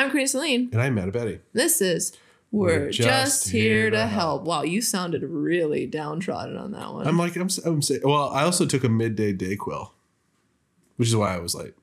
I'm 0.00 0.10
Karina 0.10 0.28
Celine. 0.28 0.70
And 0.72 0.80
I'm 0.80 0.94
Matt 0.94 1.12
Betty. 1.12 1.40
This 1.52 1.82
is 1.82 2.16
We're, 2.50 2.90
just, 2.90 3.50
here, 3.50 3.90
to 3.90 4.06
help. 4.06 4.44
Wow, 4.44 4.62
you 4.62 4.80
sounded 4.80 5.22
really 5.22 5.86
downtrodden 5.86 6.56
on 6.56 6.72
that 6.72 6.90
one. 6.94 7.06
I'm 7.06 7.18
like, 7.18 7.36
I'm, 7.36 7.50
I'm 7.66 7.82
saying, 7.82 8.00
well, 8.02 8.30
I 8.30 8.44
also 8.44 8.64
took 8.64 8.82
a 8.82 8.88
midday 8.88 9.34
Dayquil, 9.34 9.90
which 10.96 11.08
is 11.08 11.14
why 11.14 11.34
I 11.34 11.38
was 11.38 11.54
late. 11.54 11.74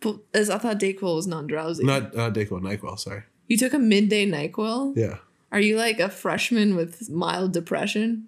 But 0.00 0.16
as 0.34 0.50
I 0.50 0.58
thought 0.58 0.80
Dayquil 0.80 1.14
was 1.14 1.28
non-drowsy. 1.28 1.84
Not 1.84 2.18
uh, 2.18 2.32
Dayquil, 2.32 2.60
NyQuil, 2.62 2.98
sorry. 2.98 3.22
you 3.46 3.56
took 3.56 3.74
a 3.74 3.78
midday 3.78 4.28
Nyquil. 4.28 4.96
Yeah. 4.96 5.18
Are 5.52 5.60
you 5.60 5.76
like 5.76 6.00
a 6.00 6.08
freshman 6.08 6.74
with 6.74 7.08
mild 7.08 7.52
depression 7.52 8.26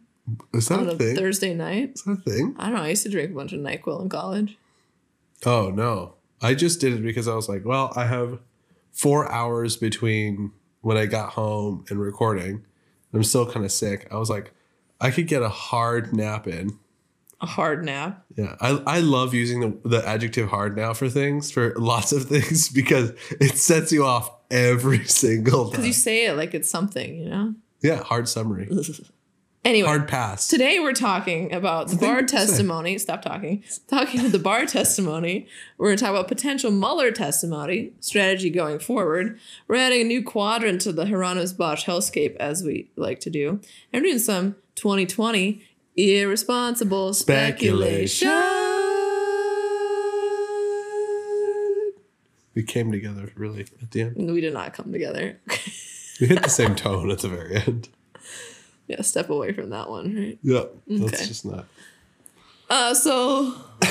Is 0.54 0.68
that 0.68 0.78
on 0.78 0.88
a 0.90 0.92
a 0.92 0.96
thing? 0.96 1.16
Thursday 1.16 1.54
night? 1.54 1.94
Is 1.96 2.04
that 2.04 2.12
a 2.12 2.16
thing? 2.30 2.54
I 2.56 2.66
don't 2.66 2.76
know. 2.76 2.82
I 2.82 2.90
used 2.90 3.02
to 3.02 3.08
drink 3.08 3.32
a 3.32 3.34
bunch 3.34 3.52
of 3.52 3.58
Nyquil 3.58 4.00
in 4.00 4.08
college. 4.10 4.56
Oh, 5.44 5.70
no. 5.70 6.14
I 6.40 6.54
just 6.54 6.80
did 6.80 6.92
it 6.92 7.02
because 7.02 7.26
I 7.26 7.34
was 7.34 7.48
like, 7.48 7.64
well, 7.64 7.92
I 7.96 8.06
have 8.06 8.38
four 8.98 9.30
hours 9.30 9.76
between 9.76 10.50
when 10.80 10.96
I 10.96 11.06
got 11.06 11.30
home 11.30 11.84
and 11.88 12.00
recording. 12.00 12.64
I'm 13.14 13.22
still 13.22 13.50
kind 13.50 13.64
of 13.64 13.70
sick. 13.70 14.08
I 14.10 14.16
was 14.16 14.28
like, 14.28 14.52
I 15.00 15.12
could 15.12 15.28
get 15.28 15.40
a 15.40 15.48
hard 15.48 16.12
nap 16.12 16.48
in. 16.48 16.76
A 17.40 17.46
hard 17.46 17.84
nap. 17.84 18.24
Yeah, 18.34 18.56
I, 18.60 18.82
I 18.86 19.00
love 19.00 19.34
using 19.34 19.60
the, 19.60 19.88
the 19.88 20.06
adjective 20.06 20.48
hard 20.48 20.76
now 20.76 20.94
for 20.94 21.08
things, 21.08 21.52
for 21.52 21.74
lots 21.76 22.10
of 22.10 22.24
things, 22.28 22.68
because 22.68 23.12
it 23.40 23.56
sets 23.56 23.92
you 23.92 24.04
off 24.04 24.32
every 24.50 25.04
single 25.04 25.66
time. 25.66 25.70
Because 25.70 25.86
you 25.86 25.92
say 25.92 26.26
it 26.26 26.36
like 26.36 26.52
it's 26.52 26.68
something, 26.68 27.14
you 27.14 27.28
know? 27.28 27.54
yeah, 27.80 28.02
hard 28.02 28.28
summary. 28.28 28.68
Anyway. 29.68 29.86
Hard 29.86 30.08
pass. 30.08 30.48
Today 30.48 30.80
we're 30.80 30.94
talking 30.94 31.52
about 31.52 31.88
the 31.88 31.96
bar 31.96 32.22
to 32.22 32.28
say. 32.28 32.38
testimony. 32.38 32.96
Stop 32.96 33.20
talking. 33.20 33.62
Talking 33.86 34.22
to 34.22 34.30
the 34.30 34.38
bar 34.38 34.64
testimony. 34.64 35.46
We're 35.76 35.88
going 35.88 35.98
to 35.98 36.04
talk 36.04 36.12
about 36.12 36.26
potential 36.26 36.70
Mueller 36.70 37.10
testimony, 37.10 37.92
strategy 38.00 38.48
going 38.48 38.78
forward. 38.78 39.38
We're 39.66 39.76
adding 39.76 40.00
a 40.00 40.04
new 40.04 40.22
quadrant 40.22 40.80
to 40.82 40.92
the 40.92 41.04
Hieronymus 41.04 41.52
Bosch 41.52 41.84
hellscape, 41.84 42.34
as 42.36 42.64
we 42.64 42.90
like 42.96 43.20
to 43.20 43.28
do. 43.28 43.60
And 43.92 44.02
we're 44.02 44.08
doing 44.08 44.18
some 44.20 44.56
2020 44.76 45.62
irresponsible 45.96 47.12
speculation. 47.12 48.28
We 52.54 52.62
came 52.62 52.90
together 52.90 53.32
really 53.36 53.66
at 53.82 53.90
the 53.90 54.00
end. 54.00 54.32
We 54.32 54.40
did 54.40 54.54
not 54.54 54.72
come 54.72 54.92
together. 54.92 55.38
We 56.22 56.28
hit 56.28 56.42
the 56.42 56.48
same 56.48 56.74
tone 56.74 57.10
at 57.10 57.18
the 57.18 57.28
very 57.28 57.56
end. 57.56 57.90
Yeah, 58.88 59.02
step 59.02 59.30
away 59.30 59.52
from 59.52 59.70
that 59.70 59.88
one, 59.88 60.14
right? 60.16 60.38
Yeah, 60.42 60.58
Okay. 60.58 60.98
that's 61.06 61.28
just 61.28 61.44
not. 61.46 61.66
Uh, 62.70 62.94
so 62.94 63.54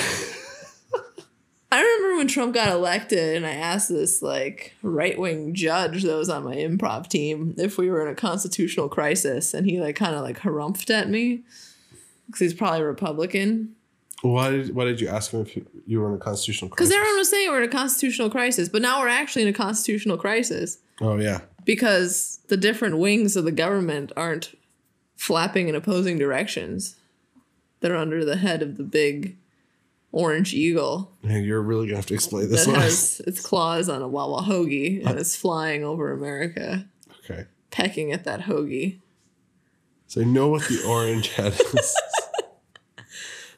I 1.70 1.82
remember 1.82 2.18
when 2.18 2.28
Trump 2.28 2.54
got 2.54 2.70
elected, 2.70 3.36
and 3.36 3.46
I 3.46 3.52
asked 3.52 3.90
this 3.90 4.22
like 4.22 4.74
right 4.82 5.18
wing 5.20 5.54
judge 5.54 6.04
that 6.04 6.16
was 6.16 6.30
on 6.30 6.44
my 6.46 6.56
improv 6.56 7.10
team 7.10 7.56
if 7.58 7.78
we 7.78 7.90
were 7.90 8.02
in 8.02 8.12
a 8.12 8.16
constitutional 8.16 8.88
crisis, 8.88 9.54
and 9.54 9.66
he 9.66 9.80
like 9.82 9.96
kind 9.96 10.16
of 10.16 10.22
like 10.22 10.40
harumphed 10.40 10.90
at 10.90 11.10
me 11.10 11.42
because 12.28 12.40
he's 12.40 12.54
probably 12.54 12.80
a 12.82 12.86
Republican. 12.86 13.76
Why 14.22 14.50
did 14.50 14.74
Why 14.74 14.86
did 14.86 15.02
you 15.02 15.10
ask 15.10 15.32
him 15.32 15.42
if 15.42 15.56
you, 15.58 15.68
you 15.86 16.00
were 16.00 16.08
in 16.10 16.16
a 16.16 16.20
constitutional 16.20 16.70
crisis? 16.70 16.90
Because 16.90 16.96
everyone 16.98 17.18
was 17.20 17.30
saying 17.30 17.50
we're 17.50 17.64
in 17.64 17.70
a 17.70 17.72
constitutional 17.72 18.30
crisis, 18.30 18.70
but 18.70 18.82
now 18.82 19.02
we're 19.02 19.10
actually 19.10 19.42
in 19.44 19.48
a 19.50 19.54
constitutional 19.54 20.18
crisis 20.18 20.78
oh 21.02 21.18
yeah, 21.18 21.42
because 21.66 22.40
the 22.48 22.58
different 22.58 22.98
wings 22.98 23.36
of 23.36 23.44
the 23.44 23.52
government 23.52 24.12
aren't 24.16 24.57
flapping 25.18 25.68
in 25.68 25.76
opposing 25.76 26.18
directions. 26.18 26.96
that 27.82 27.92
are 27.92 27.98
under 27.98 28.24
the 28.26 28.38
head 28.38 28.62
of 28.64 28.78
the 28.78 28.84
big 28.84 29.36
orange 30.12 30.52
eagle. 30.54 31.12
Man, 31.22 31.44
you're 31.44 31.62
really 31.62 31.86
gonna 31.88 31.98
have 31.98 32.06
to 32.08 32.14
explain 32.16 32.50
this 32.50 32.66
that 32.66 32.72
one. 32.72 32.80
has 32.82 33.22
its 33.28 33.40
claws 33.46 33.88
on 33.90 34.02
a 34.02 34.08
Wawa 34.08 34.42
hoagie 34.44 35.06
and 35.06 35.20
is 35.20 35.36
flying 35.36 35.84
over 35.84 36.12
America, 36.12 36.88
okay, 37.24 37.46
pecking 37.70 38.12
at 38.12 38.24
that 38.24 38.42
hoagie. 38.42 38.98
so 40.08 40.22
I 40.22 40.24
know 40.24 40.48
what 40.48 40.64
the 40.64 40.82
orange 40.88 41.34
head 41.36 41.54
is. 41.54 41.96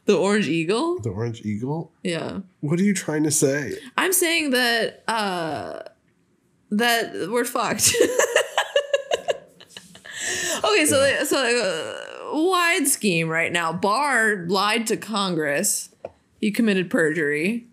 The 0.06 0.18
orange 0.18 0.48
eagle? 0.48 1.00
the 1.02 1.12
orange 1.12 1.46
eagle. 1.46 1.92
Yeah. 2.04 2.40
What 2.62 2.80
are 2.80 2.84
you 2.84 2.96
trying 2.96 3.24
to 3.26 3.32
say? 3.32 3.78
I'm 3.96 4.12
saying 4.12 4.50
that 4.52 5.04
uh 5.08 5.84
that 6.72 7.30
we're 7.32 7.46
fucked. 7.46 7.94
okay, 10.64 10.86
so 10.86 11.24
so 11.26 11.38
uh, 11.38 12.36
wide 12.50 12.88
scheme 12.88 13.28
right 13.30 13.52
now. 13.52 13.74
Barr 13.74 14.46
lied 14.48 14.88
to 14.88 14.98
Congress. 14.98 15.90
He 16.40 16.52
committed 16.52 16.90
perjury. 16.90 17.66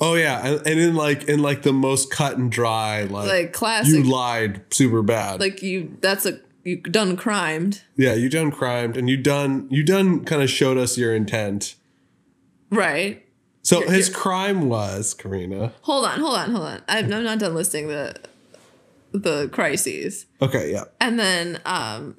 Oh 0.00 0.14
yeah, 0.14 0.44
and, 0.46 0.66
and 0.66 0.80
in 0.80 0.94
like 0.94 1.24
in 1.24 1.40
like 1.42 1.62
the 1.62 1.72
most 1.72 2.10
cut 2.10 2.36
and 2.36 2.50
dry, 2.50 3.02
like, 3.04 3.28
Like 3.28 3.52
classic 3.52 3.94
you 3.94 4.02
lied 4.02 4.62
super 4.72 5.02
bad. 5.02 5.40
like 5.40 5.62
you 5.62 5.96
that's 6.00 6.26
a 6.26 6.40
you 6.64 6.76
done 6.76 7.16
crimed. 7.16 7.82
yeah, 7.96 8.14
you 8.14 8.28
done 8.28 8.50
crimed 8.50 8.96
and 8.96 9.08
you 9.08 9.16
done 9.16 9.66
you 9.70 9.82
done 9.84 10.24
kind 10.24 10.42
of 10.42 10.50
showed 10.50 10.76
us 10.76 10.98
your 10.98 11.14
intent. 11.14 11.76
Right. 12.70 13.24
So 13.62 13.80
You're- 13.80 13.94
his 13.94 14.08
you're- 14.08 14.20
crime 14.20 14.68
was 14.68 15.14
Karina. 15.14 15.72
Hold 15.82 16.04
on, 16.06 16.18
hold 16.20 16.34
on, 16.36 16.50
hold 16.50 16.66
on. 16.66 16.82
I'm, 16.88 17.12
I'm 17.12 17.24
not 17.24 17.38
done 17.38 17.54
listing 17.54 17.88
the 17.88 18.14
the 19.12 19.48
crises. 19.48 20.26
Okay, 20.40 20.72
yeah, 20.72 20.84
And 21.00 21.18
then 21.18 21.60
um, 21.64 22.16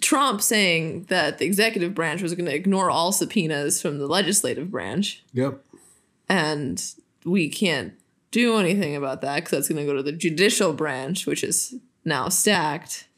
Trump 0.00 0.42
saying 0.42 1.04
that 1.04 1.38
the 1.38 1.44
executive 1.44 1.94
branch 1.94 2.22
was 2.22 2.34
going 2.34 2.46
to 2.46 2.54
ignore 2.54 2.90
all 2.90 3.12
subpoenas 3.12 3.80
from 3.80 3.98
the 3.98 4.06
legislative 4.06 4.70
branch, 4.70 5.24
yep. 5.32 5.64
and 6.28 6.84
we 7.24 7.48
can't 7.48 7.94
do 8.30 8.56
anything 8.56 8.96
about 8.96 9.20
that 9.20 9.36
because 9.36 9.50
that's 9.50 9.68
going 9.68 9.84
to 9.84 9.90
go 9.90 9.96
to 9.96 10.02
the 10.02 10.12
judicial 10.12 10.72
branch, 10.72 11.26
which 11.26 11.44
is 11.44 11.74
now 12.04 12.28
stacked. 12.28 13.08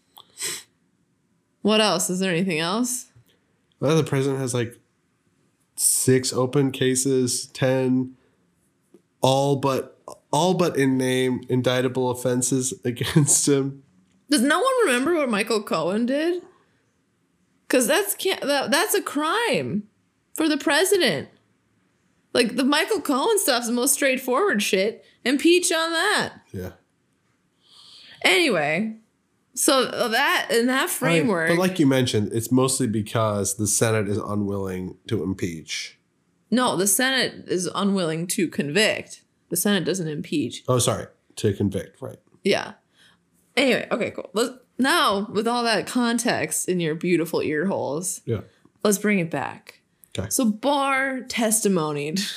What 1.63 1.81
else? 1.81 2.11
Is 2.11 2.19
there 2.19 2.31
anything 2.31 2.59
else? 2.59 3.07
Well, 3.81 3.97
the 3.97 4.05
president 4.05 4.41
has 4.41 4.53
like 4.53 4.79
six 5.77 6.33
open 6.33 6.73
cases, 6.73 7.47
ten, 7.47 8.17
all 9.21 9.57
but 9.57 9.94
all 10.35 10.55
but 10.55 10.77
in 10.77 10.99
name 10.99 11.43
indictable 11.49 12.11
offenses 12.11 12.75
against 12.85 13.49
him. 13.49 13.85
Does 14.29 14.43
no 14.43 14.59
one 14.59 14.87
remember 14.87 15.15
what 15.15 15.31
Michael 15.31 15.63
Cohen 15.63 16.07
did? 16.07 16.43
Because 17.69 17.87
that's 17.87 18.17
can't 18.17 18.41
that, 18.41 18.73
that's 18.73 18.95
a 18.95 19.03
crime 19.03 19.85
for 20.35 20.49
the 20.49 20.59
president. 20.59 21.29
Like 22.33 22.57
the 22.57 22.65
Michael 22.65 23.01
Cohen 23.01 23.39
stuff's 23.39 23.69
the 23.69 23.73
most 23.73 23.95
straightforward 23.95 24.61
shit. 24.61 25.05
Impeach 25.25 25.71
on 25.71 25.93
that. 25.93 26.35
Yeah. 26.53 26.73
Anyway, 28.23 28.97
so 29.55 29.85
uh, 29.85 30.09
that 30.09 30.49
in 30.51 30.67
that 30.67 30.79
I 30.79 30.81
mean, 30.81 30.89
framework, 30.89 31.51
but 31.51 31.59
like 31.59 31.79
you 31.79 31.87
mentioned, 31.87 32.33
it's 32.33 32.51
mostly 32.51 32.89
because 32.89 33.57
the 33.57 33.69
Senate 33.69 34.09
is 34.09 34.19
unwilling 34.19 34.97
to 35.07 35.23
impeach. 35.23 35.99
no, 36.51 36.77
the 36.77 36.89
Senate 36.89 37.45
is 37.47 37.71
unwilling 37.73 38.27
to 38.29 38.49
convict. 38.49 39.24
The 39.51 39.57
Senate 39.57 39.85
doesn't 39.85 40.09
impeach. 40.09 40.65
Oh, 40.69 40.79
sorry, 40.79 41.07
to 41.37 41.53
convict, 41.53 42.01
right? 42.03 42.19
Yeah. 42.43 42.73
Anyway, 43.57 43.87
okay, 43.91 44.11
cool. 44.11 44.31
Let's, 44.33 44.53
now, 44.79 45.29
with 45.33 45.47
all 45.47 45.63
that 45.65 45.87
context 45.87 46.69
in 46.69 46.81
your 46.81 46.95
beautiful 46.95 47.41
ear 47.41 47.67
holes, 47.67 48.21
Yeah. 48.25 48.41
let's 48.83 48.99
bring 48.99 49.19
it 49.21 49.31
back. 49.31 49.81
Okay. 50.19 50.29
So 50.31 50.45
Barr 50.45 51.21
testimonied. 51.23 52.21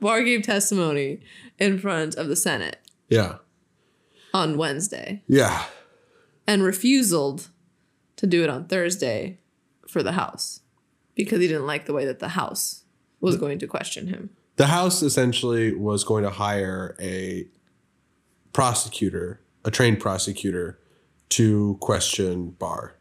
Barr 0.00 0.22
gave 0.22 0.42
testimony 0.42 1.20
in 1.58 1.78
front 1.78 2.14
of 2.16 2.28
the 2.28 2.36
Senate 2.36 2.78
Yeah. 3.08 3.38
on 4.32 4.56
Wednesday 4.58 5.22
Yeah. 5.26 5.64
and 6.46 6.62
refused 6.62 7.12
to 8.16 8.26
do 8.26 8.42
it 8.44 8.50
on 8.50 8.66
Thursday 8.66 9.38
for 9.88 10.02
the 10.02 10.12
House 10.12 10.60
because 11.14 11.40
he 11.40 11.46
didn't 11.48 11.66
like 11.66 11.86
the 11.86 11.92
way 11.92 12.04
that 12.04 12.18
the 12.18 12.30
House 12.30 12.84
was 13.20 13.36
going 13.36 13.58
to 13.60 13.66
question 13.66 14.08
him. 14.08 14.30
The 14.56 14.66
House 14.68 15.02
essentially 15.02 15.74
was 15.74 16.04
going 16.04 16.22
to 16.24 16.30
hire 16.30 16.96
a 17.00 17.46
prosecutor, 18.52 19.40
a 19.64 19.70
trained 19.70 20.00
prosecutor, 20.00 20.78
to 21.30 21.76
question 21.80 22.50
Barr. 22.50 22.96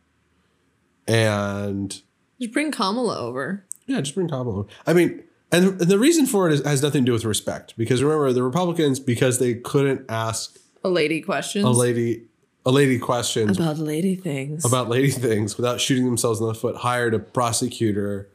And 1.08 2.02
Just 2.40 2.54
bring 2.54 2.72
Kamala 2.72 3.18
over. 3.20 3.66
yeah, 3.86 4.02
just 4.02 4.16
bring 4.16 4.28
Kamala. 4.30 4.60
Over. 4.60 4.68
I 4.88 4.94
mean, 4.94 5.24
and 5.52 5.80
and 5.80 5.90
the 5.90 6.00
reason 6.00 6.26
for 6.26 6.50
it 6.50 6.54
is, 6.54 6.66
has 6.66 6.82
nothing 6.82 7.04
to 7.04 7.06
do 7.08 7.14
with 7.14 7.26
respect 7.26 7.76
because 7.78 8.02
remember 8.02 8.32
the 8.34 8.42
Republicans 8.44 9.00
because 9.00 9.38
they 9.40 9.54
couldn't 9.56 10.06
ask 10.10 10.58
A 10.84 10.90
lady 10.90 11.22
questions 11.22 11.66
a 11.66 11.70
lady 11.70 12.24
a 12.66 12.72
lady 12.72 12.98
questions 12.98 13.58
about 13.58 13.78
lady 13.78 14.16
things. 14.16 14.66
about 14.66 14.88
lady 14.90 15.10
things 15.12 15.58
without 15.58 15.80
shooting 15.82 16.06
themselves 16.06 16.40
in 16.40 16.48
the 16.48 16.56
foot 16.56 16.78
hired 16.78 17.14
a 17.14 17.20
prosecutor 17.20 18.30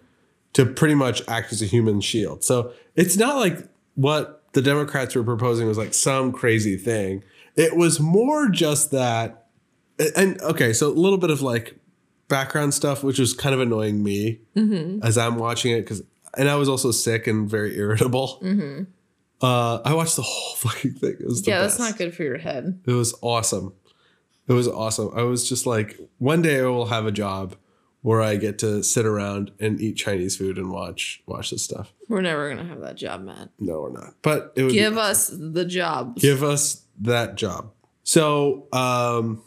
to 0.54 0.66
pretty 0.66 0.94
much 0.94 1.22
act 1.28 1.52
as 1.52 1.62
a 1.62 1.66
human 1.66 2.00
shield. 2.00 2.44
So 2.44 2.72
it's 2.96 3.16
not 3.16 3.36
like 3.36 3.68
what 3.94 4.42
the 4.52 4.62
Democrats 4.62 5.14
were 5.14 5.24
proposing 5.24 5.68
was 5.68 5.78
like 5.78 5.94
some 5.94 6.32
crazy 6.32 6.76
thing. 6.76 7.22
It 7.56 7.76
was 7.76 8.00
more 8.00 8.48
just 8.48 8.90
that 8.92 9.46
and 10.16 10.40
okay, 10.42 10.72
so 10.72 10.88
a 10.88 10.94
little 10.94 11.18
bit 11.18 11.30
of 11.30 11.42
like 11.42 11.76
background 12.28 12.74
stuff, 12.74 13.02
which 13.02 13.18
was 13.18 13.34
kind 13.34 13.54
of 13.54 13.60
annoying 13.60 14.02
me 14.02 14.40
as 15.02 15.18
I'm 15.18 15.36
watching 15.36 15.72
it 15.72 15.80
because, 15.80 16.02
and 16.36 16.48
I 16.48 16.54
was 16.54 16.68
also 16.68 16.92
sick 16.92 17.26
and 17.26 17.50
very 17.50 17.76
irritable. 17.76 18.38
Uh, 19.40 19.80
I 19.84 19.94
watched 19.94 20.16
the 20.16 20.22
whole 20.22 20.56
fucking 20.56 20.94
thing. 20.94 21.16
It 21.20 21.26
was 21.26 21.46
yeah, 21.46 21.60
that's 21.60 21.78
not 21.78 21.96
good 21.96 22.14
for 22.14 22.22
your 22.22 22.38
head. 22.38 22.80
It 22.86 22.92
was 22.92 23.14
awesome. 23.22 23.72
It 24.46 24.52
was 24.52 24.68
awesome. 24.68 25.10
I 25.14 25.22
was 25.22 25.48
just 25.48 25.66
like, 25.66 25.98
one 26.18 26.42
day 26.42 26.60
I 26.60 26.64
will 26.64 26.86
have 26.86 27.06
a 27.06 27.12
job 27.12 27.54
where 28.08 28.22
I 28.22 28.36
get 28.36 28.58
to 28.60 28.82
sit 28.82 29.04
around 29.04 29.50
and 29.60 29.78
eat 29.82 29.98
Chinese 29.98 30.34
food 30.34 30.56
and 30.56 30.70
watch 30.70 31.22
watch 31.26 31.50
this 31.50 31.62
stuff. 31.62 31.92
We're 32.08 32.22
never 32.22 32.48
gonna 32.48 32.66
have 32.66 32.80
that 32.80 32.96
job, 32.96 33.20
Matt. 33.20 33.50
No, 33.58 33.82
we're 33.82 33.92
not. 33.92 34.14
But 34.22 34.54
it 34.56 34.62
would 34.62 34.70
be 34.70 34.76
Give 34.76 34.96
us 34.96 35.28
the 35.28 35.66
jobs. 35.66 36.22
give 36.22 36.42
us 36.42 36.84
that 37.02 37.34
job. 37.34 37.70
So, 38.04 38.66
um, 38.72 39.42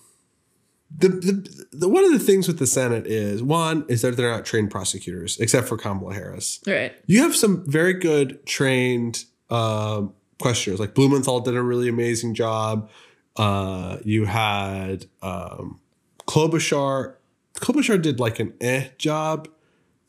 the, 0.95 1.07
the, 1.09 1.65
the 1.71 1.89
one 1.89 2.03
of 2.05 2.11
the 2.11 2.19
things 2.19 2.47
with 2.47 2.59
the 2.59 2.67
Senate 2.67 3.07
is 3.07 3.41
one 3.41 3.83
is 3.89 4.03
that 4.03 4.15
they're 4.15 4.29
not 4.29 4.45
trained 4.45 4.69
prosecutors, 4.69 5.39
except 5.39 5.67
for 5.67 5.75
Kamala 5.75 6.13
Harris. 6.13 6.59
right. 6.67 6.93
You 7.07 7.23
have 7.23 7.35
some 7.35 7.63
very 7.65 7.95
good 7.95 8.45
trained 8.45 9.25
um, 9.49 10.13
questioners, 10.39 10.79
like 10.79 10.93
Blumenthal 10.93 11.39
did 11.39 11.55
a 11.55 11.63
really 11.63 11.89
amazing 11.89 12.35
job. 12.35 12.91
Uh, 13.35 13.97
you 14.03 14.25
had 14.25 15.07
um, 15.23 15.79
Klobuchar. 16.27 17.15
Klobuchar 17.55 18.01
did 18.01 18.19
like 18.19 18.39
an 18.39 18.53
eh 18.61 18.89
job, 18.97 19.47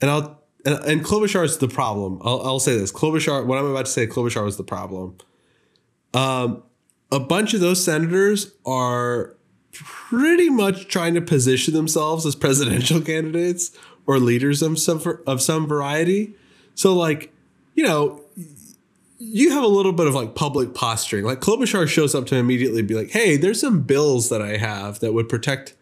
and 0.01 0.11
I'll 0.11 0.43
and, 0.65 0.75
and 0.85 1.05
Klobuchar 1.05 1.45
is 1.45 1.59
the 1.59 1.69
problem. 1.69 2.21
I'll, 2.23 2.41
I'll 2.43 2.61
say 2.61 2.77
this: 2.77 2.93
Klobuchar. 2.93 3.45
What 3.47 3.59
I'm 3.59 3.67
about 3.67 3.87
to 3.87 3.91
say, 3.91 4.07
Klobuchar 4.07 4.45
was 4.45 4.57
the 4.57 4.65
problem. 4.65 5.17
Um, 6.15 6.63
a 7.11 7.21
bunch 7.21 7.55
of 7.55 7.61
those 7.61 7.83
senators 7.83 8.53
are 8.65 9.37
pretty 9.73 10.51
much 10.51 10.89
trying 10.89 11.15
to 11.15 11.21
position 11.21 11.75
themselves 11.75 12.27
as 12.27 12.35
presidential 12.35 13.01
candidates 13.03 13.71
or 14.07 14.19
leaders 14.19 14.63
of 14.63 14.79
some 14.79 15.03
of 15.27 15.43
some 15.43 15.67
variety. 15.67 16.35
So, 16.75 16.95
like, 16.95 17.33
you 17.75 17.85
know, 17.85 18.23
you 19.19 19.51
have 19.51 19.63
a 19.63 19.69
little 19.69 19.93
bit 19.93 20.07
of 20.07 20.15
like 20.15 20.35
public 20.35 20.75
posturing. 20.75 21.25
Like 21.25 21.41
Klobuchar 21.41 21.89
shows 21.89 22.15
up 22.15 22.27
to 22.27 22.37
immediately 22.37 22.83
be 22.83 22.95
like, 22.95 23.11
"Hey, 23.11 23.37
there's 23.37 23.61
some 23.61 23.83
bills 23.83 24.29
that 24.29 24.43
I 24.43 24.57
have 24.57 25.01
that 25.01 25.13
would 25.13 25.29
protect 25.29 25.75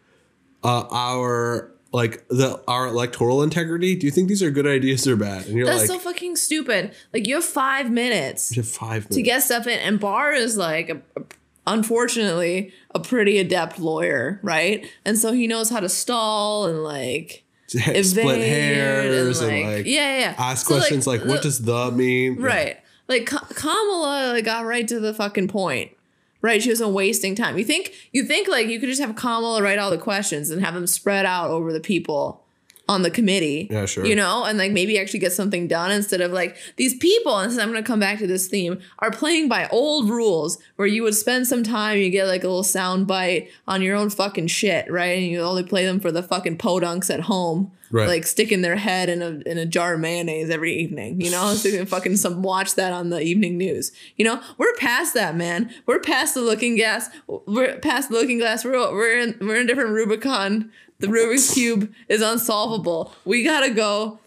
uh, 0.63 0.85
our 0.91 1.71
like 1.93 2.25
the 2.29 2.61
our 2.67 2.87
electoral 2.87 3.43
integrity. 3.43 3.95
Do 3.95 4.05
you 4.05 4.11
think 4.11 4.29
these 4.29 4.41
are 4.41 4.51
good 4.51 4.67
ideas 4.67 5.07
or 5.07 5.15
bad?" 5.15 5.47
And 5.47 5.55
you're 5.57 5.65
That's 5.65 5.89
like, 5.89 5.99
so 5.99 5.99
fucking 5.99 6.35
stupid. 6.37 6.93
Like 7.13 7.27
you 7.27 7.35
have 7.35 7.45
five 7.45 7.91
minutes 7.91 8.55
"You 8.55 8.61
have 8.61 8.69
five 8.69 8.89
minutes." 9.03 9.15
to 9.15 9.21
get 9.21 9.43
stuff 9.43 9.67
in, 9.67 9.79
and 9.79 9.99
Barr 9.99 10.31
is 10.33 10.57
like, 10.57 10.89
a, 10.89 11.01
a- 11.17 11.23
unfortunately, 11.67 12.73
a 12.93 12.99
pretty 12.99 13.39
adept 13.39 13.79
lawyer, 13.79 14.39
right? 14.43 14.89
And 15.05 15.17
so 15.17 15.31
he 15.33 15.47
knows 15.47 15.69
how 15.69 15.79
to 15.79 15.89
stall 15.89 16.67
and 16.67 16.83
like 16.83 17.43
split 17.67 18.39
hairs 18.39 19.41
and 19.41 19.63
like, 19.63 19.85
yeah, 19.85 20.17
yeah, 20.17 20.19
yeah. 20.19 20.35
ask 20.37 20.67
So, 20.67 20.75
questions 20.75 21.07
like, 21.07 21.25
"What 21.25 21.37
the- 21.37 21.43
does 21.43 21.59
the 21.59 21.91
mean?" 21.91 22.39
Yeah. 22.39 22.45
Right. 22.45 22.77
Like 23.07 23.25
Kamala 23.25 24.31
like, 24.33 24.45
got 24.45 24.65
right 24.65 24.87
to 24.87 24.99
the 24.99 25.13
fucking 25.13 25.49
point. 25.49 25.91
Right, 26.41 26.61
she 26.61 26.69
wasn't 26.69 26.91
wasting 26.91 27.35
time. 27.35 27.57
You 27.57 27.63
think 27.63 27.93
you 28.11 28.23
think 28.23 28.47
like 28.47 28.67
you 28.67 28.79
could 28.79 28.89
just 28.89 29.01
have 29.01 29.15
Kamala 29.15 29.61
write 29.61 29.77
all 29.77 29.91
the 29.91 29.97
questions 29.97 30.49
and 30.49 30.63
have 30.63 30.73
them 30.73 30.87
spread 30.87 31.25
out 31.25 31.51
over 31.51 31.71
the 31.71 31.79
people 31.79 32.43
on 32.89 33.03
the 33.03 33.11
committee. 33.11 33.67
Yeah, 33.71 33.85
sure. 33.85 34.05
You 34.05 34.15
know, 34.15 34.43
and 34.43 34.57
like 34.57 34.71
maybe 34.71 34.99
actually 34.99 35.19
get 35.19 35.31
something 35.31 35.67
done 35.67 35.91
instead 35.91 36.19
of 36.19 36.31
like 36.31 36.57
these 36.75 36.97
people. 36.97 37.37
And 37.37 37.51
so 37.51 37.61
I'm 37.61 37.69
gonna 37.69 37.83
come 37.83 37.99
back 37.99 38.19
to 38.19 38.27
this 38.27 38.47
theme 38.47 38.79
are 38.99 39.11
playing 39.11 39.47
by 39.47 39.67
old 39.69 40.09
rules 40.09 40.57
where 40.75 40.87
you 40.87 41.03
would 41.03 41.15
spend 41.15 41.47
some 41.47 41.63
time, 41.63 41.97
you 41.97 42.09
get 42.09 42.27
like 42.27 42.43
a 42.43 42.47
little 42.47 42.63
sound 42.63 43.07
bite 43.07 43.49
on 43.67 43.81
your 43.81 43.95
own 43.95 44.09
fucking 44.09 44.47
shit, 44.47 44.91
right? 44.91 45.17
And 45.17 45.27
you 45.27 45.41
only 45.41 45.63
play 45.63 45.85
them 45.85 45.99
for 45.99 46.11
the 46.11 46.23
fucking 46.23 46.57
podunks 46.57 47.13
at 47.13 47.21
home 47.21 47.71
Right. 47.91 48.07
like 48.07 48.25
sticking 48.25 48.61
their 48.61 48.75
head 48.77 49.09
in 49.09 49.21
a 49.21 49.41
in 49.49 49.57
a 49.57 49.65
jar 49.65 49.95
of 49.95 49.99
mayonnaise 49.99 50.49
every 50.49 50.73
evening. 50.75 51.19
You 51.21 51.31
know, 51.31 51.53
so 51.55 51.69
can 51.69 51.85
fucking 51.85 52.15
some 52.17 52.41
watch 52.41 52.75
that 52.75 52.93
on 52.93 53.09
the 53.09 53.19
evening 53.21 53.57
news. 53.57 53.91
You 54.17 54.25
know, 54.25 54.41
we're 54.57 54.73
past 54.75 55.13
that, 55.15 55.35
man. 55.35 55.73
We're 55.85 55.99
past 55.99 56.33
the 56.33 56.41
looking 56.41 56.75
glass. 56.77 57.09
We're 57.27 57.77
past 57.79 58.09
the 58.09 58.15
looking 58.15 58.37
glass. 58.39 58.63
We're 58.65 58.73
we're 58.91 59.19
in 59.19 59.37
we're 59.41 59.57
in 59.57 59.63
a 59.63 59.67
different 59.67 59.91
Rubicon. 59.91 60.71
The 60.99 61.07
Rubik's 61.07 61.53
cube 61.53 61.91
is 62.07 62.21
unsolvable. 62.21 63.13
We 63.25 63.43
gotta 63.43 63.71
go 63.71 64.19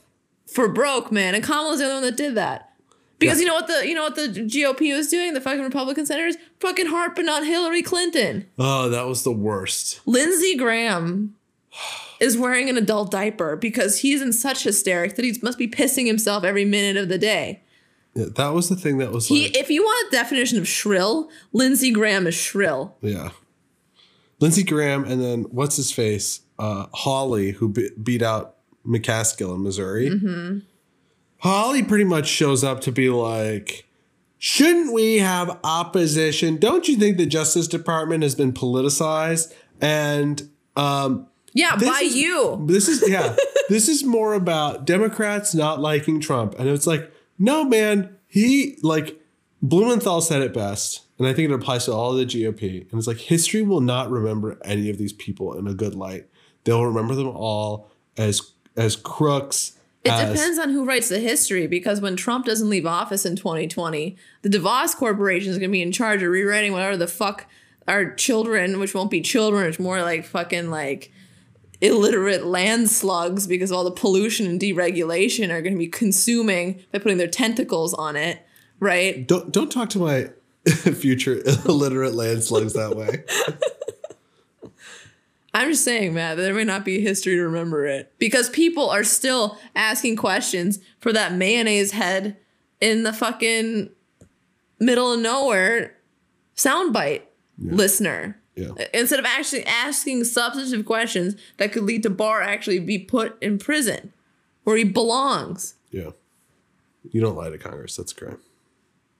for 0.46 0.69
broke, 0.69 1.11
man. 1.12 1.34
And 1.34 1.43
Kamala's 1.43 1.78
the 1.78 1.84
only 1.84 1.94
one 1.96 2.02
that 2.05 2.16
did 2.16 2.34
that. 2.34 2.70
Because 3.20 3.38
Yeah. 3.38 3.43
you 3.43 3.46
know 3.49 3.55
what 3.55 3.66
the 3.69 3.87
you 3.88 3.94
know 3.94 4.02
what 4.02 4.16
the 4.16 4.28
GOP 4.28 4.94
was 4.96 5.08
doing, 5.08 5.34
the 5.34 5.40
fucking 5.40 5.62
Republican 5.62 6.05
senators 6.05 6.37
fucking 6.61 6.87
harping 6.87 7.28
on 7.28 7.44
Hillary 7.44 7.81
Clinton. 7.82 8.46
Oh, 8.58 8.88
that 8.88 9.06
was 9.06 9.22
the 9.22 9.32
worst. 9.32 10.00
Lindsey 10.05 10.56
Graham 10.56 11.37
is 12.20 12.37
wearing 12.38 12.69
an 12.69 12.76
adult 12.76 13.11
diaper 13.11 13.56
because 13.56 14.00
he's 14.00 14.22
in 14.22 14.32
such 14.32 14.64
hysterics 14.64 15.14
that 15.14 15.25
he 15.25 15.37
must 15.43 15.58
be 15.58 15.69
pissing 15.69 16.06
himself 16.06 16.44
every 16.44 16.64
minute 16.64 16.96
of 17.00 17.08
the 17.08 17.19
day. 17.19 17.62
Yeah, 18.14 18.26
that 18.37 18.50
was 18.55 18.69
the 18.69 18.76
thing 18.76 18.99
that 18.99 19.11
was 19.12 19.26
He, 19.28 19.44
like, 19.44 19.56
if 19.56 19.70
you 19.70 19.82
want 19.82 20.08
a 20.08 20.16
definition 20.16 20.58
of 20.58 20.69
shrill, 20.69 21.28
Lindsey 21.52 21.90
Graham 21.90 22.26
is 22.26 22.34
shrill. 22.34 22.96
yeah. 23.00 23.31
Lindsey 24.40 24.62
Graham 24.64 25.05
and 25.05 25.22
then 25.22 25.43
what's 25.44 25.76
his 25.76 25.90
face? 25.93 26.40
Uh, 26.58 26.87
Hawley, 26.93 27.52
who 27.52 27.69
be- 27.69 27.90
beat 28.02 28.20
out 28.22 28.56
McCaskill 28.87 29.55
in 29.55 29.62
Missouri. 29.62 30.11
Mm-hmm. 30.11 30.58
Hawley 31.38 31.82
pretty 31.82 32.05
much 32.05 32.26
shows 32.28 32.62
up 32.64 32.81
to 32.82 32.93
be 32.93 33.11
like, 33.11 33.87
shouldn't 34.38 34.93
we 34.93 35.19
have 35.19 35.58
opposition? 35.64 36.56
Don't 36.56 36.88
you 36.88 36.96
think 36.96 37.16
the 37.16 37.26
Justice 37.26 37.69
Department 37.69 38.22
has 38.22 38.34
been 38.34 38.52
politicized? 38.52 39.52
And 39.81 40.49
um, 40.76 41.26
Yeah, 41.55 41.77
This 41.77 41.89
by 41.89 42.01
is- 42.03 42.17
you. 42.17 42.65
This 42.67 42.89
is 42.89 43.09
yeah. 43.09 43.37
this 43.69 43.89
is 43.89 44.05
more 44.05 44.35
about 44.35 44.85
Democrats 44.85 45.55
not 45.55 45.81
liking 45.81 46.21
Trump, 46.21 46.55
and 46.59 46.69
it's 46.69 46.87
like, 46.87 47.11
no, 47.39 47.65
man. 47.65 48.17
He 48.27 48.77
like 48.83 49.21
Blumenthal 49.62 50.21
said 50.21 50.43
it 50.43 50.53
best, 50.53 51.03
and 51.19 51.27
I 51.29 51.33
think 51.33 51.49
it 51.51 51.55
applies 51.55 51.85
to 51.85 51.93
all 51.93 52.11
of 52.11 52.19
the 52.19 52.27
GOP. 52.27 52.91
And 52.91 52.99
it's 52.99 53.06
like 53.06 53.19
history 53.19 53.62
will 53.62 53.81
not 53.81 54.11
remember 54.11 54.59
any 54.65 54.91
of 54.91 54.99
these 54.99 55.12
people 55.12 55.56
in 55.56 55.67
a 55.69 55.75
good 55.75 55.95
light. 55.95 56.27
They'll 56.65 56.85
remember 56.85 57.15
them 57.15 57.29
all 57.29 57.91
as 58.17 58.50
as 58.77 58.97
crooks. 58.97 59.79
It 60.03 60.11
as- 60.11 60.35
depends 60.37 60.59
on 60.59 60.71
who 60.71 60.85
writes 60.85 61.09
the 61.09 61.21
history 61.21 61.67
because 61.69 62.00
when 62.00 62.17
Trump 62.17 62.45
doesn't 62.45 62.69
leave 62.69 62.85
office 62.85 63.25
in 63.25 63.37
2020, 63.37 64.17
the 64.43 64.49
DeVos 64.50 64.97
Corporation 64.97 65.50
is 65.50 65.59
going 65.59 65.71
to 65.71 65.73
be 65.73 65.81
in 65.81 65.93
charge 65.93 66.23
of 66.23 66.29
rewriting 66.31 66.73
whatever 66.73 66.97
the 66.97 67.07
fuck 67.07 67.47
our 67.87 68.12
children, 68.15 68.81
which 68.81 68.95
won't 68.95 69.11
be 69.11 69.21
children, 69.21 69.67
it's 69.69 69.79
more 69.79 70.03
like 70.03 70.25
fucking 70.27 70.71
like 70.71 71.12
illiterate 71.85 72.47
land 72.47 72.91
slugs 72.91 73.47
because 73.47 73.71
all 73.71 73.85
the 73.85 73.91
pollution 73.91 74.47
and 74.47 74.61
deregulation 74.61 75.51
are 75.51 75.61
going 75.61 75.75
to 75.75 75.79
be 75.79 75.87
consuming 75.87 76.83
by 76.93 76.99
putting 76.99 77.19
their 77.19 77.29
tentacles 77.29 77.93
on 77.95 78.17
it, 78.17 78.45
right? 78.81 79.27
Don't 79.27 79.53
don't 79.53 79.71
talk 79.71 79.91
to 79.91 79.99
my 79.99 80.31
future 80.67 81.43
illiterate 81.67 82.15
land 82.15 82.43
slugs 82.43 82.73
that 82.73 82.97
way. 82.97 83.25
I'm 85.55 85.71
just 85.71 85.85
saying, 85.85 86.14
Matt, 86.14 86.37
there 86.37 86.53
may 86.53 86.64
not 86.64 86.85
be 86.85 87.00
history 87.00 87.37
to 87.37 87.43
remember 87.43 87.87
it 87.87 88.12
because 88.19 88.50
people 88.50 88.91
are 88.91 89.05
still 89.05 89.57
asking 89.76 90.17
questions 90.17 90.81
for 90.99 91.12
that 91.12 91.33
mayonnaise 91.33 91.93
head 91.93 92.37
in 92.81 93.05
the 93.05 93.12
fucking 93.12 93.91
middle 94.81 95.12
of 95.12 95.21
nowhere 95.21 95.95
soundbite 96.57 97.23
listener. 97.59 98.41
Yeah. 98.56 98.70
Instead 98.92 99.18
of 99.18 99.25
actually 99.25 99.64
asking 99.66 100.25
substantive 100.25 100.87
questions 100.87 101.34
that 101.56 101.73
could 101.73 101.82
lead 101.82 102.02
to 102.04 102.11
Barr 102.11 102.40
actually 102.42 102.78
be 102.78 102.99
put 102.99 103.40
in 103.42 103.58
prison 103.58 104.12
where 104.62 104.76
he 104.76 104.84
belongs. 104.84 105.75
Yeah. 105.90 106.11
You 107.11 107.20
don't 107.20 107.37
lie 107.37 107.50
to 107.50 107.58
Congress. 107.58 107.96
That's 107.96 108.12
great. 108.12 108.37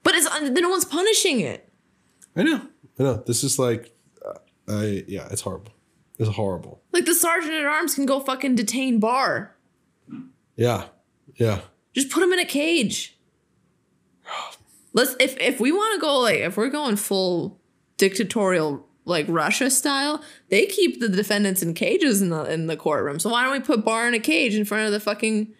But 0.03 0.15
it's 0.15 0.29
no 0.51 0.69
one's 0.69 0.85
punishing 0.85 1.39
it. 1.39 1.69
I 2.35 2.43
know. 2.43 2.61
I 2.99 3.03
know. 3.03 3.23
This 3.25 3.43
is 3.43 3.59
like, 3.59 3.91
uh, 4.25 4.39
I 4.67 5.03
yeah, 5.07 5.27
it's 5.31 5.41
horrible. 5.41 5.71
It's 6.17 6.29
horrible. 6.29 6.81
Like 6.91 7.05
the 7.05 7.13
sergeant 7.13 7.53
at 7.53 7.65
arms 7.65 7.95
can 7.95 8.05
go 8.05 8.19
fucking 8.19 8.55
detain 8.55 8.99
Barr. 8.99 9.55
Yeah. 10.55 10.85
Yeah. 11.35 11.61
Just 11.93 12.09
put 12.09 12.23
him 12.23 12.33
in 12.33 12.39
a 12.39 12.45
cage. 12.45 13.17
Let's 14.93 15.15
if 15.19 15.37
if 15.39 15.59
we 15.59 15.71
want 15.71 15.95
to 15.95 16.01
go 16.01 16.19
like 16.19 16.39
if 16.39 16.55
we're 16.55 16.69
going 16.69 16.95
full 16.95 17.59
dictatorial 17.97 18.87
like 19.05 19.25
Russia 19.29 19.69
style, 19.69 20.21
they 20.49 20.65
keep 20.65 20.99
the 20.99 21.07
defendants 21.07 21.61
in 21.61 21.73
cages 21.73 22.21
in 22.21 22.29
the 22.29 22.43
in 22.43 22.67
the 22.67 22.75
courtroom. 22.75 23.19
So 23.19 23.29
why 23.29 23.43
don't 23.43 23.53
we 23.53 23.59
put 23.59 23.85
Barr 23.85 24.07
in 24.07 24.13
a 24.13 24.19
cage 24.19 24.55
in 24.55 24.65
front 24.65 24.87
of 24.87 24.91
the 24.91 24.99
fucking 24.99 25.53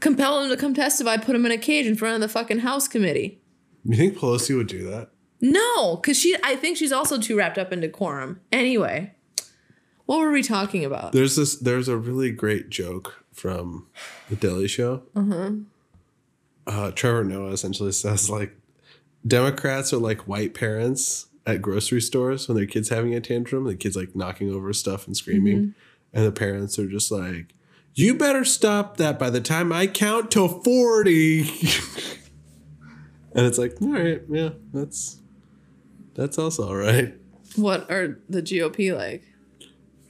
compel 0.00 0.42
him 0.42 0.50
to 0.50 0.56
come 0.56 0.72
testify, 0.72 1.16
put 1.16 1.34
him 1.34 1.44
in 1.44 1.52
a 1.52 1.58
cage 1.58 1.86
in 1.86 1.96
front 1.96 2.14
of 2.14 2.20
the 2.20 2.28
fucking 2.28 2.60
House 2.60 2.88
committee? 2.88 3.40
You 3.84 3.96
think 3.96 4.16
Pelosi 4.16 4.56
would 4.56 4.68
do 4.68 4.88
that? 4.88 5.10
No, 5.40 5.96
because 5.96 6.16
she 6.18 6.36
I 6.44 6.54
think 6.54 6.76
she's 6.76 6.92
also 6.92 7.18
too 7.18 7.36
wrapped 7.36 7.58
up 7.58 7.72
in 7.72 7.80
decorum. 7.80 8.40
Anyway, 8.52 9.14
what 10.06 10.20
were 10.20 10.30
we 10.30 10.42
talking 10.42 10.84
about? 10.84 11.12
There's 11.12 11.34
this. 11.34 11.56
There's 11.56 11.88
a 11.88 11.96
really 11.96 12.30
great 12.30 12.70
joke 12.70 13.24
from 13.32 13.88
the 14.30 14.36
Daily 14.36 14.68
Show. 14.68 15.02
Uh 15.16 15.64
huh. 16.68 16.92
Trevor 16.94 17.24
Noah 17.24 17.50
essentially 17.50 17.90
says 17.90 18.30
like, 18.30 18.56
Democrats 19.26 19.92
are 19.92 19.98
like 19.98 20.28
white 20.28 20.54
parents 20.54 21.26
at 21.46 21.62
grocery 21.62 22.00
stores 22.00 22.48
when 22.48 22.56
their 22.56 22.66
kids 22.66 22.88
having 22.88 23.14
a 23.14 23.20
tantrum. 23.20 23.64
The 23.64 23.74
kids 23.74 23.96
like 23.96 24.14
knocking 24.14 24.52
over 24.52 24.72
stuff 24.72 25.06
and 25.06 25.16
screaming, 25.16 25.56
mm-hmm. 25.56 25.70
and 26.12 26.26
the 26.26 26.32
parents 26.32 26.78
are 26.78 26.88
just 26.88 27.10
like, 27.10 27.54
"You 27.94 28.14
better 28.14 28.44
stop 28.44 28.96
that 28.98 29.18
by 29.18 29.30
the 29.30 29.40
time 29.40 29.72
I 29.72 29.86
count 29.86 30.30
to 30.32 30.48
40. 30.48 31.50
And 33.34 33.46
it's 33.46 33.58
like, 33.58 33.80
all 33.80 33.88
right, 33.88 34.22
yeah, 34.28 34.50
that's 34.72 35.18
that's 36.14 36.38
also 36.38 36.68
all 36.68 36.76
right. 36.76 37.14
What 37.56 37.90
are 37.90 38.18
the 38.28 38.42
GOP 38.42 38.96
like? 38.96 39.24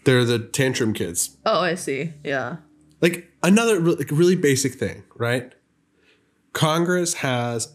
They're 0.04 0.24
the 0.24 0.40
tantrum 0.40 0.92
kids. 0.92 1.36
Oh, 1.46 1.60
I 1.60 1.76
see. 1.76 2.12
Yeah. 2.24 2.56
Like 3.00 3.30
another 3.42 3.80
like 3.80 4.10
really 4.10 4.36
basic 4.36 4.74
thing, 4.74 5.04
right? 5.16 5.52
Congress 6.52 7.14
has 7.14 7.74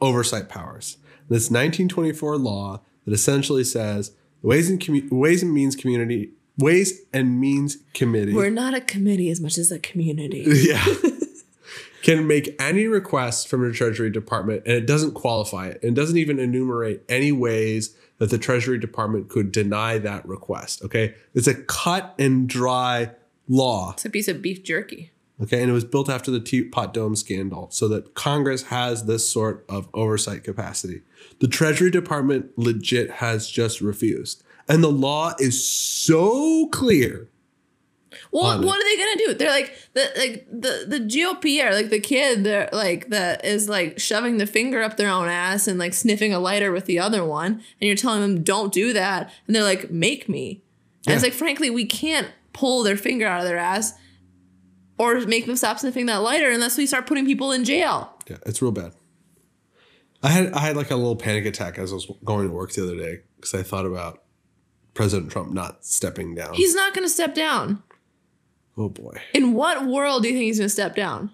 oversight 0.00 0.48
powers. 0.48 0.96
This 1.28 1.50
1924 1.50 2.38
law 2.38 2.82
that 3.08 3.14
essentially 3.14 3.64
says 3.64 4.12
the 4.42 4.48
Ways 4.48 4.68
and 4.68 4.78
Commu- 4.78 5.10
Ways 5.10 5.42
and 5.42 5.52
Means 5.52 5.74
Community 5.74 6.32
Ways 6.58 7.00
and 7.12 7.40
Means 7.40 7.78
Committee. 7.94 8.34
We're 8.34 8.50
not 8.50 8.74
a 8.74 8.80
committee 8.80 9.30
as 9.30 9.40
much 9.40 9.56
as 9.58 9.70
a 9.70 9.78
community. 9.78 10.44
yeah. 10.46 10.84
can 12.02 12.26
make 12.26 12.54
any 12.60 12.86
request 12.86 13.48
from 13.48 13.66
the 13.66 13.72
Treasury 13.72 14.10
Department 14.10 14.62
and 14.66 14.74
it 14.74 14.86
doesn't 14.86 15.14
qualify 15.14 15.68
it. 15.68 15.82
and 15.82 15.94
doesn't 15.94 16.16
even 16.16 16.38
enumerate 16.38 17.02
any 17.08 17.32
ways 17.32 17.96
that 18.18 18.30
the 18.30 18.38
Treasury 18.38 18.78
Department 18.78 19.28
could 19.28 19.52
deny 19.52 19.98
that 19.98 20.26
request. 20.26 20.82
Okay. 20.84 21.14
It's 21.34 21.46
a 21.46 21.54
cut 21.54 22.14
and 22.18 22.48
dry 22.48 23.12
law. 23.48 23.92
It's 23.92 24.04
a 24.04 24.10
piece 24.10 24.28
of 24.28 24.42
beef 24.42 24.62
jerky. 24.64 25.12
Okay. 25.42 25.60
And 25.60 25.70
it 25.70 25.74
was 25.74 25.84
built 25.84 26.08
after 26.08 26.30
the 26.30 26.40
Teapot 26.40 26.92
Dome 26.92 27.14
scandal 27.14 27.68
so 27.70 27.86
that 27.88 28.14
Congress 28.14 28.64
has 28.64 29.04
this 29.04 29.28
sort 29.28 29.64
of 29.68 29.88
oversight 29.94 30.42
capacity. 30.44 31.02
The 31.40 31.48
Treasury 31.48 31.90
Department 31.90 32.50
legit 32.56 33.10
has 33.12 33.48
just 33.48 33.80
refused. 33.80 34.42
And 34.68 34.82
the 34.82 34.90
law 34.90 35.34
is 35.38 35.66
so 35.66 36.66
clear. 36.68 37.28
Well, 38.30 38.46
on 38.46 38.62
it. 38.62 38.66
what 38.66 38.78
are 38.78 38.84
they 38.84 38.96
gonna 38.96 39.26
do? 39.26 39.34
They're 39.34 39.50
like 39.50 39.74
the 39.94 40.10
like 40.16 40.46
the 40.50 40.84
the 40.86 41.00
GOP 41.00 41.64
are 41.64 41.74
like 41.74 41.90
the 41.90 42.00
kid 42.00 42.44
that 42.44 42.72
like 42.72 43.08
that 43.08 43.44
is 43.44 43.68
like 43.68 43.98
shoving 43.98 44.38
the 44.38 44.46
finger 44.46 44.82
up 44.82 44.96
their 44.96 45.08
own 45.08 45.28
ass 45.28 45.66
and 45.66 45.78
like 45.78 45.94
sniffing 45.94 46.32
a 46.32 46.38
lighter 46.38 46.72
with 46.72 46.86
the 46.86 46.98
other 46.98 47.24
one, 47.24 47.52
and 47.52 47.62
you're 47.80 47.96
telling 47.96 48.20
them 48.20 48.42
don't 48.42 48.72
do 48.72 48.92
that, 48.92 49.32
and 49.46 49.54
they're 49.54 49.62
like 49.62 49.90
make 49.90 50.28
me. 50.28 50.62
And 51.06 51.14
it's 51.14 51.22
like 51.22 51.32
frankly 51.32 51.70
we 51.70 51.86
can't 51.86 52.28
pull 52.52 52.82
their 52.82 52.96
finger 52.96 53.26
out 53.26 53.40
of 53.40 53.46
their 53.46 53.58
ass 53.58 53.94
or 54.98 55.20
make 55.20 55.46
them 55.46 55.56
stop 55.56 55.78
sniffing 55.78 56.06
that 56.06 56.16
lighter 56.16 56.50
unless 56.50 56.76
we 56.76 56.86
start 56.86 57.06
putting 57.06 57.24
people 57.26 57.52
in 57.52 57.64
jail. 57.64 58.12
Yeah, 58.28 58.36
it's 58.46 58.60
real 58.60 58.72
bad. 58.72 58.92
I 60.22 60.28
had 60.30 60.52
I 60.52 60.60
had 60.60 60.76
like 60.76 60.90
a 60.90 60.96
little 60.96 61.16
panic 61.16 61.46
attack 61.46 61.78
as 61.78 61.92
I 61.92 61.94
was 61.94 62.10
going 62.24 62.48
to 62.48 62.52
work 62.52 62.72
the 62.72 62.82
other 62.82 62.96
day 62.96 63.20
because 63.36 63.54
I 63.54 63.62
thought 63.62 63.86
about 63.86 64.22
President 64.94 65.30
Trump 65.30 65.52
not 65.52 65.84
stepping 65.84 66.34
down. 66.34 66.54
He's 66.54 66.74
not 66.74 66.92
gonna 66.92 67.08
step 67.08 67.34
down. 67.34 67.82
oh 68.76 68.88
boy. 68.88 69.20
In 69.32 69.52
what 69.54 69.86
world 69.86 70.22
do 70.22 70.28
you 70.28 70.34
think 70.34 70.44
he's 70.44 70.58
gonna 70.58 70.68
step 70.68 70.96
down? 70.96 71.30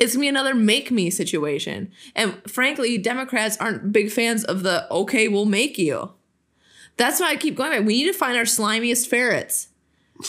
It's 0.00 0.14
gonna 0.14 0.22
be 0.22 0.28
another 0.28 0.54
make 0.54 0.90
me 0.90 1.10
situation. 1.10 1.92
And 2.16 2.40
frankly, 2.50 2.98
Democrats 2.98 3.56
aren't 3.58 3.92
big 3.92 4.10
fans 4.10 4.42
of 4.44 4.64
the 4.64 4.90
okay, 4.92 5.28
we'll 5.28 5.44
make 5.44 5.78
you. 5.78 6.12
That's 6.96 7.20
why 7.20 7.30
I 7.30 7.36
keep 7.36 7.54
going 7.54 7.70
back. 7.70 7.86
We 7.86 8.02
need 8.02 8.12
to 8.12 8.18
find 8.18 8.36
our 8.36 8.42
slimiest 8.42 9.06
ferrets. 9.06 9.68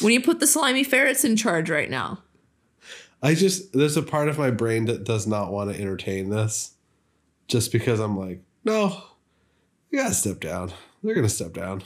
We 0.03 0.09
need 0.09 0.23
to 0.23 0.29
put 0.29 0.39
the 0.39 0.45
slimy 0.45 0.83
ferrets 0.83 1.23
in 1.25 1.35
charge 1.35 1.71
right 1.71 1.89
now. 1.89 2.21
I 3.21 3.35
just 3.35 3.73
there's 3.73 3.97
a 3.97 4.03
part 4.03 4.29
of 4.29 4.37
my 4.37 4.51
brain 4.51 4.85
that 4.85 5.03
does 5.03 5.27
not 5.27 5.51
want 5.51 5.73
to 5.73 5.79
entertain 5.79 6.29
this, 6.29 6.73
just 7.47 7.71
because 7.71 7.99
I'm 7.99 8.17
like, 8.17 8.41
no, 8.63 9.03
you 9.89 9.99
gotta 9.99 10.13
step 10.13 10.39
down. 10.39 10.71
They're 11.03 11.15
gonna 11.15 11.29
step 11.29 11.53
down. 11.53 11.83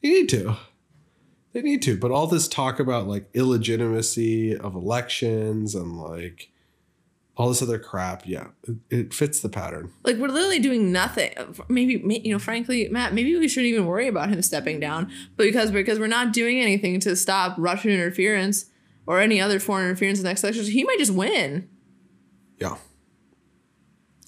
You 0.00 0.12
need 0.12 0.28
to. 0.30 0.56
They 1.52 1.62
need 1.62 1.82
to. 1.82 1.96
But 1.96 2.10
all 2.10 2.26
this 2.26 2.48
talk 2.48 2.80
about 2.80 3.06
like 3.06 3.28
illegitimacy 3.34 4.56
of 4.56 4.74
elections 4.74 5.74
and 5.74 5.98
like 5.98 6.50
all 7.36 7.48
this 7.48 7.60
other 7.60 7.78
crap, 7.78 8.22
yeah, 8.24 8.48
it, 8.64 8.76
it 8.88 9.14
fits 9.14 9.40
the 9.40 9.48
pattern. 9.48 9.92
Like 10.04 10.16
we're 10.16 10.28
literally 10.28 10.58
doing 10.58 10.90
nothing. 10.90 11.32
Maybe 11.68 12.02
you 12.24 12.32
know, 12.32 12.38
frankly, 12.38 12.88
Matt, 12.90 13.12
maybe 13.12 13.36
we 13.36 13.48
shouldn't 13.48 13.72
even 13.72 13.86
worry 13.86 14.08
about 14.08 14.30
him 14.30 14.40
stepping 14.42 14.80
down, 14.80 15.10
but 15.36 15.44
because 15.44 15.70
because 15.70 15.98
we're 15.98 16.06
not 16.06 16.32
doing 16.32 16.60
anything 16.60 16.98
to 17.00 17.14
stop 17.14 17.54
Russian 17.58 17.90
interference 17.90 18.66
or 19.06 19.20
any 19.20 19.40
other 19.40 19.58
foreign 19.60 19.86
interference 19.86 20.18
in 20.18 20.24
the 20.24 20.30
next 20.30 20.42
elections, 20.42 20.68
he 20.68 20.84
might 20.84 20.98
just 20.98 21.12
win. 21.12 21.68
Yeah. 22.58 22.76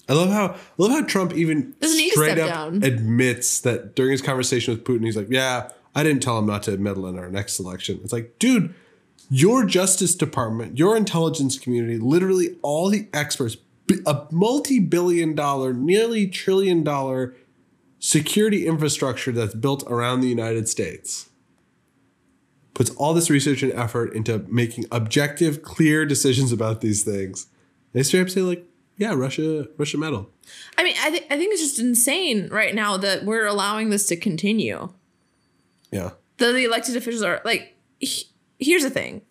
I 0.07 0.13
love 0.13 0.29
how 0.29 0.45
I 0.47 0.57
love 0.77 0.91
how 0.91 1.03
Trump 1.03 1.33
even 1.33 1.75
Doesn't 1.79 1.97
need 1.97 2.09
to 2.09 2.15
straight 2.15 2.39
up 2.39 2.49
down. 2.49 2.83
admits 2.83 3.61
that 3.61 3.95
during 3.95 4.11
his 4.11 4.21
conversation 4.23 4.73
with 4.73 4.83
Putin, 4.83 5.05
he's 5.05 5.15
like, 5.15 5.27
"Yeah, 5.29 5.69
I 5.93 6.03
didn't 6.03 6.23
tell 6.23 6.39
him 6.39 6.47
not 6.47 6.63
to 6.63 6.77
meddle 6.77 7.05
in 7.07 7.19
our 7.19 7.29
next 7.29 7.59
election." 7.59 7.99
It's 8.03 8.11
like, 8.11 8.39
dude, 8.39 8.73
your 9.29 9.65
Justice 9.65 10.15
Department, 10.15 10.79
your 10.79 10.97
intelligence 10.97 11.59
community, 11.59 11.99
literally 11.99 12.57
all 12.63 12.89
the 12.89 13.07
experts, 13.13 13.57
a 14.07 14.25
multi-billion-dollar, 14.31 15.73
nearly 15.73 16.25
trillion-dollar 16.25 17.35
security 17.99 18.65
infrastructure 18.65 19.31
that's 19.31 19.53
built 19.53 19.83
around 19.87 20.21
the 20.21 20.27
United 20.27 20.67
States, 20.67 21.28
puts 22.79 22.91
all 22.91 23.13
this 23.13 23.29
research 23.29 23.61
and 23.61 23.73
effort 23.73 24.13
into 24.13 24.39
making 24.47 24.85
objective, 24.89 25.61
clear 25.61 26.05
decisions 26.05 26.53
about 26.53 26.79
these 26.79 27.03
things. 27.03 27.47
They 27.91 28.03
straight 28.03 28.21
up 28.21 28.29
say 28.29 28.39
like, 28.41 28.65
"Yeah, 28.95 29.13
Russia, 29.15 29.67
Russia 29.77 29.97
meddled." 29.97 30.27
I 30.77 30.85
mean, 30.85 30.95
I, 30.97 31.09
th- 31.09 31.25
I 31.29 31.37
think 31.37 31.51
it's 31.51 31.61
just 31.61 31.77
insane 31.79 32.47
right 32.47 32.73
now 32.73 32.95
that 32.95 33.25
we're 33.25 33.45
allowing 33.45 33.89
this 33.89 34.07
to 34.07 34.15
continue. 34.15 34.93
Yeah, 35.91 36.11
The, 36.37 36.53
the 36.53 36.63
elected 36.63 36.95
officials 36.95 37.21
are 37.23 37.41
like, 37.43 37.75
he- 37.99 38.29
here's 38.59 38.83
the 38.83 38.89
thing. 38.89 39.23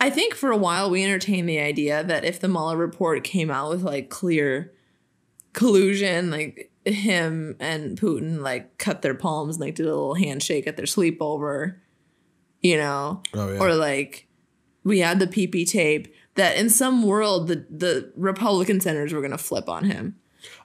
I 0.00 0.08
think 0.08 0.34
for 0.34 0.50
a 0.50 0.56
while 0.56 0.88
we 0.88 1.04
entertained 1.04 1.48
the 1.50 1.58
idea 1.60 2.02
that 2.02 2.24
if 2.24 2.40
the 2.40 2.48
Mueller 2.48 2.78
report 2.78 3.22
came 3.22 3.50
out 3.50 3.68
with 3.68 3.82
like 3.82 4.08
clear 4.08 4.72
collusion, 5.52 6.30
like 6.30 6.70
him 6.86 7.54
and 7.60 8.00
Putin 8.00 8.40
like 8.40 8.78
cut 8.78 9.02
their 9.02 9.14
palms 9.14 9.56
and 9.56 9.60
like 9.66 9.74
did 9.74 9.84
a 9.84 9.90
little 9.90 10.14
handshake 10.14 10.66
at 10.66 10.76
their 10.78 10.86
sleepover, 10.86 11.76
you 12.62 12.76
know, 12.76 13.22
Oh, 13.34 13.52
yeah. 13.52 13.58
or 13.60 13.74
like 13.74 14.26
we 14.84 15.00
had 15.00 15.18
the 15.18 15.26
PP 15.26 15.68
tape 15.68 16.12
that 16.34 16.56
in 16.56 16.70
some 16.70 17.02
world 17.02 17.48
the 17.48 17.66
the 17.70 18.12
Republican 18.16 18.80
senators 18.80 19.12
were 19.12 19.22
gonna 19.22 19.38
flip 19.38 19.68
on 19.68 19.84
him. 19.84 20.16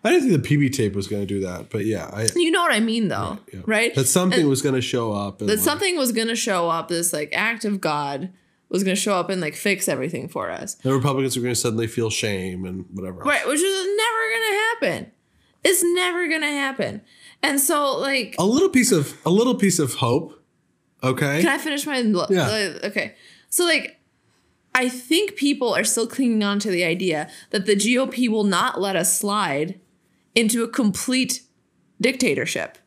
I 0.03 0.09
didn't 0.09 0.29
think 0.29 0.41
the 0.43 0.57
PB 0.57 0.73
tape 0.73 0.95
was 0.95 1.05
going 1.07 1.21
to 1.21 1.27
do 1.27 1.39
that, 1.41 1.69
but 1.69 1.85
yeah, 1.85 2.09
I, 2.11 2.27
You 2.35 2.49
know 2.49 2.63
what 2.63 2.71
I 2.73 2.79
mean, 2.79 3.09
though, 3.09 3.37
yeah. 3.53 3.59
right? 3.67 3.93
That 3.93 4.07
something 4.07 4.47
was 4.49 4.63
going 4.63 4.73
to 4.73 4.81
show 4.81 5.11
up. 5.13 5.39
and, 5.39 5.47
that 5.47 5.57
like- 5.57 5.63
something 5.63 5.95
was 5.97 6.11
going 6.11 6.29
to 6.29 6.35
show 6.35 6.67
up. 6.67 6.87
This 6.87 7.13
like 7.13 7.29
act 7.31 7.63
of 7.63 7.79
God 7.79 8.31
was 8.69 8.83
going 8.83 8.95
to 8.95 8.99
show 8.99 9.13
up 9.13 9.29
and 9.29 9.39
like 9.39 9.53
fix 9.55 9.87
everything 9.87 10.29
for 10.29 10.49
us, 10.49 10.73
the 10.75 10.91
Republicans 10.91 11.35
were 11.37 11.43
going 11.43 11.53
to 11.53 11.59
suddenly 11.59 11.85
feel 11.85 12.09
shame 12.09 12.65
and 12.65 12.85
whatever. 12.91 13.19
else. 13.19 13.27
right? 13.27 13.47
Which 13.47 13.59
is 13.59 13.85
never 13.97 14.29
going 14.31 14.49
to 14.49 14.57
happen. 14.97 15.11
It's 15.63 15.83
never 15.83 16.27
going 16.27 16.41
to 16.41 16.47
happen. 16.47 17.01
And 17.43 17.59
so, 17.59 17.97
like, 17.99 18.33
A 18.39 18.45
little 18.45 18.69
piece 18.69 18.91
of 18.91 19.15
a 19.27 19.29
little 19.29 19.53
piece 19.55 19.77
of 19.77 19.93
hope. 19.95 20.43
Okay. 21.03 21.41
can 21.41 21.49
I 21.49 21.57
finish 21.57 21.85
my? 21.85 21.99
Yeah. 21.99 22.79
okay. 22.83 23.15
So, 23.49 23.65
like, 23.65 23.99
I 24.73 24.89
think 24.89 25.35
people 25.35 25.75
are 25.75 25.83
still 25.83 26.07
clinging 26.07 26.43
on 26.43 26.59
to 26.59 26.69
the 26.69 26.83
idea 26.83 27.29
that 27.51 27.65
the 27.65 27.75
GOP 27.75 28.29
will 28.29 28.43
not 28.43 28.79
let 28.79 28.95
us 28.95 29.17
slide 29.17 29.79
into 30.35 30.63
a 30.63 30.67
complete 30.67 31.41
dictatorship. 31.99 32.77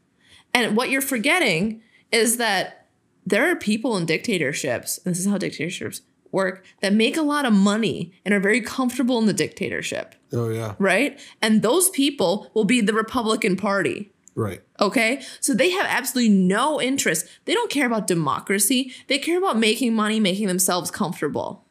And 0.55 0.77
what 0.77 0.91
you're 0.91 1.01
forgetting 1.01 1.83
is 2.13 2.37
that 2.37 2.87
there 3.27 3.51
are 3.51 3.57
people 3.57 3.97
in 3.97 4.07
dictatorships, 4.07 4.99
and 5.05 5.15
this 5.15 5.21
is 5.21 5.27
how 5.27 5.39
dictatorships 5.39 6.03
work, 6.33 6.65
that 6.81 6.93
make 6.93 7.17
a 7.17 7.23
lot 7.23 7.45
of 7.45 7.53
money 7.53 8.13
and 8.25 8.33
are 8.33 8.41
very 8.41 8.61
comfortable 8.61 9.19
in 9.19 9.27
the 9.27 9.33
dictatorship, 9.33 10.15
oh 10.33 10.49
yeah. 10.49 10.75
right? 10.79 11.19
And 11.43 11.63
those 11.63 11.91
people 11.91 12.51
will 12.55 12.65
be 12.65 12.81
the 12.81 12.93
Republican 12.93 13.57
Party. 13.57 14.13
Right. 14.35 14.63
Okay. 14.81 15.23
So 15.41 15.55
they 15.55 15.71
have 15.71 15.87
absolutely 15.89 16.35
no 16.35 16.81
interest. 16.81 17.27
They 17.45 17.55
don't 17.55 17.71
care 17.71 17.87
about 17.87 18.07
democracy. 18.07 18.93
They 19.09 19.19
care 19.19 19.39
about 19.39 19.59
making 19.59 19.95
money, 19.95 20.21
making 20.21 20.47
themselves 20.47 20.91
comfortable. 20.91 21.65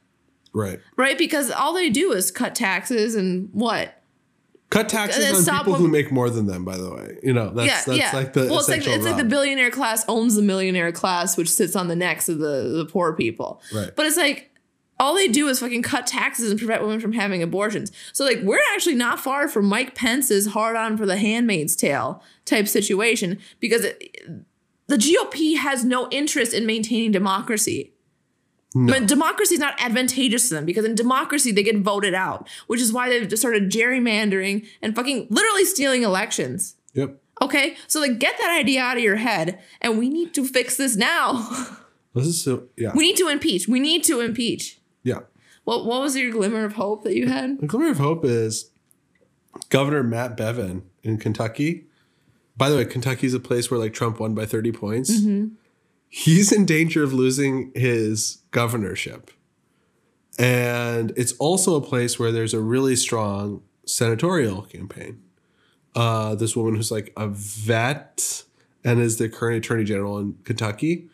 Right. 0.54 0.80
Right? 0.98 1.18
Because 1.18 1.52
all 1.52 1.74
they 1.74 1.90
do 1.90 2.12
is 2.12 2.32
cut 2.32 2.56
taxes 2.56 3.16
and 3.16 3.50
what? 3.54 3.96
Cut 4.70 4.88
taxes 4.88 5.48
Uh, 5.48 5.52
on 5.52 5.58
people 5.60 5.76
who 5.76 5.88
make 5.88 6.12
more 6.12 6.30
than 6.30 6.46
them. 6.46 6.64
By 6.64 6.78
the 6.78 6.94
way, 6.94 7.18
you 7.24 7.34
know 7.34 7.50
that's 7.50 7.68
yeah, 7.68 7.82
that's 7.88 7.98
yeah. 7.98 8.12
like 8.14 8.34
the 8.34 8.42
well, 8.42 8.60
it's 8.60 8.70
like 8.70 8.86
it's 8.86 9.04
like 9.04 9.18
the 9.18 9.24
billionaire 9.24 9.72
class 9.72 10.06
owns 10.08 10.36
the 10.36 10.44
millionaire 10.44 10.92
class, 10.92 11.38
which 11.38 11.50
sits 11.50 11.76
on 11.76 11.88
the 11.88 11.96
necks 11.96 12.30
of 12.30 12.38
the 12.38 12.76
the 12.78 12.86
poor 12.86 13.14
people. 13.14 13.64
Right. 13.74 13.90
But 13.96 14.06
it's 14.06 14.18
like 14.18 14.49
all 15.00 15.16
they 15.16 15.28
do 15.28 15.48
is 15.48 15.60
fucking 15.60 15.82
cut 15.82 16.06
taxes 16.06 16.52
and 16.52 16.60
prevent 16.60 16.82
women 16.82 17.00
from 17.00 17.14
having 17.14 17.42
abortions. 17.42 17.92
So 18.12 18.26
like 18.26 18.40
we're 18.42 18.60
actually 18.74 18.96
not 18.96 19.20
far 19.20 19.48
from 19.48 19.66
Mike 19.66 19.96
Pence's 19.96 20.48
hard 20.48 20.76
on 20.76 20.98
for 20.98 21.06
the 21.06 21.18
Handmaid's 21.18 21.76
Tale 21.76 22.22
type 22.46 22.68
situation 22.68 23.40
because 23.60 23.86
it, 23.86 24.20
the 24.88 24.98
GOP 24.98 25.58
has 25.58 25.86
no 25.86 26.10
interest 26.10 26.54
in 26.54 26.66
maintaining 26.66 27.12
democracy. 27.12 27.94
No. 28.76 28.94
But 28.94 29.08
democracy 29.08 29.56
is 29.56 29.60
not 29.60 29.82
advantageous 29.82 30.50
to 30.50 30.56
them 30.56 30.66
because 30.66 30.86
in 30.86 30.96
democracy 30.96 31.52
they 31.52 31.64
get 31.64 31.78
voted 31.78 32.14
out, 32.14 32.48
which 32.68 32.82
is 32.82 32.94
why 32.94 33.10
they've 33.10 33.28
just 33.28 33.42
started 33.42 33.72
gerrymandering 33.72 34.68
and 34.82 34.96
fucking 34.96 35.28
literally 35.30 35.66
stealing 35.66 36.04
elections. 36.04 36.76
Yep. 36.94 37.20
Okay, 37.42 37.78
so 37.88 38.00
like 38.00 38.20
get 38.20 38.38
that 38.38 38.60
idea 38.60 38.82
out 38.82 38.98
of 38.98 39.04
your 39.04 39.16
head, 39.16 39.60
and 39.82 39.98
we 39.98 40.10
need 40.10 40.34
to 40.34 40.46
fix 40.46 40.76
this 40.78 40.96
now. 40.96 41.48
This 42.16 42.26
is 42.26 42.42
so 42.42 42.64
yeah 42.76 42.92
we 42.96 43.04
need 43.04 43.18
to 43.18 43.28
impeach. 43.28 43.68
We 43.68 43.80
need 43.80 44.04
to 44.06 44.20
impeach. 44.20 44.79
Yeah. 45.04 45.20
What 45.64 45.86
what 45.86 46.02
was 46.02 46.16
your 46.16 46.32
glimmer 46.32 46.66
of 46.66 46.74
hope 46.74 47.04
that 47.04 47.16
you 47.16 47.28
had? 47.28 47.60
The 47.60 47.68
glimmer 47.68 47.92
of 47.92 47.98
hope 47.98 48.26
is 48.26 48.72
Governor 49.70 50.04
Matt 50.04 50.38
Bevin 50.38 50.84
in 51.04 51.18
Kentucky. 51.18 51.86
By 52.58 52.70
the 52.70 52.76
way, 52.76 52.86
Kentucky's 52.86 53.34
a 53.34 53.40
place 53.40 53.72
where 53.72 53.80
like 53.80 53.94
Trump 53.94 54.20
won 54.20 54.34
by 54.34 54.46
30 54.46 54.72
points. 54.74 55.12
He's 56.10 56.52
in 56.52 56.66
danger 56.66 57.04
of 57.04 57.14
losing 57.14 57.72
his 57.76 58.40
governorship. 58.52 59.32
And 60.38 61.14
it's 61.16 61.34
also 61.34 61.76
a 61.76 61.82
place 61.82 62.18
where 62.18 62.32
there's 62.32 62.54
a 62.54 62.60
really 62.60 62.96
strong 62.96 63.62
senatorial 63.86 64.64
campaign. 64.64 65.22
Uh, 65.96 66.36
this 66.36 66.56
woman 66.56 66.76
who's 66.76 66.92
like 66.92 67.14
a 67.16 67.28
vet 67.28 68.44
and 68.84 69.00
is 69.00 69.18
the 69.18 69.30
current 69.30 69.58
attorney 69.58 69.84
general 69.84 70.18
in 70.18 70.38
Kentucky. 70.44 71.10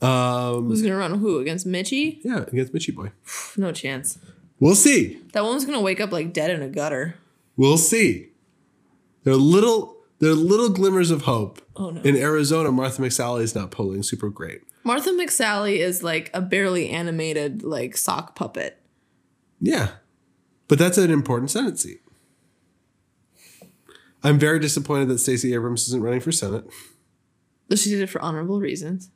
Um, 0.00 0.66
Who's 0.68 0.82
gonna 0.82 0.96
run 0.96 1.18
who 1.18 1.38
against 1.38 1.66
Mitchie? 1.66 2.20
yeah, 2.24 2.44
against 2.48 2.72
Mitchie 2.72 2.94
Boy. 2.94 3.12
No 3.56 3.72
chance. 3.72 4.18
We'll 4.60 4.74
see. 4.74 5.20
That 5.32 5.44
woman's 5.44 5.64
gonna 5.64 5.80
wake 5.80 6.00
up 6.00 6.12
like 6.12 6.32
dead 6.32 6.50
in 6.50 6.62
a 6.62 6.68
gutter. 6.68 7.16
We'll 7.56 7.78
see. 7.78 8.30
There 9.24 9.32
are 9.32 9.38
little 9.38 9.96
there 10.18 10.30
are 10.30 10.34
little 10.34 10.68
glimmers 10.68 11.10
of 11.10 11.22
hope. 11.22 11.60
Oh, 11.76 11.90
no. 11.90 12.00
In 12.02 12.16
Arizona, 12.16 12.70
Martha 12.70 13.02
McSally 13.02 13.42
is 13.42 13.54
not 13.54 13.70
polling 13.70 14.02
super 14.02 14.28
great. 14.30 14.62
Martha 14.84 15.10
McSally 15.10 15.78
is 15.78 16.02
like 16.02 16.30
a 16.32 16.40
barely 16.40 16.90
animated 16.90 17.62
like 17.62 17.96
sock 17.96 18.36
puppet. 18.36 18.80
Yeah. 19.60 19.90
But 20.68 20.78
that's 20.78 20.98
an 20.98 21.10
important 21.10 21.50
Senate 21.50 21.78
seat. 21.78 22.00
I'm 24.22 24.38
very 24.38 24.58
disappointed 24.58 25.08
that 25.08 25.18
Stacey 25.18 25.52
Abrams 25.52 25.86
isn't 25.88 26.02
running 26.02 26.20
for 26.20 26.32
Senate. 26.32 26.64
But 27.68 27.78
she 27.78 27.90
did 27.90 28.00
it 28.00 28.08
for 28.08 28.22
honorable 28.22 28.60
reasons. 28.60 29.10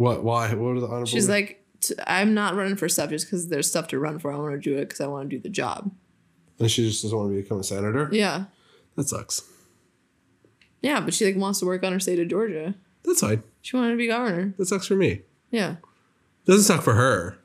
What? 0.00 0.24
Why? 0.24 0.54
What 0.54 0.70
are 0.76 0.80
the 0.80 0.86
honorable? 0.86 1.04
She's 1.06 1.28
like, 1.28 1.62
"T- 1.80 1.94
I'm 2.06 2.32
not 2.32 2.54
running 2.54 2.76
for 2.76 2.88
stuff 2.88 3.10
just 3.10 3.26
because 3.26 3.48
there's 3.48 3.68
stuff 3.68 3.88
to 3.88 3.98
run 3.98 4.18
for. 4.18 4.32
I 4.32 4.36
want 4.38 4.54
to 4.54 4.58
do 4.58 4.76
it 4.78 4.86
because 4.88 5.00
I 5.02 5.06
want 5.08 5.28
to 5.28 5.36
do 5.36 5.42
the 5.42 5.50
job. 5.50 5.90
and 6.58 6.70
she 6.70 6.88
just 6.88 7.02
doesn't 7.02 7.16
want 7.18 7.30
to 7.30 7.36
become 7.42 7.60
a 7.60 7.62
senator. 7.64 8.08
Yeah, 8.10 8.44
That 8.96 9.08
sucks. 9.10 9.42
yeah, 10.80 11.00
but 11.00 11.12
she 11.12 11.26
like 11.26 11.36
wants 11.36 11.58
to 11.60 11.66
work 11.66 11.84
on 11.84 11.92
her 11.92 12.00
state 12.00 12.18
of 12.18 12.28
Georgia. 12.28 12.74
That's 13.04 13.20
fine. 13.20 13.42
She 13.60 13.76
wanted 13.76 13.90
to 13.90 13.96
be 13.98 14.06
governor. 14.06 14.54
That 14.56 14.66
sucks 14.66 14.86
for 14.86 14.96
me. 14.96 15.20
Yeah, 15.50 15.76
Doesn't 16.46 16.62
suck 16.64 16.82
for 16.82 16.94
her. 16.94 17.36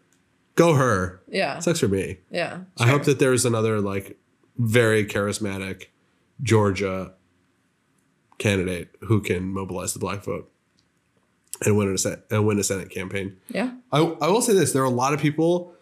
Go 0.56 0.76
her. 0.76 1.22
yeah, 1.28 1.60
Sucks 1.60 1.82
for 1.82 1.90
me. 1.90 2.20
yeah. 2.32 2.60
I 2.78 2.88
hope 2.88 3.04
that 3.04 3.20
there's 3.20 3.44
another 3.46 3.82
like 3.82 4.18
very 4.58 5.04
charismatic 5.06 5.88
Georgia 6.42 7.16
candidate 8.38 8.90
who 9.02 9.20
can 9.22 9.50
mobilize 9.50 9.92
the 9.94 10.00
black 10.00 10.24
vote 10.24 10.50
and 11.64 11.78
win 11.78 11.94
a 11.94 11.98
Senate, 11.98 12.26
and 12.30 12.46
win 12.46 12.60
a 12.60 12.64
Senate 12.64 12.90
campaign. 12.90 13.38
Yeah, 13.50 13.72
I, 13.92 14.00
I 14.00 14.30
will 14.30 14.42
say 14.42 14.54
this: 14.54 14.74
there 14.74 14.82
are 14.82 14.86
a 14.86 14.90
lot 14.90 15.14
of 15.14 15.20
people 15.20 15.74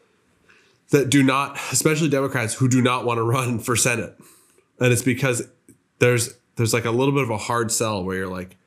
that 0.91 1.09
do 1.09 1.23
not, 1.23 1.57
especially 1.71 2.09
Democrats, 2.09 2.53
who 2.53 2.67
do 2.67 2.81
not 2.81 3.05
want 3.05 3.17
to 3.17 3.23
run 3.23 3.59
for 3.59 3.75
Senate, 3.75 4.15
and 4.79 4.91
it's 4.91 5.01
because 5.01 5.47
there's 5.99 6.35
there's 6.55 6.73
like 6.73 6.85
a 6.85 6.91
little 6.91 7.13
bit 7.13 7.23
of 7.23 7.29
a 7.29 7.37
hard 7.37 7.71
sell 7.71 8.03
where 8.03 8.17
you're 8.17 8.27
like, 8.27 8.57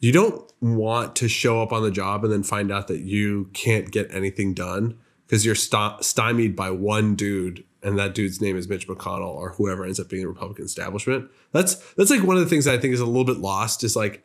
you 0.00 0.12
don't 0.12 0.50
want 0.60 1.16
to 1.16 1.28
show 1.28 1.62
up 1.62 1.72
on 1.72 1.82
the 1.82 1.90
job 1.90 2.24
and 2.24 2.32
then 2.32 2.42
find 2.42 2.72
out 2.72 2.88
that 2.88 3.00
you 3.00 3.50
can't 3.52 3.90
get 3.90 4.12
anything 4.12 4.54
done 4.54 4.98
because 5.26 5.46
you're 5.46 5.54
st- 5.54 6.02
stymied 6.04 6.56
by 6.56 6.70
one 6.70 7.14
dude 7.14 7.64
and 7.82 7.98
that 7.98 8.14
dude's 8.14 8.40
name 8.40 8.56
is 8.56 8.68
Mitch 8.68 8.88
McConnell 8.88 9.34
or 9.34 9.50
whoever 9.50 9.84
ends 9.84 10.00
up 10.00 10.08
being 10.08 10.22
the 10.22 10.28
Republican 10.28 10.64
establishment. 10.64 11.30
That's 11.52 11.74
that's 11.94 12.10
like 12.10 12.22
one 12.22 12.36
of 12.36 12.42
the 12.42 12.48
things 12.48 12.64
that 12.64 12.74
I 12.74 12.78
think 12.78 12.94
is 12.94 13.00
a 13.00 13.06
little 13.06 13.24
bit 13.24 13.38
lost 13.38 13.84
is 13.84 13.94
like 13.94 14.24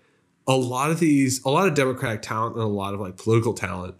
a 0.49 0.57
lot 0.57 0.89
of 0.89 0.99
these 0.99 1.45
a 1.45 1.49
lot 1.49 1.67
of 1.67 1.75
democratic 1.75 2.23
talent 2.23 2.55
and 2.55 2.63
a 2.63 2.67
lot 2.67 2.93
of 2.93 2.99
like 2.99 3.15
political 3.15 3.53
talent 3.53 3.95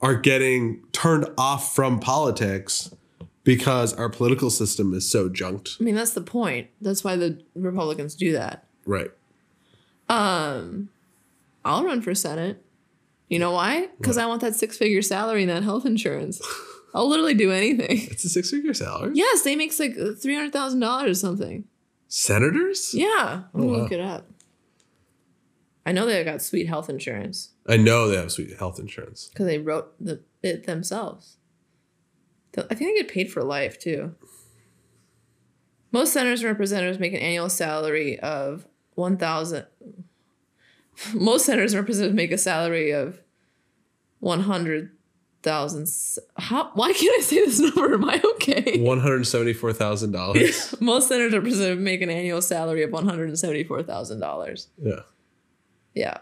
are 0.00 0.14
getting 0.14 0.84
turned 0.92 1.26
off 1.36 1.74
from 1.74 1.98
politics 1.98 2.94
because 3.42 3.94
our 3.94 4.10
political 4.10 4.50
system 4.50 4.92
is 4.92 5.10
so 5.10 5.30
junked. 5.30 5.78
I 5.80 5.84
mean 5.84 5.94
that's 5.94 6.12
the 6.12 6.20
point. 6.20 6.68
That's 6.82 7.02
why 7.02 7.16
the 7.16 7.42
Republicans 7.56 8.14
do 8.14 8.32
that. 8.32 8.66
Right. 8.84 9.10
Um, 10.10 10.90
I'll 11.64 11.84
run 11.84 12.02
for 12.02 12.14
Senate. 12.14 12.62
You 13.28 13.38
know 13.38 13.52
why? 13.52 13.88
Because 13.98 14.18
I 14.18 14.26
want 14.26 14.42
that 14.42 14.54
six 14.54 14.76
figure 14.76 15.02
salary 15.02 15.42
and 15.42 15.50
that 15.50 15.62
health 15.62 15.86
insurance. 15.86 16.40
I'll 16.94 17.08
literally 17.08 17.34
do 17.34 17.50
anything. 17.50 18.08
It's 18.10 18.24
a 18.24 18.28
six 18.28 18.50
figure 18.50 18.74
salary. 18.74 19.12
Yes, 19.14 19.42
they 19.42 19.56
makes 19.56 19.80
like 19.80 19.94
three 20.20 20.34
hundred 20.34 20.52
thousand 20.52 20.80
dollars 20.80 21.10
or 21.10 21.14
something. 21.14 21.64
Senators? 22.08 22.94
Yeah, 22.94 23.42
I'm 23.54 23.60
gonna 23.60 23.66
wow. 23.66 23.78
look 23.78 23.92
it 23.92 24.00
up. 24.00 24.26
I 25.88 25.92
know 25.92 26.04
they 26.04 26.22
got 26.22 26.42
sweet 26.42 26.66
health 26.68 26.90
insurance 26.90 27.50
I 27.66 27.78
know 27.78 28.08
they 28.08 28.16
have 28.16 28.30
sweet 28.30 28.56
health 28.58 28.78
insurance. 28.78 29.28
because 29.32 29.46
they 29.46 29.58
wrote 29.58 29.92
the 29.98 30.20
it 30.42 30.66
themselves. 30.66 31.36
Th- 32.52 32.66
I 32.70 32.74
think 32.74 32.90
they 32.94 33.02
get 33.02 33.12
paid 33.12 33.32
for 33.32 33.42
life 33.42 33.78
too. 33.78 34.14
Most 35.90 36.12
senators 36.12 36.40
and 36.42 36.48
representatives 36.50 36.98
make 36.98 37.12
an 37.14 37.20
annual 37.20 37.48
salary 37.48 38.18
of 38.20 38.66
one 38.94 39.16
thousand. 39.16 39.66
Most 41.14 41.46
senators 41.46 41.72
and 41.72 41.80
representatives 41.80 42.16
make 42.16 42.32
a 42.32 42.38
salary 42.38 42.90
of 42.90 43.20
one 44.20 44.40
hundred 44.40 44.90
thousand. 45.42 45.88
How? 46.36 46.70
Why 46.74 46.92
can't 46.92 47.18
I 47.18 47.22
say 47.22 47.44
this 47.46 47.58
number? 47.76 47.94
Am 47.94 48.04
I 48.04 48.20
okay? 48.34 48.80
One 48.80 49.00
hundred 49.00 49.26
seventy 49.26 49.52
four 49.54 49.72
thousand 49.72 50.12
dollars. 50.12 50.74
Most 50.80 51.08
senators 51.08 51.32
and 51.32 51.42
representatives 51.42 51.80
make 51.82 52.02
an 52.02 52.10
annual 52.10 52.42
salary 52.42 52.82
of 52.82 52.90
one 52.92 53.06
hundred 53.06 53.28
and 53.28 53.38
seventy-four 53.38 53.82
thousand 53.84 54.20
dollars. 54.20 54.68
Yeah. 54.78 55.00
Yeah. 55.98 56.18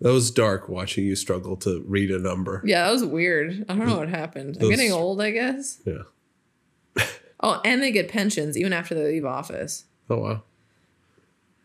That 0.00 0.12
was 0.12 0.30
dark 0.30 0.68
watching 0.68 1.04
you 1.04 1.14
struggle 1.16 1.56
to 1.58 1.84
read 1.86 2.10
a 2.10 2.18
number. 2.18 2.60
Yeah, 2.64 2.84
that 2.84 2.92
was 2.92 3.04
weird. 3.04 3.64
I 3.68 3.74
don't 3.74 3.86
know 3.86 3.98
what 3.98 4.08
happened. 4.08 4.58
I'm 4.60 4.68
getting 4.68 4.92
old, 4.92 5.20
I 5.20 5.30
guess. 5.30 5.80
Yeah. 5.84 6.02
Oh, 7.40 7.60
and 7.64 7.80
they 7.80 7.92
get 7.92 8.08
pensions 8.08 8.58
even 8.58 8.72
after 8.72 8.96
they 8.96 9.04
leave 9.04 9.24
office. 9.24 9.84
Oh 10.10 10.16
wow. 10.18 10.42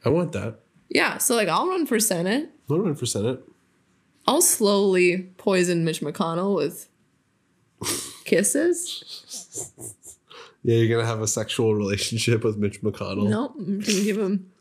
I 0.06 0.10
want 0.10 0.32
that. 0.34 0.60
Yeah, 0.88 1.18
so 1.18 1.34
like 1.34 1.48
I'll 1.48 1.68
run 1.68 1.88
for 1.88 2.00
Senate. 2.00 2.52
I'll 2.70 2.78
run 2.78 2.94
for 2.94 3.08
Senate. 3.08 3.42
I'll 4.28 4.44
slowly 4.44 5.32
poison 5.38 5.84
Mitch 5.84 6.02
McConnell 6.02 6.56
with 6.56 6.90
kisses. 8.26 9.74
Yeah, 10.62 10.76
you're 10.76 10.96
gonna 10.96 11.08
have 11.08 11.22
a 11.24 11.28
sexual 11.28 11.74
relationship 11.74 12.44
with 12.44 12.56
Mitch 12.56 12.84
McConnell. 12.84 13.28
Nope, 13.28 13.56
I'm 13.58 13.80
gonna 13.80 14.04
give 14.04 14.20
him 14.20 14.52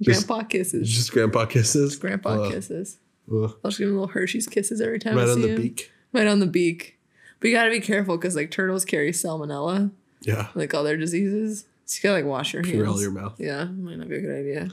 Just- 0.00 0.26
grandpa 0.26 0.46
kisses. 0.46 0.88
Just 0.88 1.12
grandpa 1.12 1.46
kisses. 1.46 1.96
Grandpa 1.96 2.30
Ugh. 2.44 2.52
kisses. 2.52 2.98
Ugh. 3.30 3.54
I'll 3.64 3.70
just 3.70 3.78
give 3.78 3.88
him 3.88 3.94
little 3.94 4.08
Hershey's 4.08 4.46
kisses 4.46 4.80
every 4.80 4.98
time 4.98 5.16
Right 5.16 5.28
I 5.28 5.32
on 5.32 5.42
the 5.42 5.48
him. 5.48 5.60
beak. 5.62 5.90
Right 6.12 6.26
on 6.26 6.40
the 6.40 6.46
beak. 6.46 6.98
But 7.40 7.48
you 7.48 7.54
gotta 7.54 7.70
be 7.70 7.80
careful 7.80 8.16
because 8.16 8.34
like 8.36 8.50
turtles 8.50 8.84
carry 8.84 9.10
salmonella, 9.12 9.90
Yeah. 10.22 10.48
like 10.54 10.72
all 10.74 10.82
their 10.84 10.96
diseases. 10.96 11.64
So 11.84 11.96
you 11.96 12.02
gotta 12.02 12.14
like 12.22 12.30
wash 12.30 12.52
your 12.52 12.64
hands. 12.64 12.76
Purell 12.76 13.00
your 13.00 13.10
mouth. 13.10 13.34
Yeah, 13.38 13.64
might 13.64 13.96
not 13.98 14.08
be 14.08 14.16
a 14.16 14.20
good 14.20 14.38
idea. 14.38 14.70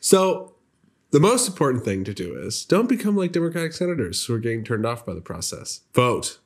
So 0.00 0.54
the 1.10 1.20
most 1.20 1.48
important 1.48 1.84
thing 1.84 2.04
to 2.04 2.14
do 2.14 2.36
is 2.36 2.64
don't 2.64 2.88
become 2.88 3.16
like 3.16 3.32
Democratic 3.32 3.72
senators 3.72 4.24
who 4.24 4.34
are 4.34 4.38
getting 4.38 4.64
turned 4.64 4.86
off 4.86 5.04
by 5.04 5.14
the 5.14 5.20
process. 5.20 5.80
Vote. 5.94 6.38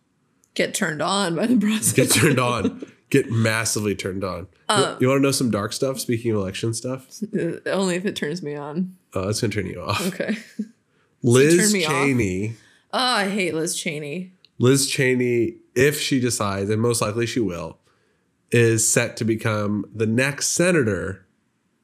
Get 0.55 0.73
turned 0.75 1.03
on 1.03 1.35
by 1.37 1.47
the 1.47 1.57
process. 1.57 1.93
Get 1.93 2.11
turned 2.11 2.39
on. 2.39 2.87
Get 3.15 3.31
massively 3.31 3.95
turned 3.95 4.25
on. 4.25 4.49
Uh, 4.69 4.97
you 5.01 5.07
want 5.07 5.19
to 5.19 5.23
know 5.23 5.31
some 5.31 5.49
dark 5.49 5.73
stuff? 5.73 6.01
Speaking 6.01 6.33
of 6.33 6.39
election 6.39 6.75
stuff, 6.75 7.07
Uh, 7.33 7.61
Only 7.71 7.95
if 7.95 8.05
it 8.05 8.17
turns 8.17 8.43
me 8.43 8.57
on. 8.57 8.97
uh, 9.15 9.29
it's 9.29 9.41
gonna 9.41 9.53
turn 9.53 9.67
you 9.67 9.81
off. 9.81 10.05
Okay. 10.09 10.37
Liz 11.23 11.73
me 11.73 11.85
off? 11.85 11.93
Cheney. 11.93 12.55
Oh, 12.93 12.99
I 12.99 13.29
hate 13.29 13.55
Liz 13.55 13.77
Cheney. 13.77 14.33
Liz 14.59 14.89
Cheney, 14.91 15.59
if 15.77 16.01
she 16.01 16.19
decides, 16.19 16.71
and 16.71 16.83
most 16.83 17.01
likely 17.01 17.25
she 17.25 17.39
will, 17.39 17.79
is 18.51 18.93
set 18.93 19.17
to 19.19 19.25
become 19.25 19.85
the 19.95 20.07
next 20.07 20.49
senator 20.49 21.25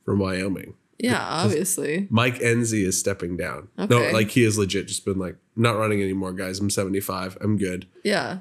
from 0.04 0.18
Wyoming. 0.18 0.74
Yeah, 0.98 1.22
obviously. 1.22 2.08
Mike 2.10 2.40
Enzi 2.40 2.84
is 2.84 2.98
stepping 2.98 3.36
down. 3.36 3.68
No, 3.78 4.10
like 4.12 4.30
he 4.30 4.42
is 4.42 4.58
legit 4.58 4.88
just 4.88 5.04
been 5.04 5.18
like, 5.20 5.36
not 5.54 5.76
running 5.78 6.02
anymore, 6.02 6.32
guys. 6.32 6.58
I'm 6.58 6.70
75. 6.70 7.38
I'm 7.40 7.56
good. 7.56 7.86
Yeah. 8.02 8.38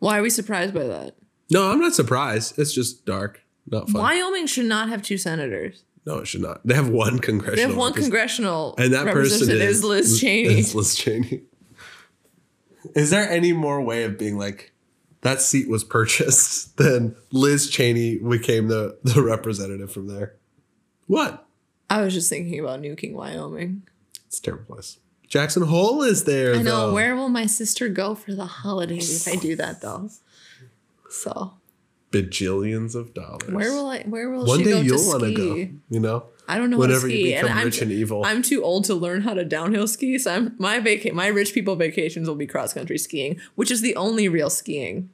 Why 0.00 0.18
are 0.18 0.22
we 0.22 0.30
surprised 0.30 0.74
by 0.74 0.84
that? 0.88 1.14
No, 1.50 1.70
I'm 1.70 1.80
not 1.80 1.94
surprised. 1.94 2.58
It's 2.58 2.72
just 2.72 3.04
dark, 3.04 3.42
not 3.66 3.88
fun. 3.90 4.00
Wyoming 4.02 4.46
should 4.46 4.66
not 4.66 4.88
have 4.88 5.02
two 5.02 5.18
senators. 5.18 5.82
No, 6.06 6.18
it 6.18 6.26
should 6.26 6.40
not. 6.40 6.60
They 6.66 6.74
have 6.74 6.88
one 6.88 7.18
congressional. 7.18 7.56
They 7.56 7.62
have 7.62 7.76
one 7.76 7.90
represent- 7.90 8.12
congressional 8.12 8.74
and 8.78 8.92
that 8.94 9.06
person 9.12 9.50
is, 9.50 9.78
is 9.78 9.84
Liz 9.84 10.20
Cheney. 10.20 10.58
Is 10.58 10.74
Liz 10.76 10.94
Cheney. 10.94 11.42
Is 12.94 13.10
there 13.10 13.28
any 13.28 13.52
more 13.52 13.80
way 13.82 14.04
of 14.04 14.18
being 14.18 14.38
like 14.38 14.72
that 15.20 15.40
seat 15.42 15.68
was 15.68 15.84
purchased 15.84 16.76
than 16.78 17.14
Liz 17.32 17.68
Cheney 17.68 18.16
became 18.18 18.68
the 18.68 18.98
the 19.02 19.22
representative 19.22 19.92
from 19.92 20.08
there? 20.08 20.36
What? 21.06 21.46
I 21.90 22.02
was 22.02 22.14
just 22.14 22.30
thinking 22.30 22.58
about 22.60 22.80
nuking 22.80 23.12
Wyoming. 23.12 23.82
It's 24.26 24.38
a 24.38 24.42
terrible 24.42 24.64
place. 24.76 24.98
Jackson 25.28 25.62
Hole 25.64 26.02
is 26.02 26.24
there. 26.24 26.54
I 26.54 26.62
know. 26.62 26.88
though. 26.88 26.94
Where 26.94 27.14
will 27.14 27.28
my 27.28 27.46
sister 27.46 27.88
go 27.88 28.14
for 28.14 28.34
the 28.34 28.46
holidays 28.46 29.26
if 29.26 29.32
I 29.32 29.36
do 29.36 29.54
that 29.56 29.80
though? 29.80 30.08
So 31.10 31.54
bajillions 32.12 32.94
of 32.94 33.14
dollars. 33.14 33.50
where 33.50 33.72
will 33.72 33.88
I? 33.88 34.02
Where 34.02 34.30
will 34.30 34.44
One 34.46 34.58
she 34.58 34.64
day 34.64 34.70
go 34.72 34.80
you'll 34.80 34.98
to 34.98 35.06
want 35.08 35.22
to 35.22 35.34
go. 35.34 35.54
You 35.90 36.00
know, 36.00 36.24
I 36.48 36.58
don't 36.58 36.70
know 36.70 36.78
whenever 36.78 37.08
you 37.08 37.16
ski, 37.16 37.34
and 37.34 37.42
become 37.46 37.58
I'm 37.58 37.64
rich 37.66 37.76
too, 37.78 37.82
and 37.84 37.92
evil. 37.92 38.24
I'm 38.24 38.42
too 38.42 38.62
old 38.64 38.84
to 38.86 38.94
learn 38.94 39.22
how 39.22 39.34
to 39.34 39.44
downhill 39.44 39.86
ski. 39.86 40.18
So 40.18 40.32
I'm 40.32 40.54
my 40.58 40.80
vaca- 40.80 41.12
my 41.12 41.28
rich 41.28 41.52
people 41.54 41.76
vacations 41.76 42.28
will 42.28 42.36
be 42.36 42.46
cross 42.46 42.72
country 42.72 42.98
skiing, 42.98 43.40
which 43.54 43.70
is 43.70 43.80
the 43.80 43.94
only 43.96 44.28
real 44.28 44.50
skiing. 44.50 45.10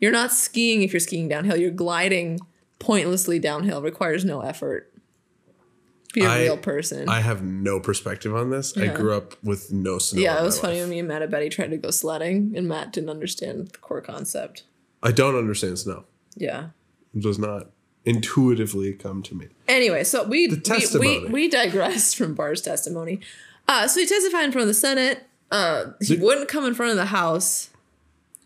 You're 0.00 0.12
not 0.12 0.32
skiing 0.32 0.82
if 0.82 0.92
you're 0.92 1.00
skiing 1.00 1.28
downhill. 1.28 1.56
You're 1.56 1.70
gliding 1.70 2.40
pointlessly 2.78 3.38
downhill, 3.38 3.80
requires 3.82 4.24
no 4.24 4.40
effort. 4.40 4.90
Be 6.12 6.22
a 6.22 6.28
I- 6.28 6.42
real 6.42 6.56
person. 6.58 7.08
I 7.08 7.20
have 7.20 7.42
no 7.42 7.80
perspective 7.80 8.34
on 8.34 8.50
this. 8.50 8.76
I 8.76 8.86
grew 8.88 9.14
up 9.14 9.34
with 9.42 9.72
no 9.72 9.98
snow. 9.98 10.20
yeah, 10.22 10.40
it 10.40 10.44
was 10.44 10.60
funny 10.60 10.74
life. 10.74 10.82
when 10.82 10.90
me 10.90 10.98
and 11.00 11.08
Matt 11.08 11.22
and 11.22 11.30
Betty 11.30 11.48
tried 11.48 11.70
to 11.70 11.76
go 11.76 11.90
sledding, 11.90 12.52
and 12.56 12.68
Matt 12.68 12.92
didn't 12.92 13.10
understand 13.10 13.68
the 13.68 13.78
core 13.78 14.00
concept. 14.00 14.62
I 15.04 15.12
don't 15.12 15.36
understand 15.36 15.78
snow. 15.78 16.04
Yeah. 16.34 16.70
It 17.14 17.22
does 17.22 17.38
not 17.38 17.70
intuitively 18.04 18.92
come 18.94 19.22
to 19.24 19.34
me. 19.34 19.48
Anyway, 19.68 20.02
so 20.04 20.24
we 20.24 20.48
we, 20.48 20.98
we 20.98 21.24
we 21.26 21.48
digressed 21.48 22.16
from 22.16 22.34
Barr's 22.34 22.60
testimony. 22.62 23.20
Uh, 23.68 23.86
so 23.86 24.00
he 24.00 24.06
testified 24.06 24.44
in 24.44 24.52
front 24.52 24.62
of 24.62 24.68
the 24.68 24.74
Senate. 24.74 25.24
Uh, 25.50 25.92
he 26.00 26.16
The- 26.16 26.24
wouldn't 26.24 26.48
come 26.48 26.64
in 26.64 26.74
front 26.74 26.90
of 26.90 26.96
the 26.96 27.06
House, 27.06 27.70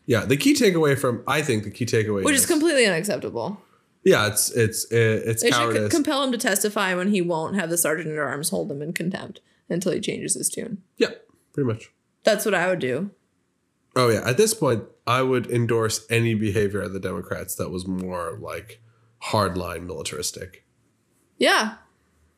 Yeah, 0.06 0.24
the 0.24 0.36
key 0.36 0.54
takeaway 0.54 0.98
from 0.98 1.22
I 1.26 1.42
think 1.42 1.64
the 1.64 1.70
key 1.70 1.86
takeaway 1.86 2.24
which 2.24 2.34
is 2.34 2.46
completely 2.46 2.86
unacceptable. 2.86 3.60
yeah, 4.04 4.26
it's 4.26 4.50
it's 4.50 4.84
it's 4.90 5.42
They 5.42 5.50
should 5.50 5.90
compel 5.90 6.22
him 6.24 6.32
to 6.32 6.38
testify 6.38 6.94
when 6.94 7.08
he 7.08 7.20
won't 7.22 7.54
have 7.56 7.70
the 7.70 7.78
sergeant 7.78 8.10
at 8.10 8.18
arms 8.18 8.50
hold 8.50 8.70
him 8.70 8.82
in 8.82 8.92
contempt 8.92 9.40
until 9.70 9.92
he 9.92 10.00
changes 10.00 10.34
his 10.34 10.48
tune. 10.48 10.82
yeah, 10.98 11.10
pretty 11.52 11.66
much. 11.66 11.90
That's 12.24 12.44
what 12.44 12.54
I 12.54 12.68
would 12.68 12.78
do. 12.80 13.10
Oh 13.98 14.08
yeah, 14.10 14.22
at 14.24 14.36
this 14.36 14.54
point, 14.54 14.84
I 15.08 15.22
would 15.22 15.50
endorse 15.50 16.06
any 16.08 16.34
behavior 16.34 16.80
of 16.80 16.92
the 16.92 17.00
Democrats 17.00 17.56
that 17.56 17.70
was 17.70 17.84
more 17.84 18.38
like 18.40 18.80
hardline 19.24 19.86
militaristic. 19.86 20.64
Yeah. 21.36 21.74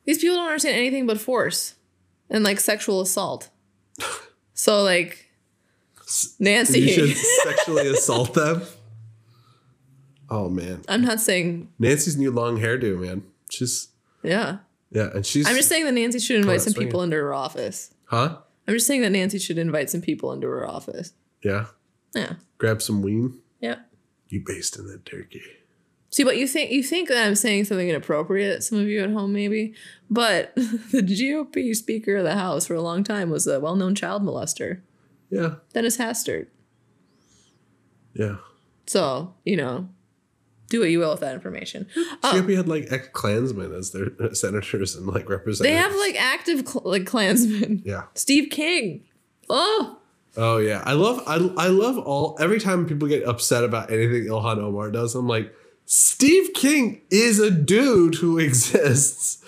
These 0.05 0.17
people 0.17 0.37
don't 0.37 0.47
understand 0.47 0.75
anything 0.75 1.05
but 1.05 1.21
force 1.21 1.75
and 2.31 2.43
like 2.43 2.59
sexual 2.59 2.99
assault. 2.99 3.49
So 4.53 4.83
like 4.83 5.31
Nancy. 6.37 6.81
You 6.81 6.89
should 6.89 7.17
sexually 7.17 7.87
assault 7.87 8.35
them. 8.35 8.61
Oh 10.29 10.49
man, 10.49 10.83
I'm 10.87 11.01
not 11.01 11.19
saying 11.19 11.69
Nancy's 11.79 12.15
new 12.15 12.29
long 12.29 12.59
hairdo, 12.59 12.99
man. 12.99 13.23
She's 13.49 13.87
yeah. 14.21 14.59
yeah, 14.91 15.09
and 15.15 15.25
she's 15.25 15.47
I'm 15.47 15.55
just 15.55 15.67
saying 15.67 15.85
that 15.85 15.93
Nancy 15.93 16.19
should 16.19 16.35
invite 16.35 16.61
some 16.61 16.73
swinging. 16.73 16.89
people 16.89 17.01
into 17.01 17.15
her 17.15 17.33
office. 17.33 17.91
huh? 18.05 18.37
I'm 18.67 18.75
just 18.75 18.85
saying 18.85 19.01
that 19.01 19.09
Nancy 19.09 19.39
should 19.39 19.57
invite 19.57 19.89
some 19.89 20.01
people 20.01 20.31
into 20.31 20.47
her 20.47 20.67
office. 20.67 21.13
Yeah, 21.43 21.65
Yeah. 22.15 22.33
grab 22.57 22.81
some 22.81 23.01
ween. 23.01 23.39
Yeah. 23.59 23.79
You 24.29 24.41
based 24.45 24.77
in 24.79 24.87
that 24.87 25.05
turkey. 25.05 25.41
See, 26.09 26.23
but 26.25 26.37
you 26.37 26.45
think 26.47 26.71
you 26.71 26.83
think 26.83 27.07
that 27.07 27.25
I'm 27.25 27.35
saying 27.35 27.65
something 27.65 27.87
inappropriate, 27.89 28.63
some 28.63 28.77
of 28.79 28.87
you 28.87 29.01
at 29.01 29.11
home 29.11 29.31
maybe, 29.33 29.73
but 30.09 30.53
the 30.55 31.01
GOP 31.01 31.73
Speaker 31.75 32.17
of 32.17 32.23
the 32.25 32.35
House 32.35 32.67
for 32.67 32.73
a 32.75 32.81
long 32.81 33.03
time 33.03 33.29
was 33.29 33.47
a 33.47 33.59
well-known 33.61 33.95
child 33.95 34.21
molester, 34.23 34.81
Yeah, 35.29 35.55
Dennis 35.73 35.97
Hastert. 35.97 36.47
yeah. 38.13 38.37
So 38.87 39.33
you 39.45 39.55
know, 39.55 39.87
do 40.69 40.79
what 40.81 40.89
you 40.89 40.99
will 40.99 41.11
with 41.11 41.21
that 41.21 41.33
information. 41.35 41.87
GOP 42.23 42.55
had 42.57 42.67
like 42.67 42.87
ex 42.91 43.07
Klansmen 43.13 43.73
as 43.73 43.91
their 43.91 44.07
uh, 44.19 44.33
senators 44.33 44.95
and 44.95 45.07
like 45.07 45.29
representatives. 45.29 45.61
they 45.61 45.73
have 45.81 45.95
like 45.95 46.15
active 46.21 46.67
cl- 46.67 46.83
like 46.85 47.05
Klansmen. 47.05 47.81
yeah. 47.85 48.03
Steve 48.15 48.49
King. 48.49 49.05
Oh, 49.49 49.99
Oh 50.37 50.57
yeah, 50.57 50.81
I 50.85 50.93
love 50.93 51.21
I 51.27 51.35
I 51.57 51.67
love 51.67 51.97
all 51.97 52.37
every 52.39 52.59
time 52.59 52.85
people 52.85 53.07
get 53.07 53.23
upset 53.23 53.63
about 53.63 53.91
anything 53.91 54.25
Ilhan 54.25 54.59
Omar 54.59 54.91
does. 54.91 55.13
I'm 55.13 55.27
like, 55.27 55.53
Steve 55.85 56.53
King 56.53 57.01
is 57.09 57.39
a 57.39 57.51
dude 57.51 58.15
who 58.15 58.39
exists, 58.47 59.43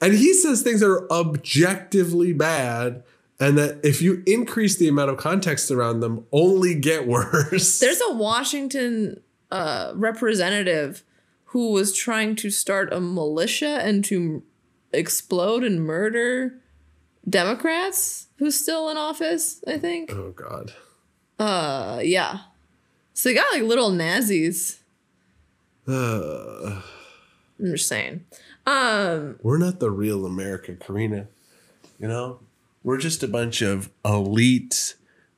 and 0.00 0.14
he 0.14 0.32
says 0.32 0.62
things 0.62 0.80
that 0.80 0.90
are 0.90 1.10
objectively 1.12 2.32
bad, 2.32 3.02
and 3.40 3.58
that 3.58 3.80
if 3.84 4.00
you 4.00 4.22
increase 4.26 4.76
the 4.76 4.88
amount 4.88 5.10
of 5.10 5.16
context 5.16 5.70
around 5.70 6.00
them, 6.00 6.26
only 6.30 6.74
get 6.74 7.06
worse. 7.08 7.80
there's 7.80 8.00
a 8.08 8.14
Washington 8.14 9.20
uh, 9.50 9.92
representative 9.96 11.02
who 11.46 11.72
was 11.72 11.96
trying 11.96 12.36
to 12.36 12.50
start 12.50 12.92
a 12.92 13.00
militia 13.00 13.80
and 13.82 14.04
to 14.04 14.44
explode 14.92 15.64
and 15.64 15.84
murder 15.84 16.60
Democrats 17.28 18.26
who's 18.38 18.58
still 18.58 18.88
in 18.88 18.96
office, 18.96 19.62
I 19.66 19.78
think. 19.78 20.10
oh 20.12 20.30
God, 20.32 20.72
Uh 21.38 22.00
yeah. 22.02 22.38
So 23.14 23.28
they 23.28 23.34
got 23.34 23.52
like 23.52 23.62
little 23.62 23.90
Nazis. 23.90 24.80
uh, 25.88 26.80
I'm 27.58 27.66
just 27.72 27.88
saying. 27.88 28.24
Um 28.66 29.38
we're 29.42 29.58
not 29.58 29.80
the 29.80 29.90
real 29.90 30.24
America, 30.26 30.74
Karina. 30.74 31.26
You 31.98 32.08
know, 32.08 32.40
we're 32.82 32.98
just 32.98 33.22
a 33.22 33.28
bunch 33.28 33.60
of 33.62 33.90
elite 34.04 34.94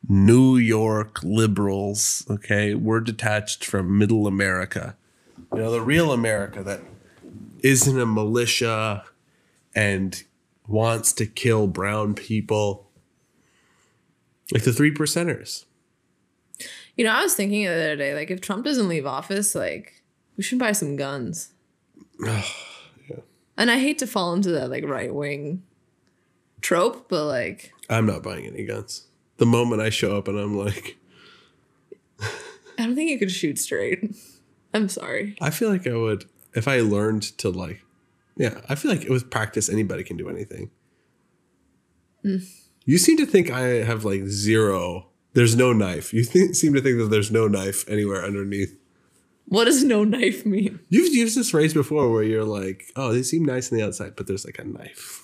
New 0.08 0.56
York 0.56 1.20
liberals. 1.22 2.24
Okay, 2.30 2.74
we're 2.74 3.00
detached 3.00 3.64
from 3.64 3.98
Middle 3.98 4.26
America. 4.26 4.96
You 5.52 5.58
know, 5.58 5.70
the 5.72 5.80
real 5.80 6.12
America 6.12 6.62
that 6.62 6.80
isn't 7.62 7.98
a 8.00 8.06
militia 8.06 9.04
and 9.74 10.22
wants 10.66 11.12
to 11.14 11.26
kill 11.26 11.66
brown 11.66 12.14
people, 12.14 12.90
like 14.52 14.64
the 14.64 14.72
three 14.72 14.92
percenters. 14.92 15.64
you 16.96 17.04
know, 17.04 17.12
I 17.12 17.22
was 17.22 17.34
thinking 17.34 17.64
the 17.64 17.70
other 17.70 17.96
day, 17.96 18.14
like 18.14 18.30
if 18.30 18.40
Trump 18.40 18.64
doesn't 18.64 18.88
leave 18.88 19.06
office, 19.06 19.54
like 19.54 20.02
we 20.36 20.42
should 20.42 20.58
buy 20.58 20.72
some 20.72 20.96
guns. 20.96 21.52
yeah. 22.24 22.42
And 23.56 23.70
I 23.70 23.78
hate 23.78 23.98
to 23.98 24.06
fall 24.06 24.32
into 24.34 24.50
that 24.52 24.70
like 24.70 24.84
right 24.84 25.14
wing 25.14 25.62
trope, 26.60 27.08
but 27.08 27.26
like 27.26 27.72
I'm 27.90 28.06
not 28.06 28.22
buying 28.22 28.46
any 28.46 28.64
guns. 28.64 29.06
The 29.36 29.46
moment 29.46 29.82
I 29.82 29.90
show 29.90 30.16
up 30.16 30.28
and 30.28 30.38
I'm 30.38 30.56
like, 30.56 30.96
I 32.20 32.86
don't 32.86 32.94
think 32.94 33.10
you 33.10 33.18
could 33.18 33.32
shoot 33.32 33.58
straight. 33.58 34.14
I'm 34.72 34.88
sorry. 34.88 35.36
I 35.40 35.50
feel 35.50 35.68
like 35.68 35.86
I 35.86 35.96
would 35.96 36.24
if 36.54 36.68
I 36.68 36.80
learned 36.80 37.22
to 37.38 37.50
like, 37.50 37.82
yeah, 38.36 38.60
I 38.68 38.74
feel 38.74 38.90
like 38.90 39.08
with 39.08 39.30
practice 39.30 39.68
anybody 39.68 40.04
can 40.04 40.16
do 40.16 40.28
anything. 40.28 40.70
Mm. 42.24 42.42
You 42.84 42.98
seem 42.98 43.16
to 43.18 43.26
think 43.26 43.50
I 43.50 43.60
have 43.84 44.04
like 44.04 44.26
zero. 44.26 45.08
There's 45.34 45.56
no 45.56 45.72
knife. 45.72 46.12
You 46.12 46.24
think, 46.24 46.54
seem 46.54 46.74
to 46.74 46.80
think 46.80 46.98
that 46.98 47.10
there's 47.10 47.30
no 47.30 47.48
knife 47.48 47.88
anywhere 47.88 48.24
underneath. 48.24 48.78
What 49.46 49.64
does 49.64 49.82
no 49.84 50.04
knife 50.04 50.46
mean? 50.46 50.80
You've 50.88 51.14
used 51.14 51.36
this 51.36 51.50
phrase 51.50 51.74
before 51.74 52.10
where 52.10 52.22
you're 52.22 52.44
like, 52.44 52.84
oh, 52.96 53.12
they 53.12 53.22
seem 53.22 53.44
nice 53.44 53.72
on 53.72 53.78
the 53.78 53.84
outside, 53.84 54.14
but 54.16 54.26
there's 54.26 54.44
like 54.44 54.58
a 54.58 54.64
knife. 54.64 55.20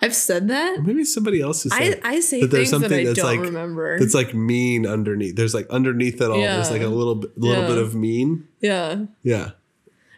I've 0.00 0.14
said 0.14 0.48
that. 0.48 0.84
Maybe 0.84 1.04
somebody 1.04 1.40
else 1.40 1.66
is 1.66 1.72
I, 1.72 1.78
saying 1.78 2.00
I 2.04 2.20
say 2.20 2.40
that 2.42 2.50
things 2.50 2.70
that 2.70 2.92
I 2.92 3.04
don't 3.12 3.40
remember. 3.40 3.98
That's 3.98 4.14
like 4.14 4.32
mean 4.34 4.86
underneath. 4.86 5.34
There's 5.34 5.54
like 5.54 5.68
underneath 5.70 6.20
it 6.20 6.30
all. 6.30 6.40
There's 6.40 6.70
like 6.70 6.82
a 6.82 6.86
little 6.88 7.24
little 7.36 7.62
Yeah. 7.62 7.66
bit 7.68 7.78
of 7.78 7.94
mean. 7.94 8.46
yeah. 8.60 9.06
Yeah. 9.22 9.50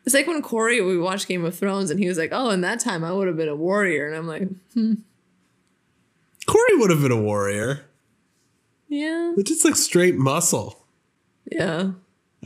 It's 0.05 0.15
like 0.15 0.27
when 0.27 0.41
Corey 0.43 0.81
we 0.81 0.97
watched 0.99 1.29
Game 1.29 1.45
of 1.45 1.55
Thrones 1.55 1.91
and 1.91 2.01
he 2.01 2.09
was 2.09 2.17
like, 2.19 2.31
"Oh, 2.33 2.51
in 2.51 2.63
that 2.63 2.81
time 2.81 3.05
I 3.05 3.13
would 3.13 3.27
have 3.29 3.37
been 3.37 3.49
a 3.49 3.55
warrior," 3.57 4.07
and 4.07 4.17
I'm 4.17 4.27
like, 4.27 4.49
hmm. 4.75 4.95
Corey 6.47 6.77
would 6.77 6.91
have 6.91 7.03
been 7.03 7.13
a 7.13 7.21
warrior. 7.21 7.83
"Yeah, 8.89 9.35
It's 9.37 9.51
just 9.51 9.65
like 9.65 9.77
straight 9.77 10.17
muscle. 10.17 10.85
yeah." 11.51 11.93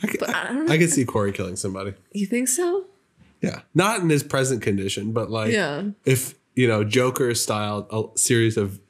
I 0.02 0.06
could, 0.08 0.22
I 0.24 0.48
I, 0.50 0.52
don't 0.52 0.70
I 0.72 0.76
could 0.78 0.90
see 0.90 1.04
Corey 1.04 1.30
killing 1.30 1.54
somebody. 1.54 1.94
You 2.12 2.26
think 2.26 2.48
so? 2.48 2.86
Yeah, 3.40 3.60
not 3.76 4.00
in 4.00 4.10
his 4.10 4.24
present 4.24 4.60
condition, 4.60 5.12
but 5.12 5.30
like 5.30 5.52
Yeah. 5.52 5.84
if 6.04 6.34
you 6.56 6.66
know 6.66 6.82
Joker 6.82 7.32
style 7.36 7.86
a 7.92 8.18
series 8.18 8.56
of 8.56 8.80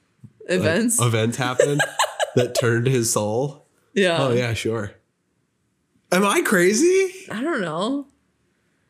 like, 0.49 0.59
Events. 0.61 1.01
events 1.03 1.37
happened 1.37 1.81
that 2.37 2.55
turned 2.55 2.87
his 2.87 3.13
soul. 3.13 3.67
yeah. 3.93 4.17
Oh 4.19 4.33
yeah, 4.33 4.55
sure. 4.55 4.93
Am 6.11 6.25
I 6.25 6.41
crazy? 6.41 7.13
I 7.31 7.43
don't 7.43 7.61
know. 7.61 8.07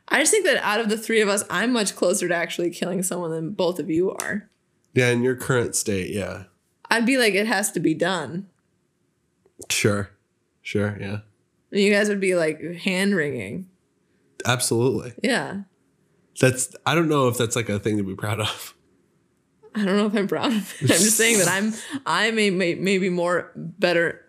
I 0.09 0.21
just 0.21 0.31
think 0.31 0.45
that 0.45 0.59
out 0.59 0.81
of 0.81 0.89
the 0.89 0.99
three 0.99 1.21
of 1.21 1.29
us, 1.29 1.45
I'm 1.51 1.73
much 1.73 1.97
closer 1.97 2.29
to 2.29 2.35
actually 2.35 2.71
killing 2.71 3.03
someone 3.03 3.31
than 3.31 3.51
both 3.53 3.79
of 3.79 3.91
you 3.91 4.11
are. 4.13 4.49
Yeah, 4.93 5.09
in 5.11 5.23
your 5.23 5.35
current 5.35 5.75
state, 5.75 6.11
yeah, 6.11 6.45
I'd 6.91 7.07
be 7.07 7.17
like, 7.19 7.35
it 7.35 7.47
has 7.47 7.73
to 7.73 7.81
be 7.81 7.95
done. 7.95 8.49
sure, 9.71 10.11
sure, 10.63 10.97
yeah, 11.01 11.19
And 11.73 11.81
you 11.81 11.91
guys 11.93 12.09
would 12.09 12.21
be 12.21 12.35
like 12.35 12.61
hand 12.77 13.15
wringing. 13.17 13.69
absolutely. 14.47 15.15
Yeah. 15.23 15.63
That's 16.41 16.75
I 16.85 16.95
don't 16.97 17.09
know 17.09 17.29
if 17.29 17.39
that's 17.39 17.55
like 17.57 17.69
a 17.69 17.79
thing 17.79 17.97
to 17.97 18.03
be 18.03 18.15
proud 18.17 18.41
of. 18.41 18.75
I 19.75 19.85
don't 19.85 19.97
know 19.97 20.07
if 20.07 20.15
I'm 20.15 20.29
proud 20.29 20.53
of 20.53 20.75
it. 20.83 20.91
I'm 20.91 20.99
just 20.99 21.17
saying 21.17 21.39
that 21.39 21.49
I'm 21.49 21.73
I 22.07 22.31
may, 22.33 22.51
may 22.51 22.75
maybe 22.75 23.09
more 23.09 23.51
better 23.57 24.21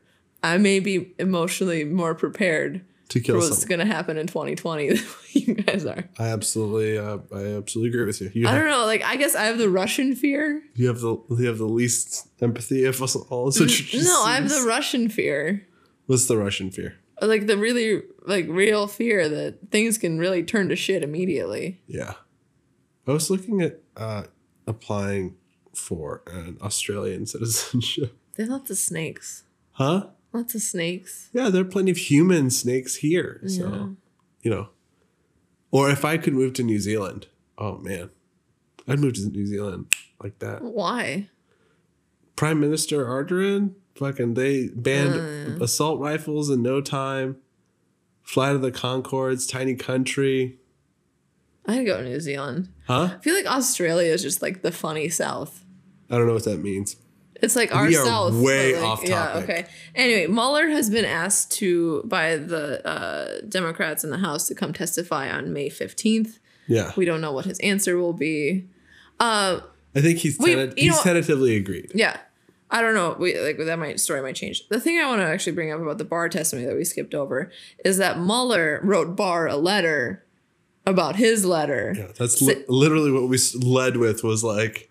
I 0.44 0.58
may 0.58 0.80
be 0.80 1.14
emotionally 1.20 1.84
more 1.84 2.14
prepared 2.16 2.86
To 3.16 3.20
for 3.22 3.26
kill 3.26 3.36
what's 3.38 3.62
someone, 3.62 3.80
gonna 3.80 3.86
happen 3.86 4.18
in 4.18 4.28
2020 4.28 5.00
you 5.32 5.54
guys 5.56 5.86
are. 5.86 6.04
I 6.20 6.28
absolutely, 6.28 6.98
uh, 6.98 7.20
I 7.34 7.56
absolutely 7.58 7.90
agree 7.90 8.06
with 8.06 8.20
you. 8.20 8.30
You 8.34 8.48
I 8.48 8.52
have, 8.52 8.62
don't 8.62 8.70
know, 8.70 8.86
like 8.86 9.04
I 9.04 9.16
guess 9.16 9.36
I 9.36 9.46
have 9.46 9.58
the 9.58 9.70
Russian 9.70 10.16
fear. 10.16 10.62
you 10.76 10.88
have 10.88 11.00
the 11.00 11.16
you 11.30 11.46
have 11.48 11.58
the 11.58 11.66
least 11.66 12.28
empathy 12.42 12.84
of 12.84 13.02
us 13.02 13.16
all. 13.16 13.52
So 13.52 13.64
No, 13.64 14.24
I 14.26 14.36
have 14.36 14.50
the 14.50 14.66
Russian 14.68 15.08
fear. 15.08 15.66
What's 16.08 16.28
the 16.28 16.38
Russian 16.38 16.72
fear? 16.72 16.96
Like 17.22 17.48
the 17.48 17.58
really 17.58 18.04
like 18.28 18.48
real 18.50 18.88
fear 18.88 19.30
that 19.30 19.72
things 19.72 19.98
can 19.98 20.20
really 20.20 20.44
turn 20.44 20.68
to 20.70 20.76
shit 20.76 21.02
immediately. 21.02 21.82
Yeah. 21.88 22.16
I 23.08 23.12
was 23.14 23.30
looking 23.30 23.62
at 23.62 23.80
uh, 23.96 24.24
applying 24.68 25.38
for 25.74 26.22
an 26.28 26.58
Australian 26.62 27.26
citizenship. 27.34 28.18
There's 28.36 28.50
lots 30.36 30.56
of 30.56 30.62
snakes. 30.62 31.30
Yeah, 31.34 31.50
there 31.50 31.62
are 31.62 31.66
plenty 31.66 31.92
of 31.92 31.98
human 31.98 32.50
snakes 32.50 32.98
here. 32.98 33.42
So, 33.48 33.70
yeah. 33.70 33.88
you 34.44 34.52
know, 34.52 34.70
or 35.72 35.90
if 35.90 36.06
I 36.06 36.18
could 36.18 36.34
move 36.34 36.54
to 36.54 36.64
New 36.64 36.80
Zealand, 36.80 37.28
oh 37.58 37.78
man, 37.78 38.10
I'd 38.88 39.00
move 39.00 39.14
to 39.16 39.28
New 39.28 39.46
Zealand 39.46 39.94
like 40.22 40.40
that. 40.40 40.62
Why? 40.62 41.30
Prime 42.36 42.60
Minister 42.60 43.06
Ardern, 43.06 43.74
fucking 43.96 44.34
they 44.34 44.68
banned 44.70 45.60
Uh. 45.60 45.64
assault 45.64 46.00
rifles 46.00 46.50
in 46.50 46.62
no 46.62 46.82
time. 46.82 47.38
Flight 48.24 48.56
of 48.56 48.62
the 48.62 48.72
Conchords, 48.72 49.50
tiny 49.50 49.76
country, 49.76 50.58
I'd 51.68 51.86
go 51.86 51.98
to 51.98 52.04
New 52.04 52.20
Zealand. 52.20 52.70
huh? 52.88 53.16
I 53.18 53.22
feel 53.24 53.34
like 53.34 53.46
Australia 53.48 54.12
is 54.12 54.22
just 54.22 54.42
like 54.42 54.62
the 54.62 54.72
funny 54.72 55.10
South. 55.10 55.64
I 56.12 56.18
don't 56.18 56.28
know 56.28 56.34
what 56.34 56.44
that 56.46 56.62
means. 56.62 56.96
It's 57.46 57.56
like 57.56 57.74
our 57.74 57.88
We 57.88 57.96
are 57.96 58.32
way 58.32 58.76
like, 58.76 58.84
off 58.84 59.04
Yeah, 59.08 59.38
okay. 59.44 59.66
Anyway, 59.94 60.28
Mueller 60.28 60.68
has 60.68 60.90
been 60.90 61.06
asked 61.06 61.52
to 61.54 62.02
by 62.06 62.36
the 62.38 62.86
uh, 62.86 63.42
Democrats 63.48 64.04
in 64.04 64.10
the 64.10 64.18
House 64.18 64.48
to 64.48 64.56
come 64.56 64.74
testify 64.74 65.30
on 65.30 65.54
May 65.54 65.70
fifteenth. 65.70 66.40
Yeah, 66.68 66.92
We 66.98 67.06
don't 67.06 67.22
know 67.22 67.32
what 67.32 67.46
his 67.46 67.60
answer 67.60 67.98
will 67.98 68.14
be. 68.14 68.66
Uh, 69.20 69.60
I 69.96 70.02
think 70.02 70.18
he's 70.20 70.38
We- 70.40 70.56
tenta- 70.56 70.78
he's 70.78 70.92
know- 70.92 71.02
tentatively 71.04 71.56
agreed. 71.56 71.92
yeah, 71.94 72.18
I 72.72 72.82
don't 72.82 72.96
know. 72.96 73.16
We 73.20 73.40
like 73.40 73.58
that 73.60 73.78
might 73.80 74.00
story 74.00 74.22
might 74.22 74.36
change. 74.36 74.68
The 74.70 74.80
thing 74.80 74.98
I 75.00 75.06
want 75.08 75.22
to 75.22 75.26
actually 75.26 75.54
bring 75.54 75.72
up 75.72 75.80
about 75.80 76.00
the 76.00 76.04
Barr 76.06 76.28
testimony 76.28 76.68
that 76.68 76.76
we 76.76 76.84
skipped 76.84 77.14
over 77.14 77.52
is 77.86 77.98
that 78.00 78.18
Mueller 78.20 78.82
wrote 78.84 79.16
Barr 79.16 79.48
a 79.48 79.56
letter 79.58 80.26
about 80.88 81.16
his 81.16 81.46
letter. 81.46 81.94
Yeah, 81.98 82.08
that's 82.18 82.42
li- 82.42 82.64
literally 82.68 83.12
what 83.12 83.30
we 83.30 83.38
led 83.62 83.98
with 83.98 84.24
was 84.24 84.44
like, 84.44 84.90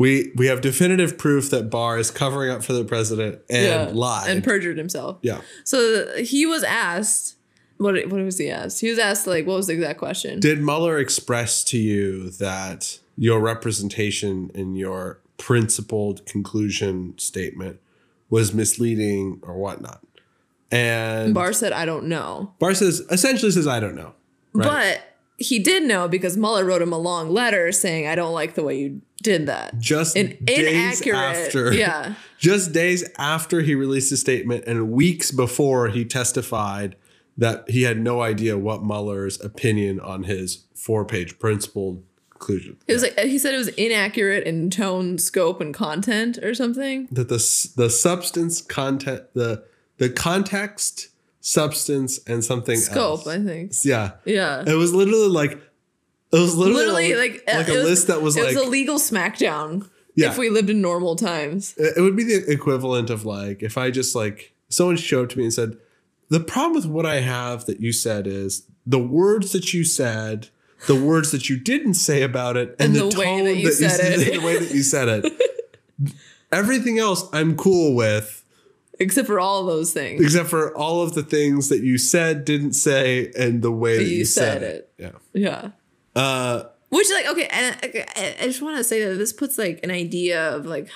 we 0.00 0.32
we 0.34 0.46
have 0.46 0.62
definitive 0.62 1.18
proof 1.18 1.50
that 1.50 1.68
Barr 1.68 1.98
is 1.98 2.10
covering 2.10 2.50
up 2.50 2.64
for 2.64 2.72
the 2.72 2.84
president 2.84 3.42
and 3.50 3.94
lied. 3.94 4.30
and 4.30 4.42
perjured 4.42 4.78
himself. 4.78 5.18
yeah. 5.20 5.42
So 5.64 6.16
he 6.16 6.46
was 6.46 6.64
asked, 6.64 7.36
what 7.76 7.94
what 8.08 8.22
was 8.22 8.38
he 8.38 8.50
asked? 8.50 8.80
He 8.80 8.88
was 8.88 8.98
asked 8.98 9.26
like, 9.26 9.46
what 9.46 9.56
was 9.56 9.66
the 9.66 9.74
exact 9.74 9.98
question? 9.98 10.40
Did 10.40 10.62
Mueller 10.62 10.98
express 10.98 11.62
to 11.64 11.78
you 11.78 12.30
that 12.30 12.98
your 13.18 13.40
representation 13.40 14.50
in 14.54 14.74
your 14.74 15.20
principled 15.36 16.24
conclusion 16.24 17.18
statement 17.18 17.78
was 18.30 18.54
misleading 18.54 19.40
or 19.42 19.58
whatnot? 19.58 20.00
And 20.70 21.34
Barr, 21.34 21.48
Barr 21.48 21.52
said, 21.52 21.72
I 21.74 21.84
don't 21.84 22.06
know, 22.06 22.54
Barr 22.58 22.72
says 22.72 23.00
essentially 23.10 23.52
says 23.52 23.66
I 23.66 23.80
don't 23.80 23.96
know. 23.96 24.14
Right. 24.54 25.02
He 25.40 25.58
did 25.58 25.82
know 25.82 26.06
because 26.06 26.36
Mueller 26.36 26.64
wrote 26.64 26.82
him 26.82 26.92
a 26.92 26.98
long 26.98 27.30
letter 27.30 27.72
saying, 27.72 28.06
I 28.06 28.14
don't 28.14 28.34
like 28.34 28.54
the 28.54 28.62
way 28.62 28.78
you 28.78 29.00
did 29.22 29.46
that. 29.46 29.78
just 29.78 30.16
An 30.16 30.36
days 30.44 31.06
after 31.06 31.72
yeah. 31.72 32.14
just 32.38 32.72
days 32.72 33.08
after 33.18 33.62
he 33.62 33.74
released 33.74 34.10
his 34.10 34.20
statement 34.20 34.64
and 34.66 34.92
weeks 34.92 35.30
before 35.30 35.88
he 35.88 36.04
testified 36.04 36.94
that 37.38 37.68
he 37.70 37.82
had 37.82 37.98
no 37.98 38.20
idea 38.20 38.58
what 38.58 38.84
Mueller's 38.84 39.42
opinion 39.42 39.98
on 39.98 40.24
his 40.24 40.66
four-page 40.74 41.38
principled 41.38 42.04
conclusion. 42.30 42.76
It 42.86 42.92
was 42.92 43.02
like 43.02 43.18
he 43.20 43.38
said 43.38 43.54
it 43.54 43.58
was 43.58 43.68
inaccurate 43.68 44.44
in 44.44 44.68
tone, 44.68 45.16
scope, 45.18 45.60
and 45.60 45.72
content 45.72 46.38
or 46.38 46.54
something. 46.54 47.08
That 47.10 47.28
the 47.28 47.72
the 47.76 47.88
substance 47.88 48.60
content 48.60 49.24
the 49.34 49.64
the 49.98 50.10
context 50.10 51.09
substance 51.40 52.20
and 52.26 52.44
something 52.44 52.76
Scope, 52.76 53.20
else. 53.20 53.26
I 53.26 53.38
think. 53.38 53.72
Yeah. 53.84 54.12
Yeah. 54.24 54.64
It 54.66 54.74
was 54.74 54.92
literally 54.94 55.28
like 55.28 55.52
it 56.32 56.38
was 56.38 56.54
literally, 56.56 56.84
Literally, 56.84 57.14
like, 57.16 57.44
like, 57.46 57.56
like 57.56 57.68
a 57.68 57.72
was- 57.78 57.84
list 57.84 58.06
that 58.06 58.22
was 58.22 58.36
it 58.36 58.44
like 58.44 58.54
was 58.56 58.66
a 58.66 58.68
legal 58.68 58.96
smackdown. 58.96 59.88
Yeah. 60.14 60.30
If 60.30 60.38
we 60.38 60.50
lived 60.50 60.68
in 60.70 60.80
normal 60.82 61.16
times. 61.16 61.74
It 61.76 62.00
would 62.00 62.16
be 62.16 62.24
the 62.24 62.44
equivalent 62.50 63.10
of 63.10 63.24
like 63.24 63.62
if 63.62 63.78
I 63.78 63.90
just 63.90 64.14
like 64.14 64.52
someone 64.68 64.96
showed 64.96 65.24
up 65.24 65.28
to 65.30 65.38
me 65.38 65.44
and 65.44 65.52
said, 65.52 65.76
"The 66.28 66.40
problem 66.40 66.74
with 66.74 66.86
what 66.86 67.06
I 67.06 67.20
have 67.20 67.64
that 67.66 67.80
you 67.80 67.92
said 67.92 68.26
is 68.26 68.64
the 68.84 68.98
words 68.98 69.52
that 69.52 69.72
you 69.72 69.82
said, 69.84 70.48
the 70.88 71.00
words 71.00 71.30
that 71.30 71.48
you 71.48 71.58
didn't 71.58 71.94
say 71.94 72.22
about 72.22 72.56
it, 72.56 72.70
and, 72.78 72.94
And 72.94 72.94
the, 72.96 73.08
the 73.08 73.18
way 73.18 73.24
tone 73.24 73.44
that 73.44 73.56
you 73.56 73.72
said 73.72 73.90
said 74.00 74.18
it." 74.18 74.32
the 74.40 74.44
way 74.44 74.58
that 74.58 74.74
you 74.74 74.82
said 74.82 75.08
it. 75.24 76.12
Everything 76.52 76.98
else 76.98 77.28
I'm 77.32 77.56
cool 77.56 77.94
with, 77.94 78.39
Except 79.00 79.26
for 79.26 79.40
all 79.40 79.64
those 79.64 79.92
things. 79.92 80.20
except 80.22 80.48
for 80.50 80.76
all 80.76 81.02
of 81.02 81.14
the 81.14 81.22
things 81.22 81.70
that 81.70 81.82
you 81.82 81.96
said, 81.98 82.44
didn't 82.44 82.74
say, 82.74 83.32
and 83.36 83.62
the 83.62 83.72
way 83.72 83.96
that 83.96 84.04
you, 84.04 84.18
you 84.18 84.24
said, 84.24 84.60
said 84.60 84.62
it. 84.62 84.92
it. 84.98 85.16
Yeah. 85.34 85.72
Yeah. 86.14 86.22
Uh, 86.22 86.64
Which 86.90 87.08
like 87.10 87.26
okay, 87.26 87.46
and 87.50 87.76
I- 87.82 88.36
I 88.42 88.44
just 88.46 88.60
want 88.62 88.76
to 88.76 88.84
say 88.84 89.02
that 89.04 89.14
this 89.16 89.32
puts 89.32 89.56
like 89.58 89.80
an 89.82 89.90
idea 89.90 90.54
of 90.54 90.66
like 90.66 90.88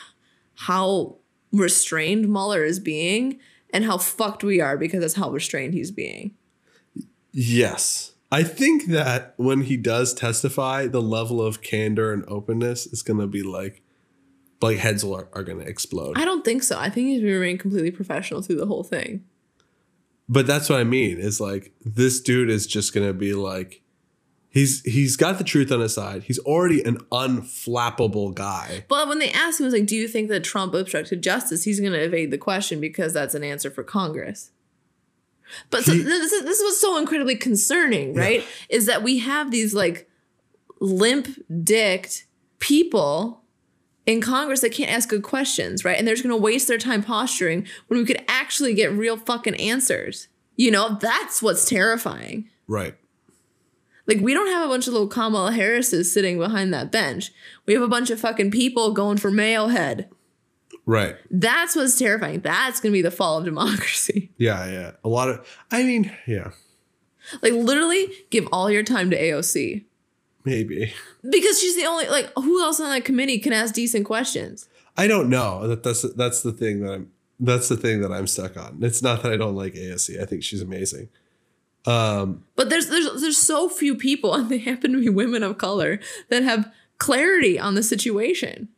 how 0.54 1.16
restrained 1.50 2.28
Mueller 2.28 2.64
is 2.64 2.78
being 2.78 3.38
and 3.72 3.84
how 3.84 3.96
fucked 3.98 4.44
we 4.44 4.60
are 4.60 4.76
because 4.76 5.00
that's 5.00 5.14
how 5.14 5.30
restrained 5.30 5.72
he's 5.74 5.90
being. 5.90 6.34
Yes. 7.32 8.12
I 8.30 8.42
think 8.42 8.86
that 8.86 9.34
when 9.36 9.62
he 9.62 9.76
does 9.76 10.12
testify, 10.12 10.86
the 10.88 11.02
level 11.02 11.40
of 11.40 11.62
candor 11.62 12.12
and 12.12 12.24
openness 12.28 12.86
is 12.86 13.02
going 13.02 13.20
to 13.20 13.26
be 13.26 13.42
like, 13.42 13.82
like 14.60 14.78
heads 14.78 15.04
are, 15.04 15.28
are 15.32 15.42
going 15.42 15.58
to 15.60 15.66
explode. 15.66 16.18
I 16.18 16.24
don't 16.24 16.44
think 16.44 16.62
so. 16.62 16.78
I 16.78 16.88
think 16.90 17.08
he's 17.08 17.22
remained 17.22 17.60
completely 17.60 17.90
professional 17.90 18.42
through 18.42 18.56
the 18.56 18.66
whole 18.66 18.84
thing. 18.84 19.24
But 20.28 20.46
that's 20.46 20.68
what 20.70 20.80
I 20.80 20.84
mean 20.84 21.18
is 21.18 21.40
like, 21.40 21.72
this 21.84 22.20
dude 22.20 22.48
is 22.50 22.66
just 22.66 22.94
going 22.94 23.06
to 23.06 23.12
be 23.12 23.34
like, 23.34 23.82
he's 24.48 24.82
he's 24.82 25.16
got 25.16 25.36
the 25.36 25.44
truth 25.44 25.70
on 25.70 25.80
his 25.80 25.92
side. 25.92 26.22
He's 26.22 26.38
already 26.38 26.82
an 26.82 26.98
unflappable 27.12 28.34
guy. 28.34 28.84
But 28.88 29.08
when 29.08 29.18
they 29.18 29.30
asked 29.30 29.60
him, 29.60 29.64
it 29.64 29.66
was 29.66 29.74
like, 29.74 29.86
"Do 29.86 29.96
you 29.96 30.08
think 30.08 30.30
that 30.30 30.44
Trump 30.44 30.72
obstructed 30.72 31.22
justice?" 31.22 31.64
He's 31.64 31.80
going 31.80 31.92
to 31.92 32.02
evade 32.02 32.30
the 32.30 32.38
question 32.38 32.80
because 32.80 33.12
that's 33.12 33.34
an 33.34 33.44
answer 33.44 33.70
for 33.70 33.82
Congress. 33.82 34.52
But 35.68 35.84
so 35.84 35.92
He- 35.92 36.02
this 36.02 36.32
is 36.32 36.44
this 36.44 36.62
was 36.62 36.80
so 36.80 36.96
incredibly 36.96 37.36
concerning, 37.36 38.14
right? 38.14 38.44
Is 38.70 38.86
that 38.86 39.02
we 39.02 39.18
have 39.18 39.50
these 39.50 39.74
like 39.74 40.08
limp 40.80 41.28
dicked 41.62 42.24
people 42.60 43.42
in 44.06 44.20
Congress 44.20 44.60
that 44.60 44.72
can't 44.72 44.90
ask 44.90 45.08
good 45.08 45.22
questions, 45.22 45.84
right? 45.84 45.98
And 45.98 46.06
they're 46.06 46.14
just 46.14 46.24
going 46.26 46.36
to 46.36 46.42
waste 46.42 46.68
their 46.68 46.78
time 46.78 47.02
posturing 47.02 47.66
when 47.88 47.98
we 47.98 48.06
could 48.06 48.22
actually 48.28 48.74
get 48.74 48.92
real 48.92 49.16
fucking 49.16 49.54
answers. 49.56 50.28
You 50.56 50.70
know, 50.70 50.98
that's 51.00 51.42
what's 51.42 51.68
terrifying. 51.68 52.48
Right. 52.66 52.96
Like 54.06 54.20
we 54.20 54.34
don't 54.34 54.48
have 54.48 54.66
a 54.66 54.68
bunch 54.68 54.86
of 54.86 54.92
little 54.92 55.08
Kamala 55.08 55.52
Harrises 55.52 56.12
sitting 56.12 56.38
behind 56.38 56.72
that 56.74 56.92
bench. 56.92 57.32
We 57.66 57.72
have 57.72 57.82
a 57.82 57.88
bunch 57.88 58.10
of 58.10 58.20
fucking 58.20 58.50
people 58.50 58.92
going 58.92 59.16
for 59.16 59.30
Mayo 59.30 59.68
head. 59.68 60.10
Right. 60.86 61.16
That's 61.30 61.74
what's 61.74 61.98
terrifying. 61.98 62.40
That's 62.40 62.80
gonna 62.80 62.92
be 62.92 63.00
the 63.00 63.10
fall 63.10 63.38
of 63.38 63.44
democracy. 63.44 64.30
Yeah. 64.36 64.70
Yeah. 64.70 64.90
A 65.02 65.08
lot 65.08 65.30
of, 65.30 65.46
I 65.70 65.82
mean, 65.84 66.14
yeah, 66.26 66.50
Like 67.40 67.54
literally, 67.54 68.08
give 68.28 68.46
all 68.52 68.70
your 68.70 68.82
time 68.82 69.08
to 69.10 69.18
AOC 69.18 69.84
maybe. 70.44 70.92
because 71.28 71.60
she's 71.60 71.76
the 71.76 71.86
only 71.86 72.06
like 72.08 72.30
who 72.36 72.62
else 72.62 72.80
on 72.80 72.90
that 72.90 73.04
committee 73.04 73.38
can 73.38 73.52
ask 73.52 73.74
decent 73.74 74.04
questions. 74.06 74.68
I 74.96 75.06
don't 75.08 75.28
know. 75.28 75.66
That 75.66 75.82
that's 75.82 76.02
that's 76.14 76.42
the 76.42 76.52
thing 76.52 76.80
that 76.84 76.92
I'm 76.92 77.10
that's 77.40 77.68
the 77.68 77.76
thing 77.76 78.00
that 78.02 78.12
I'm 78.12 78.26
stuck 78.26 78.56
on. 78.56 78.78
It's 78.82 79.02
not 79.02 79.22
that 79.22 79.32
I 79.32 79.36
don't 79.36 79.56
like 79.56 79.74
AOC. 79.74 80.20
I 80.22 80.24
think 80.24 80.42
she's 80.44 80.62
amazing. 80.62 81.08
Um, 81.86 82.44
But 82.56 82.70
there's 82.70 82.88
there's 82.88 83.20
there's 83.20 83.36
so 83.36 83.68
few 83.68 83.94
people, 83.96 84.34
and 84.34 84.48
they 84.48 84.58
happen 84.70 84.92
to 84.92 85.00
be 85.00 85.08
women 85.08 85.42
of 85.42 85.58
color 85.58 85.98
that 86.28 86.42
have 86.42 86.72
clarity 86.98 87.58
on 87.58 87.74
the 87.74 87.82
situation. 87.82 88.68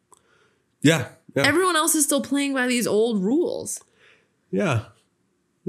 yeah, 0.82 1.08
yeah, 1.34 1.46
Everyone 1.46 1.76
else 1.76 1.94
is 1.94 2.04
still 2.04 2.22
playing 2.22 2.54
by 2.54 2.66
these 2.66 2.86
old 2.86 3.22
rules. 3.22 3.82
yeah, 4.50 4.86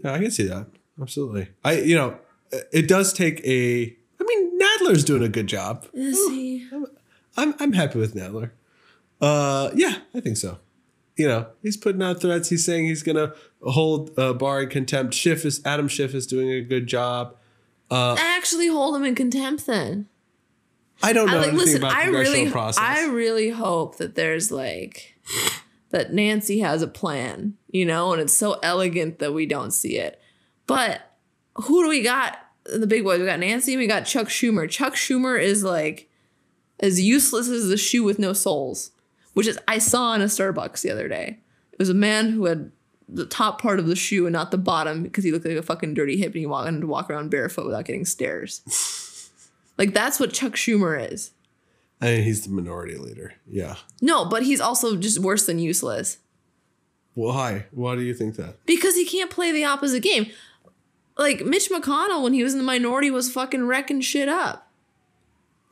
yeah. 0.02 0.14
I 0.14 0.20
can 0.20 0.32
see 0.32 0.48
that 0.48 0.68
absolutely. 1.02 1.50
I 1.66 1.74
you 1.74 1.96
know 1.96 2.18
it 2.72 2.88
does 2.88 3.12
take 3.14 3.42
a. 3.46 3.97
I 4.60 4.78
Nadler's 4.82 5.04
doing 5.04 5.24
a 5.24 5.30
good 5.30 5.48
job. 5.48 5.88
Is 5.94 6.18
he? 6.30 6.68
I'm 7.36 7.56
I'm 7.60 7.74
happy 7.74 8.00
with 8.00 8.16
Nadler. 8.16 8.52
Uh, 9.22 9.72
yeah, 9.76 10.00
I 10.14 10.20
think 10.20 10.38
so. 10.38 10.60
You 11.16 11.28
know, 11.28 11.48
he's 11.64 11.78
putting 11.78 12.02
out 12.04 12.22
threats. 12.22 12.50
He's 12.50 12.64
saying 12.64 12.86
he's 12.86 13.04
gonna 13.04 13.34
hold 13.64 14.18
uh, 14.18 14.34
Barr 14.34 14.64
in 14.64 14.70
contempt. 14.70 15.14
Schiff 15.14 15.46
is 15.46 15.62
Adam 15.66 15.88
Schiff 15.88 16.14
is 16.14 16.28
doing 16.28 16.50
a 16.50 16.62
good 16.62 16.88
job. 16.88 17.36
Actually, 17.90 18.68
hold 18.68 18.96
him 18.96 19.04
in 19.04 19.16
contempt 19.16 19.66
then. 19.66 20.08
I 21.04 21.14
don't 21.14 21.28
know 21.28 21.34
I 21.34 21.38
like 21.38 21.48
anything 21.50 21.66
listen. 21.66 21.84
about 21.84 21.94
I 21.94 22.04
congressional 22.04 22.40
really, 22.40 22.52
process. 22.52 22.84
I 22.84 23.06
really 23.06 23.50
hope 23.50 23.98
that 23.98 24.16
there's 24.16 24.52
like 24.52 25.16
that 25.90 26.14
Nancy 26.14 26.60
has 26.60 26.82
a 26.82 26.88
plan, 26.88 27.56
you 27.70 27.86
know, 27.86 28.14
and 28.14 28.22
it's 28.22 28.34
so 28.34 28.54
elegant 28.64 29.20
that 29.20 29.34
we 29.34 29.46
don't 29.46 29.72
see 29.72 29.98
it. 29.98 30.20
But 30.66 31.02
who 31.56 31.84
do 31.84 31.90
we 31.90 32.04
got? 32.04 32.38
The 32.68 32.88
big 32.88 33.04
boys. 33.04 33.20
We 33.20 33.26
got 33.26 33.40
Nancy. 33.40 33.78
We 33.78 33.88
got 33.88 34.06
Chuck 34.06 34.28
Schumer. 34.28 34.70
Chuck 34.70 34.96
Schumer 34.96 35.42
is 35.42 35.64
like 35.64 36.10
as 36.80 37.02
useless 37.02 37.48
as 37.48 37.70
the 37.70 37.78
shoe 37.78 38.04
with 38.04 38.20
no 38.20 38.34
soles, 38.34 38.92
which 39.34 39.48
is 39.48 39.60
I 39.68 39.78
saw 39.80 40.14
in 40.14 40.22
a 40.22 40.26
Starbucks 40.26 40.82
the 40.82 40.92
other 40.92 41.08
day. 41.08 41.40
It 41.72 41.80
was 41.80 41.90
a 41.90 41.94
man 41.94 42.32
who 42.32 42.46
had 42.46 42.72
the 43.10 43.26
top 43.26 43.62
part 43.62 43.80
of 43.80 43.88
the 43.88 43.96
shoe 43.96 44.26
and 44.26 44.34
not 44.34 44.52
the 44.52 44.58
bottom 44.58 45.04
because 45.04 45.24
he 45.24 45.32
looked 45.32 45.46
like 45.46 45.56
a 45.56 45.62
fucking 45.62 45.94
dirty 45.94 46.18
hip 46.18 46.28
and 46.34 46.36
he 46.40 46.46
wanted 46.46 46.82
to 46.82 46.88
walk 46.88 47.10
around 47.10 47.30
barefoot 47.30 47.66
without 47.66 47.86
getting 47.86 48.06
stares. 48.06 49.30
like 49.78 49.94
that's 49.94 50.20
what 50.20 50.34
Chuck 50.34 50.54
Schumer 50.54 51.12
is. 51.12 51.32
I 52.02 52.06
mean, 52.08 52.24
he's 52.24 52.44
the 52.46 52.52
minority 52.52 52.96
leader. 52.98 53.34
Yeah. 53.48 53.76
No, 54.02 54.26
but 54.26 54.44
he's 54.44 54.62
also 54.62 54.98
just 54.98 55.20
worse 55.20 55.46
than 55.46 55.58
useless 55.58 56.18
Why? 57.16 57.66
Why 57.72 57.96
do 57.96 58.02
you 58.02 58.14
think 58.14 58.36
that? 58.36 58.64
because 58.66 58.96
he 58.96 59.06
can't 59.06 59.32
play 59.32 59.52
the 59.52 59.64
opposite 59.64 60.04
game. 60.04 60.28
Like 61.18 61.46
Mitch 61.46 61.70
McConnell 61.70 62.24
when 62.24 62.34
he 62.34 62.44
was 62.44 62.54
in 62.54 62.60
the 62.60 62.66
minority 62.66 63.12
was 63.12 63.32
fucking 63.32 63.68
wrecking 63.68 64.02
shit 64.02 64.30
up. 64.30 64.70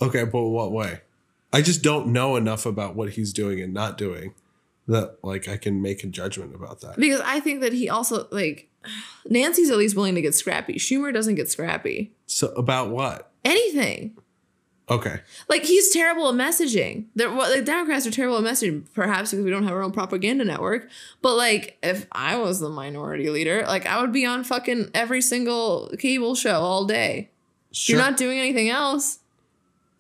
Okay, 0.02 0.24
but 0.24 0.44
what 0.44 0.72
way? 0.72 1.02
I 1.54 1.62
just 1.62 1.82
don't 1.82 2.08
know 2.08 2.36
enough 2.36 2.66
about 2.66 2.96
what 2.96 3.12
he's 3.12 3.32
doing 3.32 3.62
and 3.62 3.74
not 3.74 3.98
doing 3.98 4.34
that 4.88 5.18
like 5.24 5.48
I 5.48 5.58
can 5.58 5.82
make 5.82 6.04
a 6.04 6.08
judgment 6.08 6.54
about 6.54 6.82
that. 6.82 6.98
Because 6.98 7.22
I 7.22 7.40
think 7.40 7.62
that 7.62 7.74
he 7.74 7.90
also 7.90 8.28
like 8.32 8.70
Nancy's 9.26 9.72
at 9.72 9.78
least 9.78 9.96
willing 9.96 10.16
to 10.16 10.22
get 10.22 10.36
scrappy. 10.36 10.76
Schumer 10.76 11.14
doesn't 11.14 11.36
get 11.36 11.50
scrappy. 11.50 12.14
So 12.26 12.50
about 12.54 12.90
what? 12.90 13.32
Anything. 13.44 14.18
Okay. 14.90 15.20
Like 15.50 15.64
he's 15.64 15.92
terrible 15.92 16.30
at 16.30 16.36
messaging. 16.36 17.06
The, 17.16 17.32
well, 17.32 17.54
the 17.54 17.64
Democrats 17.64 18.06
are 18.06 18.12
terrible 18.12 18.38
at 18.38 18.44
messaging, 18.44 18.84
perhaps 18.94 19.32
because 19.32 19.44
we 19.44 19.50
don't 19.50 19.64
have 19.64 19.74
our 19.74 19.82
own 19.82 19.92
propaganda 19.92 20.46
network. 20.46 20.90
But 21.22 21.36
like, 21.36 21.78
if 21.82 22.06
I 22.12 22.36
was 22.38 22.60
the 22.60 22.70
minority 22.70 23.30
leader, 23.30 23.64
like 23.66 23.88
I 23.88 24.00
would 24.00 24.14
be 24.14 24.26
on 24.26 24.44
fucking 24.44 24.92
every 24.94 25.22
single 25.22 25.92
cable 25.98 26.36
show 26.36 26.60
all 26.62 26.86
day. 26.86 27.30
Sure. 27.72 27.96
You're 27.96 28.06
not 28.06 28.18
doing 28.18 28.38
anything 28.38 28.70
else. 28.70 29.20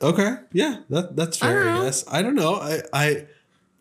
Okay. 0.01 0.35
Yeah, 0.51 0.81
that 0.89 1.15
that's 1.15 1.37
fair, 1.37 1.63
don't 1.63 1.77
I, 1.77 1.83
guess. 1.85 2.05
I 2.07 2.21
don't 2.21 2.35
know. 2.35 2.55
I 2.55 2.81
I 2.93 3.25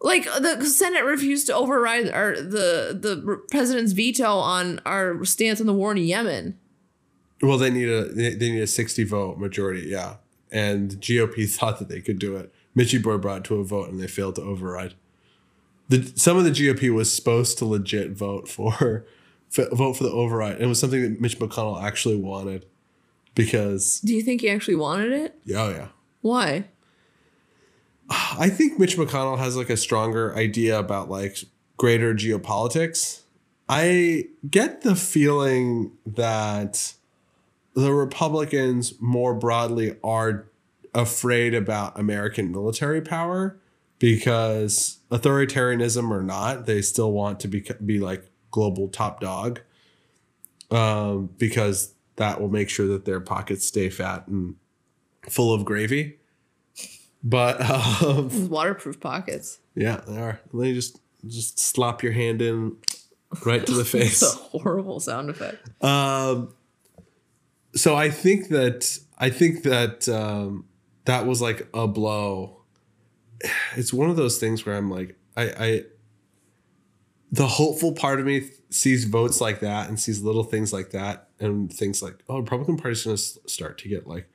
Like 0.00 0.24
the 0.24 0.64
Senate 0.64 1.04
refused 1.04 1.48
to 1.48 1.54
override 1.54 2.08
our 2.10 2.36
the 2.36 2.96
the 2.98 3.42
president's 3.50 3.92
veto 3.92 4.36
on 4.36 4.80
our 4.86 5.22
stance 5.24 5.60
on 5.60 5.66
the 5.66 5.74
war 5.74 5.92
in 5.92 5.98
Yemen. 5.98 6.58
well 7.42 7.58
they 7.58 7.70
need 7.70 7.88
a 7.88 8.04
they 8.06 8.34
they 8.34 8.52
need 8.52 8.62
a 8.62 8.66
60 8.66 9.04
vote 9.04 9.38
majority, 9.38 9.88
yeah. 9.88 10.16
And 10.54 10.92
the 10.92 10.96
GOP 10.96 11.50
thought 11.54 11.78
that 11.80 11.88
they 11.90 12.00
could 12.00 12.18
do 12.18 12.36
it. 12.36 12.50
Mitchie 12.76 13.02
Boy 13.02 13.18
brought 13.18 13.38
it 13.38 13.44
to 13.44 13.56
a 13.56 13.64
vote 13.64 13.90
and 13.90 14.00
they 14.00 14.06
failed 14.06 14.36
to 14.36 14.42
override. 14.42 14.94
The 15.90 16.12
some 16.16 16.38
of 16.38 16.44
the 16.44 16.50
GOP 16.50 16.94
was 16.94 17.12
supposed 17.12 17.58
to 17.58 17.66
legit 17.66 18.12
vote 18.12 18.48
for, 18.48 19.04
for 19.50 19.68
vote 19.74 19.94
for 19.98 20.04
the 20.04 20.10
override. 20.10 20.60
It 20.62 20.66
was 20.66 20.78
something 20.80 21.02
that 21.02 21.20
Mitch 21.20 21.38
McConnell 21.38 21.82
actually 21.82 22.16
wanted 22.16 22.64
because 23.34 24.00
Do 24.00 24.14
you 24.14 24.22
think 24.22 24.40
he 24.40 24.48
actually 24.48 24.76
wanted 24.76 25.12
it? 25.12 25.38
oh 25.54 25.68
yeah. 25.70 25.88
Why? 26.22 26.68
I 28.08 28.48
think 28.48 28.78
Mitch 28.78 28.96
McConnell 28.96 29.38
has 29.38 29.56
like 29.56 29.70
a 29.70 29.76
stronger 29.76 30.34
idea 30.36 30.78
about 30.78 31.10
like 31.10 31.38
greater 31.76 32.14
geopolitics. 32.14 33.22
I 33.68 34.26
get 34.48 34.82
the 34.82 34.94
feeling 34.94 35.92
that 36.06 36.94
the 37.74 37.92
Republicans 37.92 38.94
more 39.00 39.34
broadly 39.34 39.96
are 40.02 40.46
afraid 40.94 41.54
about 41.54 41.98
American 41.98 42.52
military 42.52 43.00
power 43.00 43.58
because 43.98 44.98
authoritarianism 45.10 46.10
or 46.10 46.22
not, 46.22 46.66
they 46.66 46.82
still 46.82 47.12
want 47.12 47.40
to 47.40 47.48
be 47.48 47.64
be 47.84 47.98
like 47.98 48.30
global 48.50 48.88
top 48.88 49.20
dog. 49.20 49.60
Um, 50.70 51.30
because 51.38 51.94
that 52.16 52.40
will 52.40 52.48
make 52.48 52.68
sure 52.68 52.86
that 52.88 53.04
their 53.04 53.20
pockets 53.20 53.64
stay 53.66 53.90
fat 53.90 54.26
and 54.28 54.56
full 55.28 55.52
of 55.54 55.64
gravy. 55.64 56.18
But 57.22 57.60
um, 58.02 58.48
waterproof 58.50 59.00
pockets. 59.00 59.58
yeah, 59.74 60.00
they 60.06 60.18
are. 60.20 60.40
Let 60.52 60.64
me 60.68 60.74
just 60.74 61.00
just 61.26 61.58
slap 61.58 62.02
your 62.02 62.12
hand 62.12 62.42
in 62.42 62.76
right 63.44 63.64
to 63.66 63.72
the 63.72 63.80
It's 63.80 63.90
face. 63.90 64.22
a 64.22 64.26
horrible 64.26 65.00
sound 65.00 65.30
effect. 65.30 65.82
Um, 65.82 66.54
so 67.74 67.96
I 67.96 68.10
think 68.10 68.48
that 68.48 68.98
I 69.18 69.30
think 69.30 69.62
that 69.64 70.08
um, 70.08 70.66
that 71.04 71.26
was 71.26 71.40
like 71.40 71.68
a 71.74 71.86
blow. 71.86 72.60
It's 73.76 73.92
one 73.92 74.08
of 74.08 74.16
those 74.16 74.38
things 74.38 74.64
where 74.64 74.76
I'm 74.76 74.90
like, 74.90 75.18
I, 75.36 75.42
I 75.42 75.82
the 77.30 77.46
hopeful 77.48 77.92
part 77.92 78.20
of 78.20 78.26
me 78.26 78.48
sees 78.70 79.04
votes 79.04 79.40
like 79.40 79.58
that 79.60 79.88
and 79.88 79.98
sees 79.98 80.22
little 80.22 80.44
things 80.44 80.72
like 80.72 80.90
that 80.90 81.28
and 81.40 81.72
thinks 81.72 82.00
like, 82.00 82.22
oh, 82.28 82.38
Republican 82.38 82.76
Party's 82.76 83.04
going 83.04 83.16
to 83.16 83.22
start 83.22 83.76
to 83.78 83.88
get 83.88 84.06
like 84.06 84.28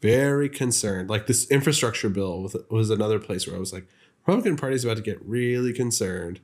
very 0.00 0.48
concerned. 0.48 1.10
Like 1.10 1.26
this 1.26 1.50
infrastructure 1.50 2.08
bill 2.08 2.50
was, 2.70 2.90
another 2.90 3.18
place 3.18 3.46
where 3.46 3.54
I 3.54 3.58
was 3.58 3.72
like, 3.72 3.86
Republican 4.26 4.56
Party's 4.56 4.84
about 4.84 4.96
to 4.96 5.02
get 5.02 5.22
really 5.22 5.72
concerned 5.72 6.40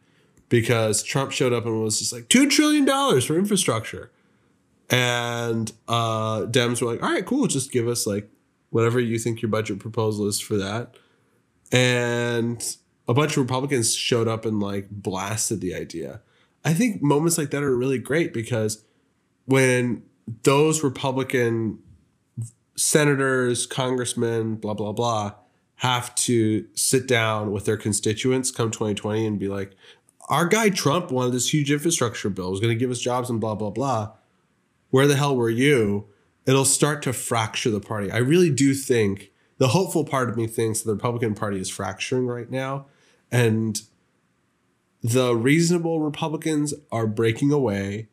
because 0.49 1.03
Trump 1.03 1.33
showed 1.33 1.53
up 1.53 1.65
and 1.65 1.83
was 1.83 1.99
just 1.99 2.13
like 2.13 2.29
two 2.29 2.49
trillion 2.49 2.85
dollars 2.85 3.25
for 3.25 3.39
infrastructure, 3.39 4.11
and 4.91 5.73
uh, 5.89 6.43
Dems 6.43 6.81
were 6.83 6.93
like, 6.93 7.03
all 7.03 7.11
right, 7.11 7.25
cool, 7.25 7.47
just 7.47 7.73
give 7.73 7.89
us 7.89 8.07
like 8.07 8.29
whatever 8.71 9.01
you 9.01 9.19
think 9.19 9.43
your 9.43 9.51
budget 9.51 9.79
proposal 9.79 10.27
is 10.27 10.41
for 10.41 10.57
that, 10.57 10.95
and 11.73 12.77
a 13.07 13.15
bunch 13.15 13.33
of 13.33 13.39
Republicans 13.39 13.95
showed 13.95 14.29
up 14.29 14.45
and 14.45 14.61
like 14.61 14.89
blasted 14.91 15.61
the 15.61 15.75
idea. 15.75 16.21
I 16.65 16.73
think 16.73 17.03
moments 17.03 17.37
like 17.37 17.51
that 17.51 17.63
are 17.63 17.77
really 17.77 17.99
great 17.99 18.33
because 18.33 18.85
when 19.45 20.03
those 20.43 20.83
Republican 20.83 21.79
senators, 22.77 23.67
congressmen, 23.67 24.57
blah, 24.57 24.75
blah, 24.75 24.93
blah, 24.93 25.35
have 25.77 26.15
to 26.15 26.67
sit 26.75 27.07
down 27.07 27.53
with 27.53 27.65
their 27.65 27.77
constituents 27.77 28.51
come 28.51 28.71
2020 28.71 29.27
and 29.27 29.39
be 29.39 29.49
like, 29.49 29.73
our 30.29 30.47
guy 30.47 30.71
Trump 30.71 31.11
wanted 31.11 31.33
this 31.33 31.53
huge 31.53 31.71
infrastructure 31.71 32.31
bill, 32.31 32.51
was 32.51 32.61
going 32.61 32.73
to 32.73 32.79
give 32.79 32.91
us 32.91 32.99
jobs 32.99 33.29
and 33.29 33.41
blah, 33.41 33.55
blah, 33.55 33.71
blah. 33.71 34.13
Where 34.95 35.09
the 35.09 35.17
hell 35.17 35.35
were 35.35 35.51
you? 35.51 36.07
It'll 36.47 36.65
start 36.65 37.03
to 37.03 37.13
fracture 37.13 37.69
the 37.69 37.81
party. 37.81 38.13
I 38.13 38.19
really 38.19 38.49
do 38.49 38.75
think 38.75 39.33
the 39.59 39.67
hopeful 39.67 40.05
part 40.05 40.31
of 40.31 40.37
me 40.37 40.47
thinks 40.47 40.83
the 40.83 40.93
Republican 40.93 41.35
Party 41.35 41.59
is 41.59 41.69
fracturing 41.69 42.29
right 42.29 42.49
now. 42.49 42.87
And 43.33 43.83
the 45.03 45.35
reasonable 45.35 45.99
Republicans 45.99 46.75
are 46.93 47.09
breaking 47.09 47.51
away. 47.51 48.07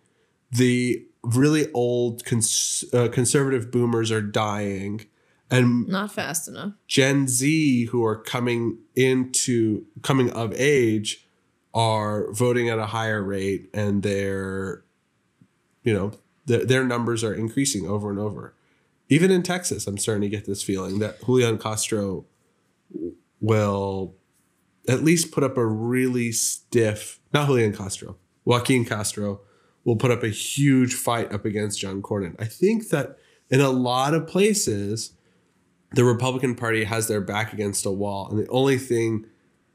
The 0.52 1.06
really 1.22 1.72
old 1.72 2.26
cons- 2.26 2.84
uh, 2.92 3.10
conservative 3.10 3.70
boomers 3.70 4.10
are 4.10 4.20
dying. 4.20 5.06
And 5.52 5.88
Not 5.88 6.12
fast 6.12 6.48
enough. 6.48 6.74
Gen 6.88 7.28
Z 7.28 7.86
who 7.92 8.04
are 8.04 8.20
coming 8.20 8.80
into 8.96 9.86
coming 10.02 10.32
of 10.32 10.52
age 10.56 11.28
are 11.76 12.34
voting 12.34 12.70
at 12.70 12.80
a 12.80 12.88
higher 12.88 13.22
rate 13.22 13.70
and 13.72 14.02
they're 14.02 14.84
you 15.84 15.94
know 15.94 16.12
their, 16.46 16.66
their 16.66 16.84
numbers 16.84 17.24
are 17.24 17.34
increasing 17.34 17.88
over 17.88 18.10
and 18.10 18.20
over. 18.20 18.54
Even 19.10 19.32
in 19.32 19.44
Texas, 19.44 19.88
I'm 19.88 19.98
starting 19.98 20.22
to 20.22 20.30
get 20.30 20.46
this 20.46 20.64
feeling 20.64 21.00
that 21.00 21.24
Julian 21.26 21.58
Castro 21.58 22.26
will 23.40 24.16
at 24.88 25.04
least 25.04 25.32
put 25.32 25.44
up 25.44 25.58
a 25.58 25.66
really 25.66 26.32
stiff, 26.32 27.20
not 27.34 27.48
Julian 27.48 27.76
Castro, 27.76 28.18
Joaquin 28.46 28.86
Castro 28.86 29.42
will 29.84 29.96
put 29.96 30.12
up 30.12 30.24
a 30.24 30.30
huge 30.30 30.94
fight 30.94 31.32
up 31.34 31.46
against 31.46 31.80
John 31.80 32.02
Cornyn. 32.02 32.36
I 32.40 32.46
think 32.46 32.90
that 32.90 33.18
in 33.50 33.62
a 33.62 33.70
lot 33.70 34.14
of 34.14 34.28
places, 34.28 35.14
the 35.94 36.04
Republican 36.04 36.56
Party 36.56 36.86
has 36.86 37.08
their 37.08 37.22
back 37.22 37.52
against 37.54 37.86
a 37.86 37.92
wall, 37.92 38.30
and 38.30 38.40
the 38.40 38.48
only 38.50 38.78
thing 38.78 39.26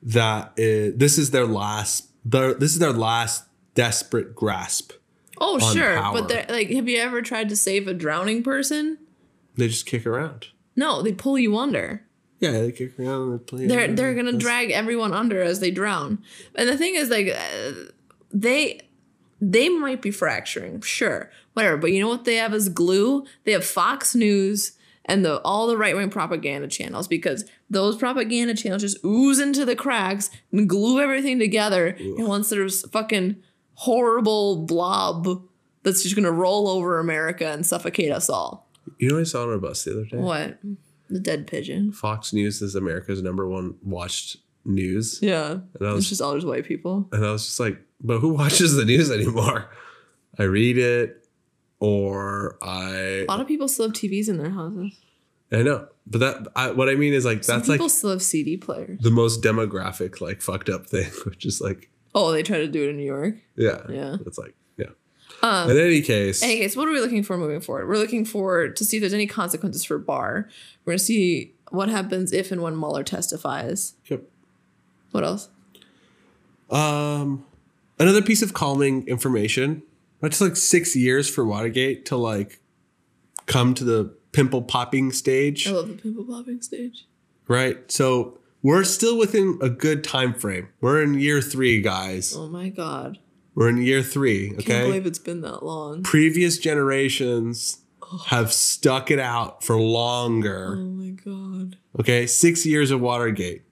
that 0.02 0.52
is, 0.57 0.96
this 0.96 1.18
is 1.18 1.31
their 1.31 1.46
last, 1.46 2.11
their, 2.24 2.55
this 2.55 2.72
is 2.72 2.79
their 2.79 2.92
last 2.92 3.44
desperate 3.74 4.35
grasp. 4.35 4.92
Oh, 5.40 5.59
sure. 5.59 5.96
power. 5.96 6.12
But 6.14 6.29
they're- 6.29 6.46
like, 6.49 6.70
have 6.70 6.88
you 6.88 6.99
ever 6.99 7.22
tried 7.22 7.49
to 7.51 7.57
save 7.57 7.87
a 7.88 7.94
drowning 7.94 8.42
person? 8.42 8.99
They 9.57 9.68
just 9.68 9.87
kick 9.87 10.07
around. 10.07 10.49
No, 10.77 11.03
they 11.03 11.12
pull 11.12 11.38
you 11.38 11.57
under. 11.57 12.03
Yeah, 12.40 12.51
they 12.53 12.72
kick 12.72 12.99
around 12.99 13.22
and 13.31 13.40
they 13.40 13.44
play. 13.44 13.66
They're 13.66 13.88
they're 13.94 14.14
gonna 14.14 14.33
drag 14.37 14.70
everyone 14.70 15.14
under 15.14 15.40
as 15.40 15.61
they 15.61 15.70
drown. 15.70 16.18
And 16.55 16.68
the 16.68 16.77
thing 16.77 16.94
is, 16.94 17.09
like, 17.09 17.29
uh, 17.29 17.72
they 18.31 18.83
they 19.40 19.68
might 19.68 20.03
be 20.03 20.11
fracturing, 20.11 20.81
sure, 20.83 21.31
whatever. 21.55 21.77
But 21.79 21.92
you 21.92 22.01
know 22.01 22.09
what 22.09 22.25
they 22.25 22.37
have 22.37 22.53
as 22.53 22.68
glue? 22.68 23.25
They 23.44 23.53
have 23.53 23.64
Fox 23.64 24.14
News 24.14 24.72
and 25.07 25.25
the 25.25 25.40
all 25.42 25.66
the 25.66 25.77
right 25.79 25.96
wing 25.96 26.11
propaganda 26.11 26.68
channels 26.68 27.09
because 27.09 27.44
those 27.70 27.96
propaganda 27.96 28.55
channels 28.55 28.83
just 28.83 29.03
ooze 29.05 29.38
into 29.38 29.64
the 29.64 29.77
cracks 29.77 30.29
and 30.53 30.68
glue 30.68 31.01
everything 31.01 31.38
together. 31.38 31.96
And 31.99 32.27
once 32.29 32.51
there's 32.51 32.87
fucking 32.90 33.37
horrible 33.76 34.64
blob 34.66 35.26
that's 35.82 36.02
just 36.02 36.16
gonna 36.16 36.32
roll 36.32 36.68
over 36.68 36.98
America 36.98 37.46
and 37.46 37.64
suffocate 37.64 38.10
us 38.10 38.29
all. 38.29 38.68
You 38.98 39.08
know, 39.08 39.14
what 39.16 39.20
I 39.20 39.24
saw 39.24 39.42
on 39.44 39.52
a 39.52 39.58
bus 39.58 39.85
the 39.85 39.92
other 39.92 40.04
day. 40.04 40.16
What? 40.16 40.58
The 41.08 41.20
dead 41.20 41.46
pigeon. 41.46 41.92
Fox 41.92 42.33
News 42.33 42.60
is 42.62 42.74
America's 42.74 43.22
number 43.22 43.48
one 43.48 43.77
watched 43.83 44.38
news, 44.64 45.20
Yeah. 45.22 45.58
and 45.79 45.88
I 45.88 45.92
was 45.92 46.00
It's 46.02 46.08
just 46.08 46.20
all 46.22 46.33
those 46.33 46.44
white 46.44 46.64
people. 46.64 47.08
and 47.12 47.24
I 47.24 47.31
was 47.31 47.44
just 47.46 47.60
like, 47.60 47.79
but 48.00 48.18
who 48.18 48.29
watches 48.35 48.74
the 48.74 48.85
news 48.85 49.10
anymore? 49.10 49.70
I 50.38 50.42
read 50.44 50.77
it, 50.79 51.24
or 51.79 52.58
I 52.62 53.24
A 53.24 53.24
lot 53.27 53.40
of 53.40 53.46
people 53.46 53.68
still 53.68 53.87
have 53.87 53.94
TVs 53.94 54.29
in 54.29 54.38
their 54.38 54.50
houses. 54.50 54.98
I 55.52 55.62
know, 55.62 55.87
but 56.08 56.18
that 56.18 56.48
I, 56.56 56.72
what 56.72 56.88
I 56.88 56.96
mean 56.96 57.12
is 57.14 57.24
like 57.24 57.44
Some 57.44 57.58
that's 57.58 57.68
like 57.68 57.77
people 57.77 57.88
still 57.88 58.10
have 58.10 58.22
CD 58.22 58.56
players. 58.56 58.98
the 59.00 59.12
most 59.12 59.42
demographic 59.42 60.20
like 60.20 60.42
fucked 60.42 60.68
up 60.68 60.87
thing, 60.87 61.08
which 61.24 61.46
is 61.46 61.60
like 61.60 61.88
Oh, 62.15 62.33
they 62.33 62.42
try 62.42 62.59
to 62.59 62.69
do 62.69 62.85
it 62.85 62.90
in 62.90 62.96
New 62.96 63.04
York. 63.04 63.37
yeah, 63.57 63.83
Yeah. 63.88 64.17
it's 64.27 64.38
like 64.38 64.54
yeah. 64.79 64.87
Um, 65.42 65.71
In 65.71 65.77
any 65.77 66.00
case, 66.00 66.42
any 66.42 66.57
case, 66.57 66.77
what 66.77 66.88
are 66.88 66.92
we 66.92 67.00
looking 67.00 67.23
for 67.23 67.37
moving 67.37 67.61
forward? 67.61 67.88
We're 67.88 67.98
looking 67.98 68.25
for 68.25 68.69
to 68.69 68.85
see 68.85 68.96
if 68.96 69.00
there's 69.02 69.13
any 69.15 69.27
consequences 69.27 69.85
for 69.85 69.98
Barr. 69.98 70.48
We're 70.85 70.92
gonna 70.92 70.98
see 70.98 71.52
what 71.71 71.88
happens 71.88 72.33
if 72.33 72.50
and 72.52 72.63
when 72.63 72.79
Mueller 72.79 73.02
testifies. 73.04 73.94
yep. 74.07 74.23
What 75.11 75.25
else? 75.25 75.48
Um, 76.71 77.44
another 77.98 78.23
piece 78.23 78.42
of 78.42 78.52
calming 78.52 79.07
information 79.07 79.83
It 80.23 80.33
took 80.33 80.40
like 80.40 80.57
six 80.57 80.96
years 80.96 81.29
for 81.29 81.44
Watergate 81.44 82.04
to 82.07 82.17
like 82.17 82.61
come 83.46 83.75
to 83.75 83.85
the 83.85 84.15
pimple 84.33 84.63
popping 84.63 85.13
stage, 85.13 85.67
I 85.69 85.71
love 85.73 85.88
the 85.88 85.94
pimple 85.94 86.25
popping 86.25 86.61
stage. 86.63 87.07
right? 87.48 87.90
So 87.90 88.38
we're 88.63 88.85
still 88.85 89.17
within 89.19 89.59
a 89.63 89.69
good 89.69 90.02
time 90.04 90.35
frame. 90.35 90.69
We're 90.81 91.02
in 91.02 91.15
year 91.15 91.40
three, 91.40 91.81
guys. 91.81 92.35
Oh 92.37 92.48
my 92.48 92.69
god. 92.69 93.19
We're 93.54 93.69
in 93.69 93.79
year 93.79 94.02
three. 94.02 94.48
Can't 94.50 94.61
Okay. 94.61 94.83
believe 94.85 95.07
it's 95.07 95.19
been 95.19 95.40
that 95.42 95.63
long. 95.65 96.02
Previous 96.02 96.59
generations 96.59 97.79
have 98.27 98.52
stuck 98.52 99.11
it 99.11 99.19
out 99.19 99.65
for 99.65 99.77
longer. 99.81 100.77
Oh 100.79 100.85
my 100.85 101.11
god. 101.11 101.77
Okay. 101.98 102.27
Six 102.27 102.67
years 102.67 102.90
of 102.90 103.00
Watergate. 103.00 103.63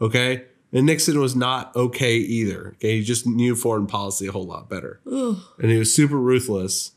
Okay. 0.00 0.44
And 0.72 0.86
Nixon 0.86 1.20
was 1.20 1.36
not 1.36 1.74
okay 1.76 2.16
either. 2.16 2.74
Okay. 2.76 2.98
He 2.98 3.04
just 3.04 3.26
knew 3.26 3.54
foreign 3.54 3.86
policy 3.86 4.26
a 4.26 4.32
whole 4.32 4.46
lot 4.46 4.68
better. 4.68 5.00
Ugh. 5.10 5.36
And 5.58 5.70
he 5.70 5.78
was 5.78 5.94
super 5.94 6.16
ruthless. 6.18 6.92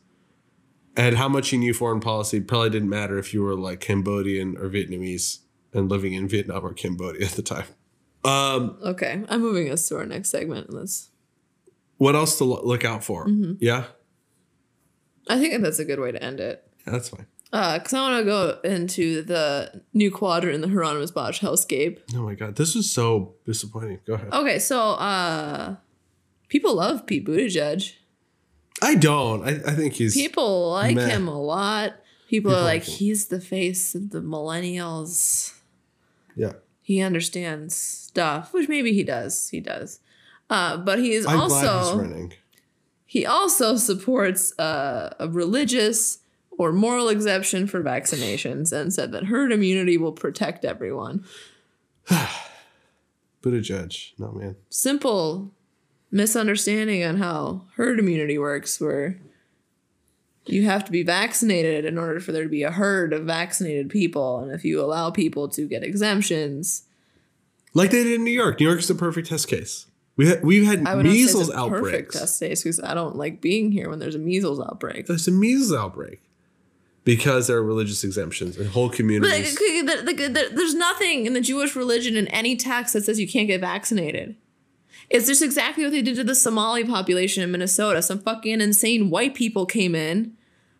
And 0.97 1.15
how 1.17 1.29
much 1.29 1.49
he 1.49 1.57
knew 1.57 1.73
foreign 1.73 1.99
policy 2.01 2.41
probably 2.41 2.71
didn't 2.71 2.89
matter 2.89 3.17
if 3.17 3.33
you 3.33 3.41
were 3.43 3.55
like 3.55 3.79
Cambodian 3.79 4.57
or 4.57 4.69
Vietnamese 4.69 5.39
and 5.73 5.89
living 5.89 6.13
in 6.13 6.27
Vietnam 6.27 6.65
or 6.65 6.73
Cambodia 6.73 7.25
at 7.25 7.31
the 7.33 7.41
time. 7.41 7.65
Um, 8.23 8.77
Okay, 8.83 9.23
I'm 9.29 9.41
moving 9.41 9.69
us 9.71 9.87
to 9.89 9.97
our 9.97 10.05
next 10.05 10.29
segment. 10.29 10.73
Let's. 10.73 11.09
what 11.97 12.15
else 12.15 12.37
to 12.39 12.43
lo- 12.45 12.61
look 12.63 12.83
out 12.85 13.03
for? 13.03 13.27
Yeah? 13.59 13.85
I 15.27 15.39
think 15.39 15.61
that's 15.61 15.79
a 15.79 15.85
good 15.85 15.99
way 15.99 16.11
to 16.11 16.21
end 16.23 16.39
it. 16.39 16.63
yeah, 16.85 16.93
that's 16.93 17.09
fine. 17.09 17.27
Because 17.51 17.93
I 17.93 18.01
want 18.01 18.19
to 18.19 18.25
go 18.25 18.59
into 18.63 19.21
the 19.23 19.81
new 19.93 20.11
quadrant 20.11 20.53
in 20.55 20.61
the 20.61 20.67
Hieronymus 20.67 21.11
Bosch 21.11 21.39
hellscape. 21.41 21.99
Oh 22.15 22.21
my 22.21 22.35
God. 22.35 22.55
This 22.55 22.75
is 22.75 22.91
so 22.91 23.35
disappointing. 23.45 23.99
Go 24.05 24.13
ahead. 24.13 24.31
Okay, 24.33 24.59
so 24.59 24.79
uh, 24.79 25.75
people 26.47 26.75
love 26.75 27.05
Pete 27.07 27.25
Buttigieg. 27.25 27.93
I 28.81 28.95
don't. 28.95 29.43
I, 29.43 29.49
I 29.51 29.71
think 29.75 29.93
he's. 29.93 30.13
People 30.13 30.71
like 30.71 30.95
Meh. 30.95 31.07
him 31.09 31.27
a 31.27 31.39
lot. 31.41 31.93
People, 32.29 32.51
People 32.51 32.55
are 32.59 32.63
like 32.63 32.81
like, 32.81 32.83
he's 32.83 33.27
the 33.27 33.41
face 33.41 33.95
of 33.95 34.11
the 34.11 34.21
millennials. 34.21 35.55
Yeah. 36.39 36.53
He 36.81 37.01
understands 37.01 37.75
stuff, 37.75 38.51
which 38.53 38.67
maybe 38.67 38.93
he 38.93 39.03
does. 39.03 39.49
He 39.49 39.59
does. 39.59 39.99
Uh, 40.49 40.77
but 40.77 40.97
he 40.97 41.11
is 41.13 41.27
I'm 41.27 41.37
glad 41.47 41.59
he's 41.61 41.69
also 41.69 41.97
running. 41.99 42.33
he 43.05 43.25
also 43.27 43.75
supports 43.75 44.57
uh, 44.57 45.13
a 45.19 45.27
religious 45.29 46.19
or 46.49 46.71
moral 46.71 47.07
exemption 47.09 47.67
for 47.67 47.83
vaccinations 47.83 48.71
and 48.73 48.91
said 48.91 49.11
that 49.11 49.25
herd 49.25 49.51
immunity 49.51 49.97
will 49.97 50.11
protect 50.13 50.65
everyone. 50.65 51.23
But 53.41 53.53
a 53.53 53.61
judge, 53.61 54.15
No, 54.17 54.31
man. 54.31 54.55
Simple 54.69 55.51
misunderstanding 56.11 57.03
on 57.03 57.17
how 57.17 57.67
herd 57.75 57.99
immunity 57.99 58.37
works, 58.37 58.81
where 58.81 59.19
you 60.51 60.63
have 60.65 60.83
to 60.85 60.91
be 60.91 61.03
vaccinated 61.03 61.85
in 61.85 61.97
order 61.97 62.19
for 62.19 62.31
there 62.31 62.43
to 62.43 62.49
be 62.49 62.63
a 62.63 62.71
herd 62.71 63.13
of 63.13 63.23
vaccinated 63.25 63.89
people. 63.89 64.39
And 64.39 64.51
if 64.51 64.63
you 64.65 64.81
allow 64.81 65.11
people 65.11 65.47
to 65.49 65.67
get 65.67 65.83
exemptions, 65.83 66.83
Like 67.73 67.91
they 67.91 68.03
did 68.03 68.13
in 68.13 68.23
New 68.23 68.31
York. 68.31 68.59
New 68.59 68.65
York 68.67 68.79
is 68.79 68.87
the 68.87 68.95
perfect 68.95 69.27
test 69.29 69.47
case. 69.47 69.85
We 70.17 70.27
had, 70.27 70.43
we've 70.43 70.65
had 70.65 70.85
I 70.87 70.95
would 70.95 71.05
not 71.05 71.11
say 71.13 71.19
it's 71.19 71.33
measles 71.33 71.49
a 71.49 71.53
perfect 71.53 71.75
outbreaks. 71.75 72.19
test 72.19 72.39
case 72.41 72.63
because 72.63 72.79
I 72.81 72.93
don't 72.93 73.15
like 73.15 73.39
being 73.41 73.71
here 73.71 73.89
when 73.89 73.99
there's 73.99 74.15
a 74.15 74.19
measles 74.19 74.59
outbreak. 74.59 75.05
There's 75.07 75.27
a 75.27 75.31
measles 75.31 75.71
outbreak 75.73 76.21
because 77.05 77.47
there 77.47 77.57
are 77.57 77.63
religious 77.63 78.03
exemptions 78.03 78.57
and 78.57 78.67
whole 78.67 78.89
But 78.89 78.97
communities. 78.97 79.57
like, 79.59 79.85
the- 79.85 80.03
the- 80.13 80.27
the- 80.29 80.49
there's 80.55 80.75
nothing 80.75 81.25
in 81.25 81.33
the 81.33 81.41
Jewish 81.41 81.75
religion 81.75 82.17
in 82.17 82.27
any 82.27 82.55
text 82.57 82.93
that 82.93 83.05
says 83.05 83.19
you 83.19 83.27
can't 83.27 83.47
get 83.47 83.61
vaccinated. 83.61 84.35
It's 85.09 85.25
just 85.25 85.41
exactly 85.41 85.83
what 85.85 85.91
they 85.93 86.01
did 86.03 86.15
to 86.17 86.23
the 86.23 86.35
Somali 86.35 86.83
population 86.83 87.41
in 87.41 87.49
Minnesota. 87.51 88.01
Some 88.01 88.19
fucking 88.19 88.61
insane 88.61 89.09
white 89.09 89.33
people 89.33 89.65
came 89.65 89.95
in 89.95 90.33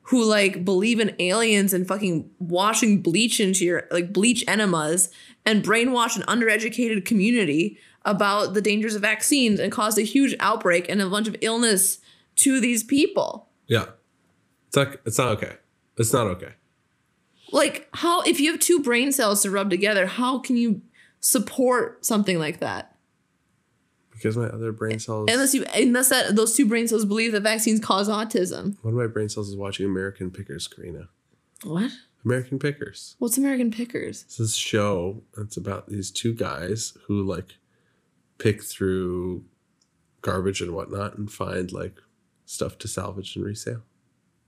who 0.10 0.24
like 0.24 0.66
believe 0.66 1.00
in 1.00 1.16
aliens 1.20 1.72
and 1.72 1.88
fucking 1.88 2.30
washing 2.40 3.00
bleach 3.02 3.40
into 3.40 3.64
your 3.64 3.88
like 3.92 4.12
bleach 4.12 4.44
enemas 4.48 5.10
and 5.46 5.64
brainwash 5.64 6.16
an 6.16 6.24
undereducated 6.24 7.06
community 7.06 7.78
about 8.06 8.56
the 8.56 8.62
dangers 8.62 8.96
of 8.96 9.04
vaccines 9.04 9.60
and 9.60 9.72
caused 9.72 10.00
a 10.00 10.04
huge 10.04 10.36
outbreak 10.40 10.90
and 10.90 11.00
a 11.00 11.10
bunch 11.10 11.28
of 11.28 11.36
illness 11.42 12.00
to 12.36 12.60
these 12.60 12.84
people. 12.84 13.48
yeah. 13.68 13.86
It's 14.68 14.76
not, 14.76 14.98
it's 15.06 15.18
not 15.18 15.28
okay. 15.30 15.56
It's 15.98 16.14
not 16.14 16.28
okay. 16.28 16.54
like 17.52 17.88
how 17.94 18.22
if 18.22 18.40
you 18.40 18.52
have 18.52 18.60
two 18.60 18.80
brain 18.80 19.12
cells 19.12 19.42
to 19.44 19.52
rub 19.52 19.70
together 19.70 20.06
how 20.06 20.40
can 20.40 20.58
you 20.58 20.82
support 21.20 22.06
something 22.06 22.40
like 22.40 22.60
that 22.60 22.96
Because 24.22 24.38
my 24.38 24.46
other 24.48 24.72
brain 24.72 25.00
cells. 25.00 25.30
unless 25.32 25.54
you 25.54 25.66
unless 25.74 26.10
that 26.10 26.36
those 26.36 26.56
two 26.56 26.66
brain 26.68 26.88
cells 26.88 27.06
believe 27.06 27.32
that 27.32 27.42
vaccines 27.42 27.80
cause 27.80 28.10
autism 28.10 28.76
one 28.84 28.94
of 28.94 29.00
my 29.00 29.08
brain 29.08 29.30
cells 29.30 29.48
is 29.50 29.56
watching 29.56 29.86
American 29.86 30.30
Pickers, 30.32 30.68
Karina. 30.68 31.08
what 31.64 31.92
American 32.26 32.60
Pickers. 32.60 33.16
what's 33.20 33.38
american 33.38 33.72
pickers 33.72 34.24
It's 34.24 34.38
this 34.38 34.56
show. 34.56 35.24
It's 35.38 35.56
about 35.58 35.88
these 35.88 36.12
two 36.12 36.34
guys 36.34 36.98
who 37.08 37.24
like 37.24 37.56
pick 38.38 38.62
through 38.64 39.46
garbage 40.22 40.62
and 40.62 40.74
whatnot 40.74 41.18
and 41.18 41.32
find 41.32 41.72
like 41.72 41.96
stuff 42.46 42.78
to 42.80 42.88
salvage 42.90 43.36
and 43.38 43.46
resale. 43.46 43.84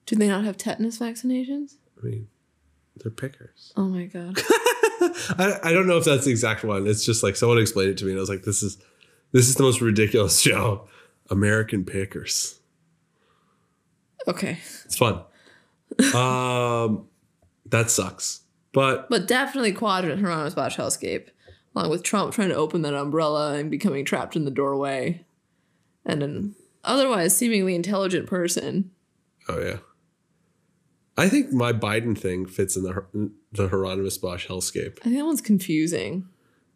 do 0.06 0.16
they 0.18 0.28
not 0.28 0.44
have 0.44 0.58
tetanus 0.58 1.00
vaccinations 1.00 1.76
I 2.02 2.06
mean, 2.08 2.28
they're 2.98 3.12
pickers. 3.12 3.72
oh 3.78 3.88
my 3.88 4.04
god 4.06 4.38
I, 5.40 5.60
I 5.64 5.72
don't 5.74 5.88
know 5.88 5.98
if 5.98 6.04
that's 6.06 6.26
the 6.26 6.32
exact 6.32 6.64
one. 6.64 6.86
It's 6.86 7.04
just 7.04 7.24
like 7.24 7.36
someone 7.36 7.58
explained 7.58 7.90
it 7.92 7.98
to 7.98 8.06
me 8.06 8.12
and 8.12 8.20
I 8.20 8.22
was 8.22 8.30
like, 8.30 8.44
this 8.44 8.62
is 8.62 8.78
this 9.32 9.48
is 9.48 9.56
the 9.56 9.64
most 9.64 9.82
ridiculous 9.82 10.40
show. 10.42 10.88
American 11.30 11.86
Pickers. 11.86 12.60
okay 14.28 14.60
It's 14.86 14.98
fun. 14.98 15.22
um 16.16 17.08
that 17.66 17.90
sucks. 17.90 18.42
But 18.74 19.10
but 19.10 19.28
definitely 19.28 19.72
quadrant 19.72 20.22
Hieronymus 20.22 20.56
Bosch 20.56 20.78
hellscape 20.78 21.30
along 21.74 21.90
with 21.90 22.04
Trump 22.04 22.34
trying 22.34 22.50
to 22.50 22.56
open 22.56 22.82
that 22.82 22.94
umbrella 22.94 23.54
and 23.54 23.72
becoming 23.72 24.04
trapped 24.04 24.36
in 24.36 24.44
the 24.46 24.52
doorway 24.52 25.26
and 26.06 26.22
an 26.22 26.56
otherwise 26.84 27.36
seemingly 27.36 27.76
intelligent 27.76 28.28
person 28.28 28.92
oh 29.48 29.60
yeah. 29.60 29.78
I 31.18 31.30
think 31.30 31.52
my 31.52 31.74
Biden 31.74 32.18
thing 32.18 32.46
fits 32.46 32.76
in 32.76 32.84
the 32.84 33.32
the 33.52 33.68
Hieronymus 33.68 34.18
Bosch 34.18 34.48
hellscape. 34.48 35.00
I 35.02 35.04
think 35.04 35.18
that 35.18 35.26
one's 35.26 35.42
confusing. 35.42 36.28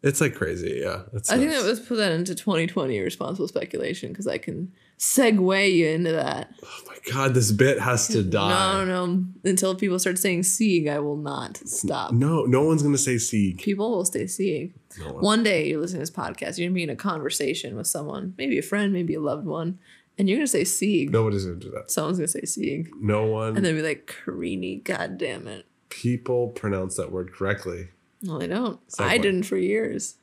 It's 0.06 0.22
like 0.22 0.36
crazy, 0.36 0.82
yeah. 0.84 1.02
It's 1.14 1.32
I 1.32 1.38
think 1.38 1.50
that 1.52 1.64
was 1.64 1.80
put 1.80 1.96
that 1.98 2.12
into 2.12 2.36
2020 2.36 3.00
responsible 3.00 3.48
speculation 3.48 4.10
because 4.10 4.28
I 4.28 4.38
can 4.38 4.72
segue 5.00 5.74
you 5.74 5.88
into 5.88 6.12
that. 6.12 6.54
Oh 6.64 6.80
my 6.88 6.96
god, 7.12 7.34
this 7.34 7.52
bit 7.52 7.80
has 7.80 8.08
to 8.10 8.22
die. 8.22 8.50
No, 8.50 8.86
no, 8.86 9.06
no. 9.08 9.26
Until 9.44 9.74
people 9.76 9.98
start 9.98 10.20
saying 10.20 10.44
Sieg, 10.44 10.88
I 10.88 11.00
will 11.00 11.18
not 11.18 11.58
stop. 11.58 12.12
No, 12.12 12.46
no 12.46 12.62
one's 12.64 12.84
gonna 12.84 12.98
say 13.00 13.18
Sieg. 13.18 13.58
People 13.58 13.90
will 13.90 14.06
stay 14.06 14.28
Sieg. 14.28 14.76
No 15.00 15.14
one. 15.14 15.24
One 15.24 15.44
day 15.44 15.68
you're 15.68 15.82
listening 15.82 16.06
to 16.06 16.12
this 16.12 16.16
podcast, 16.16 16.58
you're 16.60 16.68
gonna 16.68 16.76
be 16.76 16.84
in 16.84 16.90
a 16.92 16.96
conversation 16.96 17.76
with 17.76 17.88
someone, 17.88 18.36
maybe 18.38 18.60
a 18.60 18.62
friend, 18.62 18.94
maybe 18.94 19.16
a 19.16 19.20
loved 19.20 19.48
one, 19.48 19.80
and 20.20 20.30
you're 20.30 20.38
gonna 20.38 20.46
say 20.48 20.64
Sieg. 20.64 21.12
Nobody's 21.12 21.46
gonna 21.46 21.58
do 21.58 21.72
that. 21.72 21.90
Someone's 21.90 22.20
gonna 22.20 22.28
say 22.28 22.46
Sieg. 22.46 22.90
No 23.02 23.26
one. 23.26 23.58
And 23.58 23.66
then 23.66 23.76
be 23.76 23.82
like, 23.82 24.06
Karini, 24.26 24.84
god 24.84 25.18
damn 25.18 25.48
it. 25.48 25.66
people 25.90 26.50
pronounce 26.50 26.96
that 26.98 27.12
word 27.12 27.34
correctly. 27.34 27.90
No, 28.26 28.40
they 28.40 28.48
don't. 28.48 28.80
I 29.00 29.18
didn't 29.18 29.44
for 29.44 29.58
years. 29.58 30.16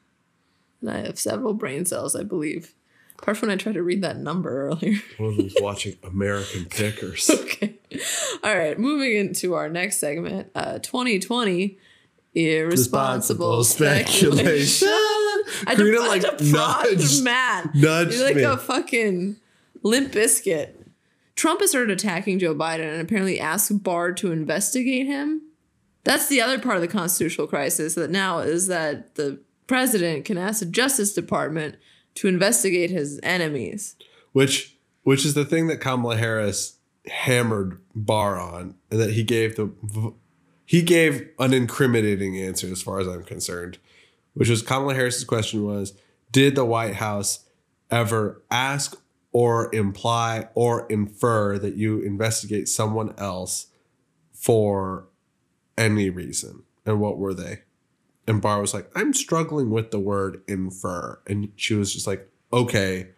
And 0.80 0.90
I 0.90 0.98
have 1.06 1.18
several 1.18 1.54
brain 1.54 1.84
cells, 1.84 2.16
I 2.16 2.22
believe. 2.24 2.74
Apart 3.18 3.36
from 3.36 3.48
when 3.48 3.58
I 3.58 3.62
tried 3.62 3.74
to 3.74 3.82
read 3.82 4.02
that 4.02 4.16
number 4.18 4.66
earlier. 4.66 4.96
One 5.18 5.30
of 5.30 5.36
them's 5.36 5.54
watching 5.60 5.96
American 6.02 6.64
Pickers. 6.64 7.30
okay. 7.32 7.74
All 8.42 8.56
right. 8.56 8.76
Moving 8.78 9.14
into 9.14 9.54
our 9.54 9.68
next 9.68 9.98
segment, 9.98 10.50
uh, 10.56 10.78
2020 10.80 11.78
irresponsible 12.34 13.60
Responsible 13.60 13.64
speculation. 13.64 14.32
speculation. 14.32 14.88
I 15.66 15.74
Karina, 15.76 16.00
I 16.00 16.08
like, 16.08 16.22
nudged- 16.40 17.22
Matt. 17.22 17.74
nudged 17.74 18.14
You're 18.16 18.24
like 18.24 18.36
me. 18.36 18.42
a 18.42 18.56
fucking 18.56 19.36
limp 19.82 20.12
biscuit. 20.12 20.78
Trump 21.36 21.60
has 21.60 21.70
started 21.70 21.90
attacking 21.90 22.38
Joe 22.38 22.54
Biden 22.54 22.90
and 22.92 23.00
apparently 23.00 23.38
asked 23.38 23.82
Barr 23.82 24.12
to 24.12 24.32
investigate 24.32 25.06
him. 25.06 25.42
That's 26.04 26.28
the 26.28 26.40
other 26.40 26.58
part 26.58 26.76
of 26.76 26.82
the 26.82 26.88
constitutional 26.88 27.46
crisis 27.46 27.94
that 27.94 28.10
now 28.10 28.40
is 28.40 28.66
that 28.66 29.14
the 29.14 29.40
president 29.66 30.24
can 30.24 30.36
ask 30.36 30.60
the 30.60 30.66
Justice 30.66 31.14
Department 31.14 31.76
to 32.16 32.28
investigate 32.28 32.90
his 32.90 33.20
enemies. 33.22 33.96
which 34.32 34.76
which 35.04 35.24
is 35.24 35.34
the 35.34 35.44
thing 35.44 35.66
that 35.66 35.80
Kamala 35.80 36.16
Harris 36.16 36.76
hammered 37.06 37.80
Barr 37.94 38.38
on, 38.38 38.76
and 38.90 39.00
that 39.00 39.10
he 39.12 39.22
gave 39.22 39.56
the 39.56 39.70
he 40.64 40.82
gave 40.82 41.28
an 41.38 41.52
incriminating 41.52 42.38
answer 42.38 42.68
as 42.68 42.82
far 42.82 43.00
as 43.00 43.08
I'm 43.08 43.24
concerned, 43.24 43.78
which 44.34 44.48
was 44.48 44.62
Kamala 44.62 44.94
Harris's 44.94 45.24
question 45.24 45.64
was, 45.64 45.94
did 46.30 46.54
the 46.54 46.64
White 46.64 46.94
House 46.94 47.44
ever 47.90 48.42
ask 48.50 49.00
or 49.32 49.74
imply 49.74 50.48
or 50.54 50.86
infer 50.88 51.58
that 51.58 51.74
you 51.74 52.00
investigate 52.00 52.68
someone 52.68 53.14
else 53.18 53.66
for 54.32 55.06
any 55.82 56.10
reason, 56.10 56.62
and 56.86 57.00
what 57.00 57.18
were 57.18 57.34
they? 57.34 57.62
And 58.26 58.40
Barr 58.40 58.60
was 58.60 58.72
like, 58.74 58.88
I'm 58.94 59.12
struggling 59.14 59.70
with 59.70 59.90
the 59.90 59.98
word 59.98 60.42
infer, 60.46 61.20
and 61.26 61.50
she 61.56 61.74
was 61.74 61.92
just 61.92 62.06
like, 62.06 62.28
okay 62.52 63.08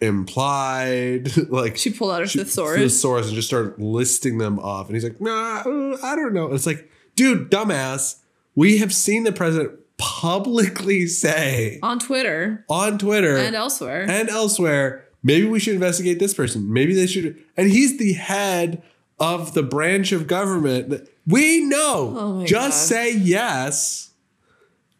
implied, 0.00 1.36
like 1.50 1.76
She 1.76 1.90
pulled 1.90 2.12
out 2.12 2.20
her 2.20 2.26
she- 2.26 2.38
thesaurus. 2.38 2.80
thesaurus 2.80 3.26
and 3.26 3.34
just 3.34 3.48
started 3.48 3.80
listing 3.82 4.38
them 4.38 4.58
off. 4.58 4.86
And 4.86 4.94
he's 4.96 5.04
like, 5.04 5.20
nah, 5.20 5.60
I 6.02 6.14
don't 6.16 6.32
know. 6.32 6.52
It's 6.52 6.66
like, 6.66 6.90
dude, 7.16 7.50
dumbass, 7.50 8.20
we 8.54 8.78
have 8.78 8.94
seen 8.94 9.24
the 9.24 9.32
president 9.32 9.72
publicly 9.96 11.06
say 11.08 11.80
on 11.82 11.98
Twitter 11.98 12.64
on 12.68 12.98
Twitter 12.98 13.36
and 13.36 13.56
elsewhere. 13.56 14.06
and 14.08 14.28
elsewhere, 14.28 15.04
maybe 15.24 15.46
we 15.46 15.58
should 15.58 15.74
investigate 15.74 16.20
this 16.20 16.32
person. 16.34 16.72
Maybe 16.72 16.94
they 16.94 17.06
should. 17.08 17.36
And 17.56 17.68
he's 17.70 17.98
the 17.98 18.12
head 18.12 18.82
of 19.18 19.54
the 19.54 19.64
branch 19.64 20.12
of 20.12 20.26
government. 20.28 20.90
that- 20.90 21.08
We 21.28 21.60
know. 21.60 22.14
Oh 22.16 22.46
Just 22.46 22.88
God. 22.90 22.96
say 22.96 23.12
yes 23.12 24.10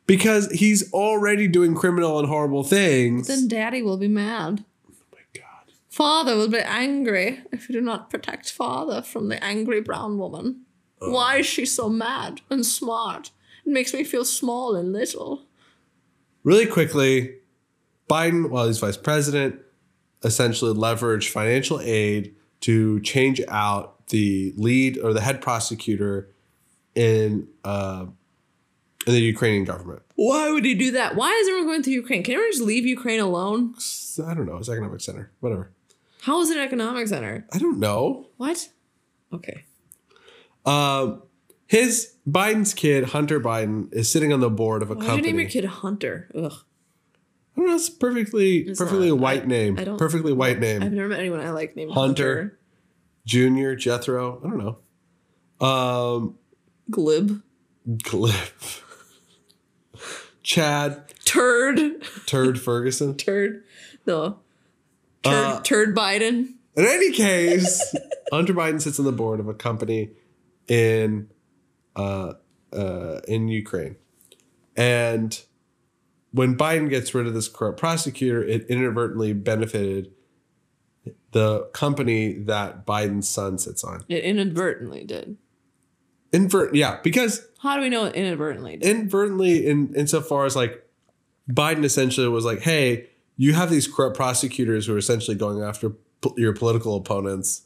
because 0.07 0.51
he's 0.51 0.93
already 0.93 1.49
doing 1.49 1.75
criminal 1.75 2.19
and 2.19 2.29
horrible 2.29 2.65
things. 2.65 3.29
then 3.29 3.49
daddy 3.49 3.83
will 3.83 3.97
be 3.97 4.09
mad. 4.09 4.65
oh 4.89 4.93
my 5.13 5.19
God. 5.35 5.73
Father 5.89 6.37
will 6.37 6.49
be 6.49 6.59
angry 6.59 7.41
if 7.53 7.69
you 7.69 7.75
do 7.75 7.81
not 7.81 8.11
protect 8.11 8.53
father 8.53 9.01
from 9.03 9.29
the 9.29 9.43
angry 9.43 9.81
brown 9.81 10.19
woman. 10.19 10.63
Oh. 11.01 11.13
Why 11.13 11.39
is 11.39 11.47
she 11.47 11.65
so 11.65 11.89
mad 11.89 12.41
and 12.51 12.65
smart? 12.67 13.31
It 13.65 13.71
makes 13.73 13.95
me 13.95 14.05
feel 14.05 14.25
small 14.25 14.75
and 14.75 14.93
little. 14.93 15.45
Really 16.45 16.67
quickly, 16.67 17.37
Biden, 18.09 18.49
while 18.51 18.67
he's 18.67 18.79
vice 18.79 18.97
president, 18.97 19.61
essentially 20.25 20.75
leveraged 20.75 21.29
financial 21.31 21.81
aid 21.81 22.35
to 22.61 23.01
change 23.01 23.41
out 23.49 23.98
the 24.11 24.53
lead 24.57 24.99
or 24.99 25.13
the 25.13 25.21
head 25.21 25.41
prosecutor 25.41 26.29
in 26.95 27.49
uh, 27.65 28.07
in 29.07 29.13
the 29.13 29.21
Ukrainian 29.21 29.65
government. 29.65 30.03
Why 30.17 30.51
would 30.51 30.65
he 30.65 30.75
do 30.75 30.91
that? 30.93 31.15
Why 31.17 31.31
is 31.33 31.49
everyone 31.49 31.69
going 31.69 31.83
to 31.83 31.91
Ukraine? 31.91 32.23
Can 32.23 32.35
everyone 32.35 32.53
just 32.53 32.65
leave 32.65 32.85
Ukraine 32.87 33.21
alone? 33.21 33.75
I 34.27 34.35
don't 34.35 34.47
know. 34.47 34.57
It's 34.57 34.69
an 34.69 34.75
economic 34.75 35.01
center. 35.01 35.31
Whatever. 35.41 35.71
How 36.23 36.41
is 36.41 36.51
it 36.51 36.57
an 36.57 36.65
economic 36.65 37.07
center? 37.09 37.47
I 37.53 37.59
don't 37.59 37.79
know. 37.79 38.27
What? 38.37 38.69
Okay. 39.33 39.65
Um, 40.67 41.23
his 41.67 42.15
Biden's 42.29 42.75
kid, 42.75 43.05
Hunter 43.05 43.41
Biden, 43.41 43.93
is 43.95 44.11
sitting 44.11 44.33
on 44.33 44.41
the 44.41 44.51
board 44.51 44.83
of 44.83 44.91
a 44.91 44.95
Why 44.95 45.01
did 45.01 45.05
you 45.05 45.11
company. 45.11 45.33
name 45.33 45.41
your 45.41 45.49
kid 45.51 45.65
Hunter? 45.67 46.29
Ugh. 46.35 46.53
I 47.57 47.61
don't 47.61 47.67
know. 47.69 47.75
It's 47.77 47.89
perfectly, 47.91 48.59
It's 48.61 48.79
perfectly 48.79 49.11
not. 49.11 49.19
white 49.21 49.43
I- 49.45 49.47
name. 49.47 49.79
I 49.79 49.85
don't- 49.85 49.99
perfectly 49.99 50.33
white 50.33 50.59
name. 50.61 50.83
I've 50.83 50.93
never 50.93 51.09
met 51.09 51.21
anyone 51.21 51.41
I 51.41 51.51
like 51.51 51.77
named 51.77 51.93
Hunter. 51.93 52.35
Hunter. 52.35 52.59
Junior, 53.29 53.77
Jethro. 53.77 54.41
I 54.43 54.49
don't 54.49 54.59
know. 55.61 55.67
Um, 55.67 56.39
Glib. 56.91 57.43
Cliff. 58.03 58.83
Chad 60.43 61.03
Turd. 61.27 62.03
Turd 62.27 62.59
Ferguson. 62.59 63.15
Turd. 63.19 63.65
No. 64.07 64.39
Turd, 65.23 65.35
Uh, 65.35 65.61
turd 65.61 65.95
Biden. 65.95 66.55
In 66.75 66.87
any 66.87 67.13
case, 67.13 67.95
Hunter 68.33 68.55
Biden 68.55 68.81
sits 68.81 68.99
on 68.99 69.05
the 69.05 69.13
board 69.13 69.41
of 69.41 69.49
a 69.49 69.53
company 69.55 70.11
in 70.67 71.29
uh, 71.97 72.35
uh, 72.73 73.21
in 73.27 73.49
Ukraine, 73.49 73.97
and 74.77 75.43
when 76.31 76.57
Biden 76.57 76.89
gets 76.89 77.15
rid 77.15 77.27
of 77.27 77.35
this 77.35 77.49
corrupt 77.49 77.81
prosecutor, 77.81 78.43
it 78.45 78.65
inadvertently 78.69 79.33
benefited 79.33 80.13
the 81.33 81.65
company 81.73 82.33
that 82.35 82.87
Biden's 82.87 83.29
son 83.29 83.59
sits 83.59 83.85
on. 83.85 84.05
It 84.09 84.25
inadvertently 84.25 85.05
did. 85.05 85.37
Invert, 86.33 86.75
yeah, 86.75 87.01
because 87.03 87.47
How 87.61 87.77
do 87.77 87.83
we 87.83 87.89
know 87.89 88.05
it 88.05 88.15
inadvertently 88.15 88.77
did? 88.77 88.89
inadvertently, 88.89 89.67
in 89.67 89.95
insofar 89.95 90.45
as 90.45 90.55
like 90.55 90.85
Biden 91.51 91.85
essentially 91.85 92.29
was 92.29 92.45
like, 92.45 92.61
"Hey, 92.61 93.09
you 93.39 93.55
have 93.55 93.71
these 93.71 93.89
corrupt 93.89 94.17
prosecutors 94.17 94.87
who 94.87 94.95
are 94.95 94.99
essentially 94.99 95.37
going 95.37 95.63
after 95.63 95.91
p- 95.91 96.31
your 96.37 96.53
political 96.53 96.97
opponents." 96.97 97.63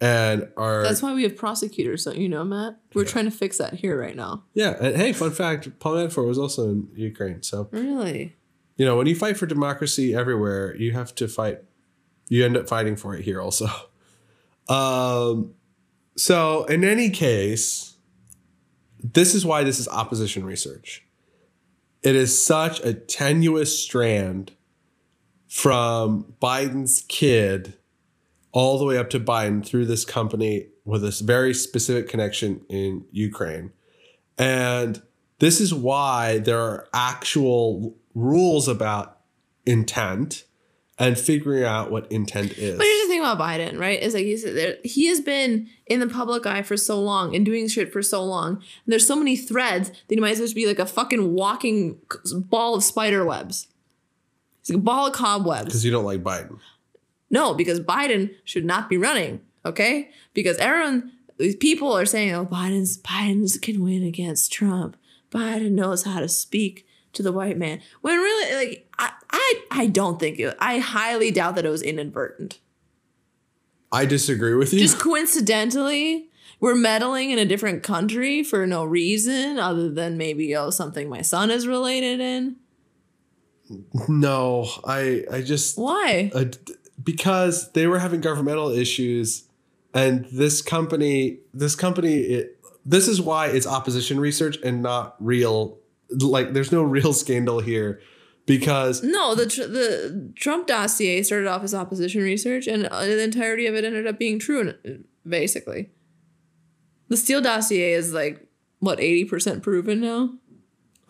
And 0.00 0.48
are 0.56 0.82
That's 0.84 1.02
why 1.02 1.12
we 1.12 1.24
have 1.24 1.36
prosecutors, 1.36 2.04
don't 2.04 2.16
you 2.16 2.28
know, 2.28 2.44
Matt? 2.44 2.78
We're 2.94 3.04
trying 3.04 3.24
to 3.26 3.30
fix 3.32 3.58
that 3.58 3.74
here 3.74 4.00
right 4.00 4.14
now. 4.16 4.44
Yeah, 4.54 4.76
and 4.80 4.96
hey, 4.96 5.12
fun 5.12 5.32
fact: 5.32 5.68
Paul 5.78 5.96
Manafort 5.96 6.26
was 6.26 6.38
also 6.38 6.70
in 6.70 6.88
Ukraine. 6.94 7.42
So 7.42 7.68
Really? 7.72 8.36
you 8.76 8.86
know, 8.86 8.96
when 8.96 9.06
you 9.06 9.14
fight 9.16 9.36
for 9.36 9.44
democracy 9.44 10.14
everywhere, 10.14 10.74
you 10.76 10.92
have 10.92 11.14
to 11.16 11.28
fight. 11.28 11.58
You 12.28 12.44
end 12.44 12.56
up 12.56 12.68
fighting 12.68 12.96
for 12.96 13.14
it 13.14 13.24
here 13.24 13.40
also. 13.40 13.68
Um, 14.68 15.54
so 16.14 16.64
in 16.64 16.84
any 16.84 17.08
case, 17.08 17.96
this 19.02 19.34
is 19.34 19.46
why 19.46 19.64
this 19.64 19.78
is 19.78 19.88
opposition 19.88 20.44
research. 20.44 21.06
It 22.02 22.14
is 22.14 22.44
such 22.44 22.80
a 22.80 22.92
tenuous 22.92 23.82
strand 23.82 24.52
from 25.48 26.34
Biden's 26.40 27.04
kid 27.08 27.74
all 28.52 28.78
the 28.78 28.84
way 28.84 28.98
up 28.98 29.08
to 29.10 29.20
Biden 29.20 29.64
through 29.64 29.86
this 29.86 30.04
company 30.04 30.66
with 30.84 31.02
this 31.02 31.20
very 31.20 31.54
specific 31.54 32.08
connection 32.08 32.64
in 32.68 33.04
Ukraine. 33.10 33.72
And 34.36 35.02
this 35.38 35.60
is 35.60 35.72
why 35.72 36.38
there 36.38 36.60
are 36.60 36.88
actual 36.92 37.96
rules 38.14 38.68
about 38.68 39.20
intent 39.66 40.44
and 40.98 41.18
figuring 41.18 41.64
out 41.64 41.90
what 41.90 42.10
intent 42.10 42.58
is. 42.58 42.76
But 42.76 42.84
here's 42.84 43.02
the 43.02 43.08
thing 43.08 43.20
about 43.20 43.38
Biden, 43.38 43.78
right? 43.78 44.02
Is 44.02 44.14
like 44.14 44.24
he's 44.24 44.42
there, 44.42 44.76
he 44.82 45.06
has 45.06 45.20
been 45.20 45.68
in 45.86 46.00
the 46.00 46.08
public 46.08 46.44
eye 46.44 46.62
for 46.62 46.76
so 46.76 47.00
long 47.00 47.36
and 47.36 47.44
doing 47.44 47.68
shit 47.68 47.92
for 47.92 48.02
so 48.02 48.22
long. 48.24 48.54
And 48.54 48.62
there's 48.86 49.06
so 49.06 49.16
many 49.16 49.36
threads 49.36 49.90
that 49.90 50.14
he 50.14 50.20
might 50.20 50.32
as 50.32 50.38
well 50.38 50.46
just 50.46 50.56
be 50.56 50.66
like 50.66 50.78
a 50.78 50.86
fucking 50.86 51.34
walking 51.34 52.00
ball 52.34 52.74
of 52.74 52.82
spider 52.82 53.24
webs. 53.24 53.68
It's 54.60 54.70
like 54.70 54.78
a 54.78 54.82
ball 54.82 55.06
of 55.06 55.12
cobwebs. 55.12 55.66
Because 55.66 55.84
you 55.84 55.92
don't 55.92 56.04
like 56.04 56.22
Biden. 56.22 56.58
No, 57.30 57.54
because 57.54 57.80
Biden 57.80 58.34
should 58.44 58.64
not 58.64 58.88
be 58.88 58.96
running. 58.96 59.40
Okay, 59.64 60.10
because 60.34 60.56
everyone, 60.58 61.12
these 61.36 61.56
people 61.56 61.92
are 61.92 62.06
saying, 62.06 62.32
"Oh, 62.32 62.46
Biden's 62.46 62.96
Biden's 62.98 63.58
can 63.58 63.82
win 63.82 64.02
against 64.02 64.52
Trump. 64.52 64.96
Biden 65.30 65.72
knows 65.72 66.04
how 66.04 66.20
to 66.20 66.28
speak 66.28 66.86
to 67.18 67.22
the 67.22 67.32
white 67.32 67.58
man." 67.58 67.80
When 68.00 68.16
really, 68.16 68.66
like, 68.66 68.88
I, 68.98 69.12
I, 69.30 69.62
I 69.70 69.86
don't 69.86 70.18
think 70.18 70.38
it. 70.40 70.56
I 70.58 70.78
highly 70.78 71.30
doubt 71.30 71.54
that 71.56 71.66
it 71.66 71.70
was 71.70 71.82
inadvertent. 71.82 72.58
I 73.92 74.06
disagree 74.06 74.54
with 74.54 74.72
you. 74.72 74.80
Just 74.80 74.98
coincidentally, 74.98 76.28
we're 76.60 76.74
meddling 76.74 77.30
in 77.30 77.38
a 77.38 77.44
different 77.44 77.82
country 77.82 78.42
for 78.42 78.66
no 78.66 78.84
reason 78.84 79.58
other 79.58 79.90
than 79.90 80.16
maybe 80.16 80.54
oh 80.56 80.70
something 80.70 81.08
my 81.08 81.22
son 81.22 81.50
is 81.50 81.66
related 81.66 82.20
in. 82.20 82.56
no, 84.08 84.68
I 84.84 85.24
I 85.30 85.42
just 85.42 85.78
Why? 85.78 86.30
uh, 86.34 86.46
because 87.02 87.72
they 87.72 87.86
were 87.86 87.98
having 87.98 88.20
governmental 88.20 88.70
issues 88.70 89.44
and 89.94 90.24
this 90.26 90.62
company 90.62 91.38
this 91.54 91.74
company 91.74 92.16
it, 92.16 92.58
this 92.84 93.08
is 93.08 93.20
why 93.20 93.46
it's 93.46 93.66
opposition 93.66 94.18
research 94.18 94.58
and 94.64 94.82
not 94.82 95.16
real 95.20 95.78
like 96.10 96.52
there's 96.52 96.72
no 96.72 96.82
real 96.82 97.12
scandal 97.22 97.60
here 97.60 98.00
because 98.46 99.02
No, 99.02 99.34
the 99.34 99.46
tr- 99.46 99.62
the 99.64 100.32
Trump 100.36 100.66
dossier 100.66 101.22
started 101.22 101.46
off 101.48 101.62
as 101.62 101.74
opposition 101.74 102.22
research, 102.22 102.66
and 102.66 102.86
uh, 102.86 103.04
the 103.04 103.22
entirety 103.22 103.66
of 103.66 103.74
it 103.74 103.84
ended 103.84 104.06
up 104.06 104.18
being 104.18 104.38
true. 104.38 104.70
uh, 104.70 104.90
Basically, 105.28 105.90
the 107.08 107.16
Steele 107.18 107.42
dossier 107.42 107.92
is 107.92 108.12
like 108.14 108.46
what 108.78 108.98
eighty 109.00 109.24
percent 109.24 109.62
proven 109.62 110.00
now. 110.00 110.30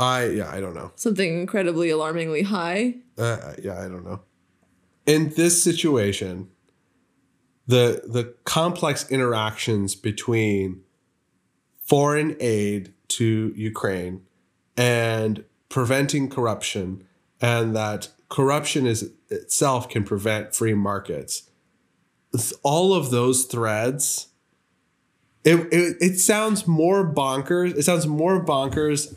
I 0.00 0.26
yeah 0.26 0.50
I 0.50 0.60
don't 0.60 0.74
know 0.74 0.92
Something 0.96 1.40
incredibly 1.40 1.90
alarmingly 1.90 2.42
high. 2.42 2.94
uh, 3.16 3.54
yeah 3.62 3.78
I 3.80 3.88
don't 3.88 4.04
know 4.04 4.20
in 5.06 5.30
this 5.30 5.60
situation 5.62 6.48
the 7.66 8.02
the 8.06 8.34
complex 8.44 9.10
interactions 9.10 9.94
between 9.94 10.82
foreign 11.84 12.36
aid 12.40 12.92
to 13.08 13.52
Ukraine 13.56 14.22
and 14.78 15.44
preventing 15.68 16.30
corruption 16.30 17.04
and 17.40 17.76
that 17.76 18.08
corruption 18.30 18.86
is 18.86 19.10
itself 19.28 19.88
can 19.88 20.04
prevent 20.04 20.54
free 20.54 20.72
markets 20.72 21.50
all 22.62 22.94
of 22.94 23.10
those 23.10 23.44
threads 23.44 24.28
it, 25.44 25.56
it, 25.72 25.96
it 26.00 26.18
sounds 26.18 26.66
more 26.66 27.12
bonkers 27.12 27.76
it 27.76 27.82
sounds 27.82 28.06
more 28.06 28.42
bonkers 28.42 29.16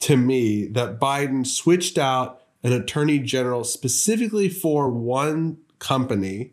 to 0.00 0.16
me 0.16 0.66
that 0.66 0.98
biden 0.98 1.46
switched 1.46 1.96
out 1.96 2.42
an 2.62 2.72
attorney 2.72 3.18
general 3.18 3.62
specifically 3.64 4.48
for 4.48 4.90
one 4.90 5.56
company 5.78 6.52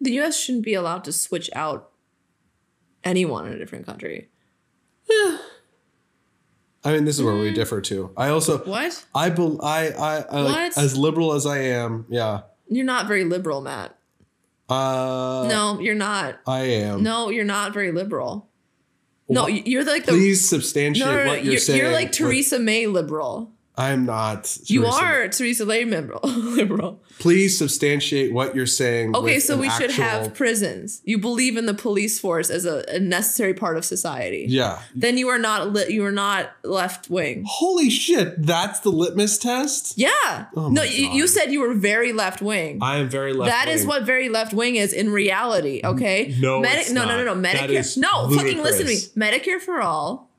The 0.00 0.12
U.S. 0.12 0.38
shouldn't 0.38 0.64
be 0.64 0.74
allowed 0.74 1.04
to 1.04 1.12
switch 1.12 1.50
out 1.54 1.90
anyone 3.02 3.46
in 3.46 3.52
a 3.52 3.58
different 3.58 3.84
country. 3.84 4.28
i 6.84 6.92
mean 6.92 7.04
this 7.04 7.16
is 7.18 7.22
where 7.24 7.34
we 7.36 7.52
differ 7.52 7.80
too 7.80 8.10
i 8.16 8.28
also 8.28 8.58
What? 8.58 9.04
i 9.14 9.30
bel 9.30 9.58
I, 9.62 9.88
I, 9.90 10.16
I 10.30 10.40
like, 10.40 10.78
as 10.78 10.96
liberal 10.96 11.32
as 11.34 11.44
i 11.46 11.58
am 11.58 12.06
yeah 12.08 12.42
You're 12.68 12.84
not 12.84 13.06
very 13.08 13.24
liberal, 13.24 13.60
Matt. 13.60 13.96
uh 14.68 15.46
no, 15.48 15.80
you're 15.80 15.94
not. 15.94 16.38
i 16.46 16.60
am 16.60 17.02
No, 17.02 17.30
you're 17.30 17.44
not 17.44 17.72
very 17.72 17.90
liberal. 17.92 18.48
No, 19.30 19.42
What? 19.42 19.52
y- 19.52 19.62
you're 19.66 19.84
like 19.84 20.04
the 20.06 20.12
please 20.12 20.48
substantiate 20.48 21.06
no, 21.06 21.14
no, 21.14 21.24
no, 21.24 21.30
what 21.30 21.44
you're, 21.44 21.52
you're, 21.52 21.60
saying 21.60 21.78
you're 21.80 21.92
like 21.92 22.12
Teresa 22.12 22.56
Theresa 22.56 22.58
May 22.60 22.86
liberal. 22.86 23.52
I'm 23.78 24.06
not. 24.06 24.58
You 24.64 24.82
Theresa. 24.82 25.04
are 25.04 25.28
Theresa 25.28 25.64
Lay 25.64 25.84
liberal. 25.84 26.20
liberal. 26.28 27.00
Please 27.20 27.56
substantiate 27.56 28.32
what 28.32 28.56
you're 28.56 28.66
saying. 28.66 29.14
Okay, 29.14 29.38
so 29.38 29.56
we 29.56 29.70
should 29.70 29.92
have 29.92 30.34
prisons. 30.34 31.00
You 31.04 31.18
believe 31.18 31.56
in 31.56 31.66
the 31.66 31.74
police 31.74 32.18
force 32.18 32.50
as 32.50 32.64
a, 32.64 32.84
a 32.88 32.98
necessary 32.98 33.54
part 33.54 33.76
of 33.76 33.84
society. 33.84 34.46
Yeah. 34.48 34.80
Then 34.96 35.16
you 35.16 35.28
are 35.28 35.38
not 35.38 35.72
li- 35.72 35.86
you 35.90 36.04
are 36.04 36.12
not 36.12 36.50
left 36.64 37.08
wing. 37.08 37.44
Holy 37.46 37.88
shit! 37.88 38.44
That's 38.44 38.80
the 38.80 38.90
litmus 38.90 39.38
test. 39.38 39.96
Yeah. 39.96 40.46
Oh 40.56 40.68
no, 40.70 40.82
you, 40.82 41.10
you 41.10 41.28
said 41.28 41.52
you 41.52 41.60
were 41.60 41.74
very 41.74 42.12
left 42.12 42.42
wing. 42.42 42.80
I 42.82 42.96
am 42.96 43.08
very 43.08 43.32
left. 43.32 43.50
That 43.50 43.68
is 43.68 43.86
what 43.86 44.02
very 44.02 44.28
left 44.28 44.52
wing 44.52 44.74
is 44.74 44.92
in 44.92 45.10
reality. 45.10 45.80
Okay. 45.84 46.34
No, 46.40 46.62
it's 46.64 46.90
no, 46.90 47.04
no, 47.04 47.22
no, 47.22 47.34
no. 47.34 47.48
Medicare. 47.48 47.96
No, 47.96 48.28
fucking 48.28 48.60
listen 48.60 48.86
to 48.86 48.92
me. 48.92 48.96
Medicare 49.16 49.60
for 49.60 49.80
all, 49.80 50.30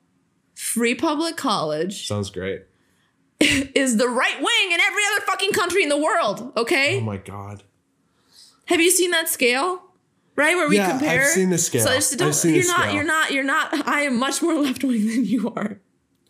free 0.55 0.93
public 0.93 1.37
college 1.37 2.05
sounds 2.05 2.29
great. 2.29 2.63
is 3.75 3.97
the 3.97 4.07
right 4.07 4.37
wing 4.37 4.71
in 4.71 4.79
every 4.81 5.03
other 5.13 5.25
fucking 5.25 5.51
country 5.53 5.83
in 5.83 5.89
the 5.89 5.97
world. 5.97 6.51
Okay. 6.57 6.97
Oh 6.97 7.01
my 7.01 7.17
god. 7.17 7.63
Have 8.65 8.79
you 8.81 8.91
seen 8.91 9.11
that 9.11 9.29
scale? 9.29 9.81
Right 10.35 10.55
where 10.55 10.69
we 10.69 10.77
Yeah, 10.77 10.85
I've 10.85 10.99
compare. 10.99 11.25
seen 11.31 11.49
the 11.49 11.57
scale. 11.57 11.85
So 11.85 11.93
just 11.93 12.13
I've 12.13 12.19
don't, 12.19 12.33
seen 12.33 12.55
you're 12.55 12.67
not. 12.67 12.79
scale. 12.81 12.93
You're 12.95 13.03
not. 13.03 13.31
You're 13.31 13.43
not. 13.43 13.87
I 13.87 14.01
am 14.03 14.17
much 14.17 14.41
more 14.41 14.53
left 14.61 14.83
wing 14.83 15.07
than 15.07 15.25
you 15.25 15.51
are. 15.55 15.79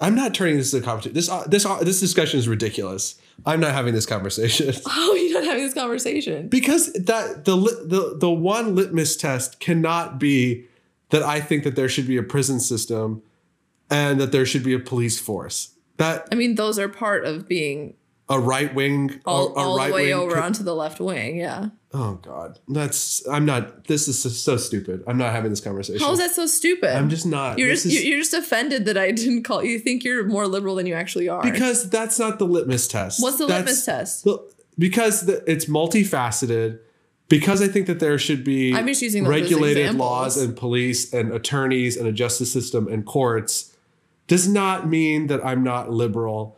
I'm 0.01 0.15
not 0.15 0.33
turning 0.33 0.55
this 0.57 0.73
into 0.73 0.83
a 0.83 0.87
competition. 0.87 1.13
This 1.13 1.29
uh, 1.29 1.43
this 1.47 1.65
uh, 1.65 1.79
this 1.83 1.99
discussion 1.99 2.39
is 2.39 2.47
ridiculous. 2.47 3.19
I'm 3.45 3.59
not 3.59 3.73
having 3.73 3.93
this 3.93 4.05
conversation 4.05 4.73
Oh, 4.85 5.13
you're 5.15 5.39
not 5.41 5.47
having 5.49 5.63
this 5.63 5.73
conversation. 5.73 6.47
because 6.47 6.91
that 6.93 7.45
the 7.45 7.55
the 7.55 8.15
the 8.17 8.29
one 8.29 8.75
litmus 8.75 9.15
test 9.17 9.59
cannot 9.59 10.17
be 10.19 10.65
that 11.09 11.21
I 11.23 11.39
think 11.41 11.63
that 11.65 11.75
there 11.75 11.89
should 11.89 12.07
be 12.07 12.17
a 12.17 12.23
prison 12.23 12.59
system 12.59 13.21
and 13.89 14.19
that 14.21 14.31
there 14.31 14.45
should 14.45 14.63
be 14.63 14.73
a 14.73 14.79
police 14.79 15.19
force. 15.19 15.71
That 15.99 16.27
I 16.31 16.35
mean, 16.35 16.55
those 16.55 16.79
are 16.79 16.89
part 16.89 17.23
of 17.25 17.47
being 17.47 17.93
a 18.29 18.39
right 18.39 18.73
wing 18.75 19.19
all, 19.25 19.49
a, 19.49 19.51
a 19.51 19.55
all 19.55 19.83
the 19.87 19.91
way 19.93 20.13
over 20.13 20.35
co- 20.35 20.41
onto 20.41 20.63
the 20.63 20.75
left 20.75 20.99
wing. 20.99 21.37
Yeah. 21.37 21.69
Oh 21.93 22.13
god. 22.21 22.59
That's 22.67 23.27
I'm 23.27 23.45
not 23.45 23.85
this 23.85 24.07
is 24.07 24.21
so, 24.21 24.29
so 24.29 24.57
stupid. 24.57 25.03
I'm 25.07 25.17
not 25.17 25.31
having 25.33 25.49
this 25.49 25.61
conversation. 25.61 25.99
How 26.05 26.11
is 26.13 26.19
that 26.19 26.31
so 26.31 26.45
stupid? 26.45 26.95
I'm 26.95 27.09
just 27.09 27.25
not. 27.25 27.57
You're 27.57 27.69
This 27.69 27.83
just 27.83 27.95
is- 27.97 28.05
you're 28.05 28.19
just 28.19 28.33
offended 28.33 28.85
that 28.85 28.97
I 28.97 29.11
didn't 29.11 29.43
call 29.43 29.63
you. 29.63 29.79
Think 29.79 30.03
you're 30.03 30.25
more 30.25 30.47
liberal 30.47 30.75
than 30.75 30.85
you 30.85 30.93
actually 30.93 31.27
are. 31.29 31.41
because 31.43 31.89
that's 31.89 32.17
not 32.19 32.39
the 32.39 32.45
litmus 32.45 32.87
test. 32.87 33.21
what's 33.21 33.37
the 33.37 33.45
That's- 33.47 33.65
litmus 33.85 33.85
test? 33.85 34.27
Because 34.77 35.25
the, 35.25 35.43
it's 35.51 35.65
multifaceted. 35.65 36.79
Because 37.27 37.61
I 37.61 37.67
think 37.67 37.85
that 37.87 37.99
there 37.99 38.17
should 38.17 38.43
be 38.43 38.73
I'm 38.73 38.87
just 38.87 39.01
using 39.03 39.27
regulated 39.27 39.93
laws 39.95 40.35
and 40.37 40.55
police 40.57 41.13
and 41.13 41.31
attorneys 41.31 41.95
and 41.95 42.07
a 42.07 42.11
justice 42.11 42.51
system 42.51 42.87
and 42.87 43.05
courts 43.05 43.68
does 44.29 44.47
not 44.47 44.87
mean 44.87 45.27
that 45.27 45.45
I'm 45.45 45.63
not 45.63 45.91
liberal. 45.91 46.55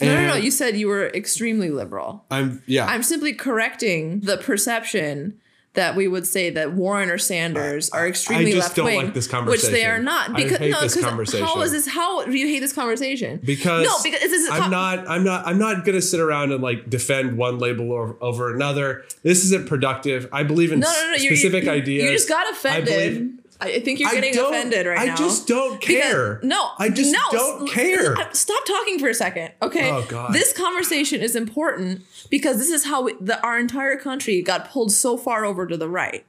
No, 0.00 0.14
no, 0.14 0.26
no. 0.28 0.34
You 0.34 0.50
said 0.50 0.76
you 0.78 0.88
were 0.88 1.08
extremely 1.08 1.68
liberal. 1.68 2.24
I'm 2.30 2.62
yeah. 2.66 2.86
I'm 2.86 3.02
simply 3.02 3.34
correcting 3.34 4.20
the 4.20 4.38
perception 4.38 5.38
that 5.74 5.94
we 5.94 6.08
would 6.08 6.26
say 6.26 6.48
that 6.50 6.72
Warren 6.72 7.10
or 7.10 7.18
Sanders 7.18 7.90
are 7.90 8.08
extremely 8.08 8.52
just 8.52 8.68
left 8.68 8.76
don't 8.76 8.86
wing, 8.86 9.04
like 9.04 9.14
this 9.14 9.30
which 9.30 9.62
they 9.62 9.84
are 9.84 10.00
not. 10.00 10.34
Because 10.34 10.58
no, 10.58 10.80
this 10.80 10.94
because 10.94 11.04
conversation. 11.04 11.46
how 11.46 11.60
is 11.60 11.72
this? 11.72 11.86
How 11.86 12.24
do 12.24 12.32
you 12.32 12.48
hate 12.48 12.60
this 12.60 12.72
conversation? 12.72 13.38
because 13.44 13.84
no, 13.84 13.94
because 14.02 14.20
this 14.20 14.32
is 14.44 14.50
I'm 14.50 14.70
not 14.70 15.06
I'm 15.06 15.22
not 15.22 15.46
I'm 15.46 15.58
not 15.58 15.84
gonna 15.84 16.00
sit 16.00 16.18
around 16.18 16.52
and 16.52 16.62
like 16.62 16.88
defend 16.88 17.36
one 17.36 17.58
label 17.58 17.92
over, 17.92 18.16
over 18.22 18.54
another. 18.54 19.04
This 19.22 19.44
isn't 19.44 19.68
productive. 19.68 20.26
I 20.32 20.42
believe 20.42 20.72
in 20.72 20.80
No, 20.80 20.90
no, 20.90 21.10
no. 21.10 21.18
specific 21.18 21.64
you, 21.64 21.70
ideas. 21.70 22.04
You 22.04 22.10
just 22.10 22.28
got 22.28 22.50
offended. 22.50 23.40
I, 23.60 23.80
think 23.80 24.00
you're 24.00 24.10
getting 24.10 24.38
offended 24.38 24.86
right 24.86 24.98
I 24.98 25.04
now. 25.06 25.16
just 25.16 25.46
don't 25.46 25.80
care. 25.80 26.36
Because- 26.36 26.48
no, 26.48 26.70
I 26.78 26.88
just 26.88 27.12
no, 27.12 27.20
don't 27.30 27.70
care. 27.70 28.16
Stop 28.32 28.64
talking 28.66 28.98
for 28.98 29.08
a 29.08 29.14
second, 29.14 29.52
okay? 29.62 29.90
Oh, 29.90 30.04
God. 30.08 30.32
This 30.32 30.52
conversation 30.52 31.20
is 31.20 31.36
important 31.36 32.02
because 32.30 32.58
this 32.58 32.70
is 32.70 32.84
how 32.84 33.02
we, 33.02 33.14
the, 33.20 33.42
our 33.44 33.58
entire 33.58 33.96
country 33.96 34.42
got 34.42 34.70
pulled 34.70 34.92
so 34.92 35.16
far 35.16 35.44
over 35.44 35.66
to 35.66 35.76
the 35.76 35.88
right. 35.88 36.24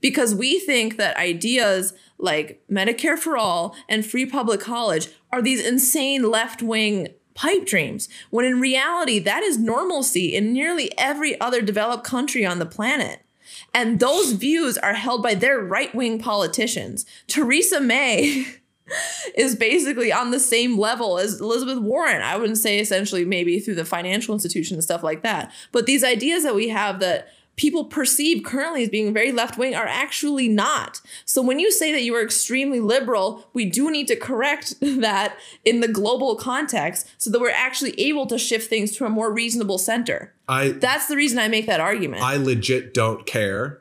Because 0.00 0.34
we 0.34 0.58
think 0.58 0.96
that 0.96 1.16
ideas 1.16 1.94
like 2.18 2.62
Medicare 2.70 3.18
for 3.18 3.36
all 3.36 3.74
and 3.88 4.04
free 4.04 4.26
public 4.26 4.60
college 4.60 5.08
are 5.32 5.40
these 5.40 5.64
insane 5.64 6.30
left 6.30 6.62
wing 6.62 7.08
pipe 7.34 7.66
dreams, 7.66 8.08
when 8.30 8.44
in 8.44 8.60
reality, 8.60 9.18
that 9.18 9.42
is 9.42 9.58
normalcy 9.58 10.34
in 10.34 10.52
nearly 10.52 10.96
every 10.96 11.40
other 11.40 11.60
developed 11.60 12.04
country 12.04 12.46
on 12.46 12.58
the 12.58 12.66
planet. 12.66 13.23
And 13.74 13.98
those 13.98 14.32
views 14.32 14.78
are 14.78 14.94
held 14.94 15.22
by 15.22 15.34
their 15.34 15.58
right 15.58 15.92
wing 15.94 16.18
politicians. 16.18 17.04
Theresa 17.26 17.80
May 17.80 18.46
is 19.36 19.56
basically 19.56 20.12
on 20.12 20.30
the 20.30 20.40
same 20.40 20.78
level 20.78 21.18
as 21.18 21.40
Elizabeth 21.40 21.78
Warren. 21.78 22.22
I 22.22 22.36
wouldn't 22.36 22.58
say 22.58 22.78
essentially 22.78 23.24
maybe 23.24 23.58
through 23.58 23.74
the 23.74 23.84
financial 23.84 24.32
institution 24.32 24.76
and 24.76 24.84
stuff 24.84 25.02
like 25.02 25.22
that. 25.22 25.52
But 25.72 25.86
these 25.86 26.04
ideas 26.04 26.44
that 26.44 26.54
we 26.54 26.68
have 26.68 27.00
that 27.00 27.28
people 27.56 27.84
perceive 27.84 28.44
currently 28.44 28.82
as 28.82 28.88
being 28.88 29.12
very 29.12 29.32
left 29.32 29.56
wing 29.56 29.74
are 29.74 29.86
actually 29.86 30.48
not. 30.48 31.00
So 31.24 31.42
when 31.42 31.58
you 31.58 31.70
say 31.70 31.92
that 31.92 32.02
you 32.02 32.14
are 32.14 32.22
extremely 32.22 32.80
liberal, 32.80 33.48
we 33.52 33.64
do 33.64 33.90
need 33.90 34.08
to 34.08 34.16
correct 34.16 34.74
that 34.80 35.36
in 35.64 35.80
the 35.80 35.88
global 35.88 36.36
context 36.36 37.06
so 37.18 37.30
that 37.30 37.40
we're 37.40 37.50
actually 37.50 37.98
able 38.00 38.26
to 38.26 38.38
shift 38.38 38.68
things 38.68 38.96
to 38.96 39.04
a 39.04 39.10
more 39.10 39.32
reasonable 39.32 39.78
center. 39.78 40.32
I 40.48 40.70
That's 40.70 41.06
the 41.06 41.16
reason 41.16 41.38
I 41.38 41.48
make 41.48 41.66
that 41.66 41.80
argument. 41.80 42.22
I 42.22 42.36
legit 42.36 42.94
don't 42.94 43.26
care. 43.26 43.80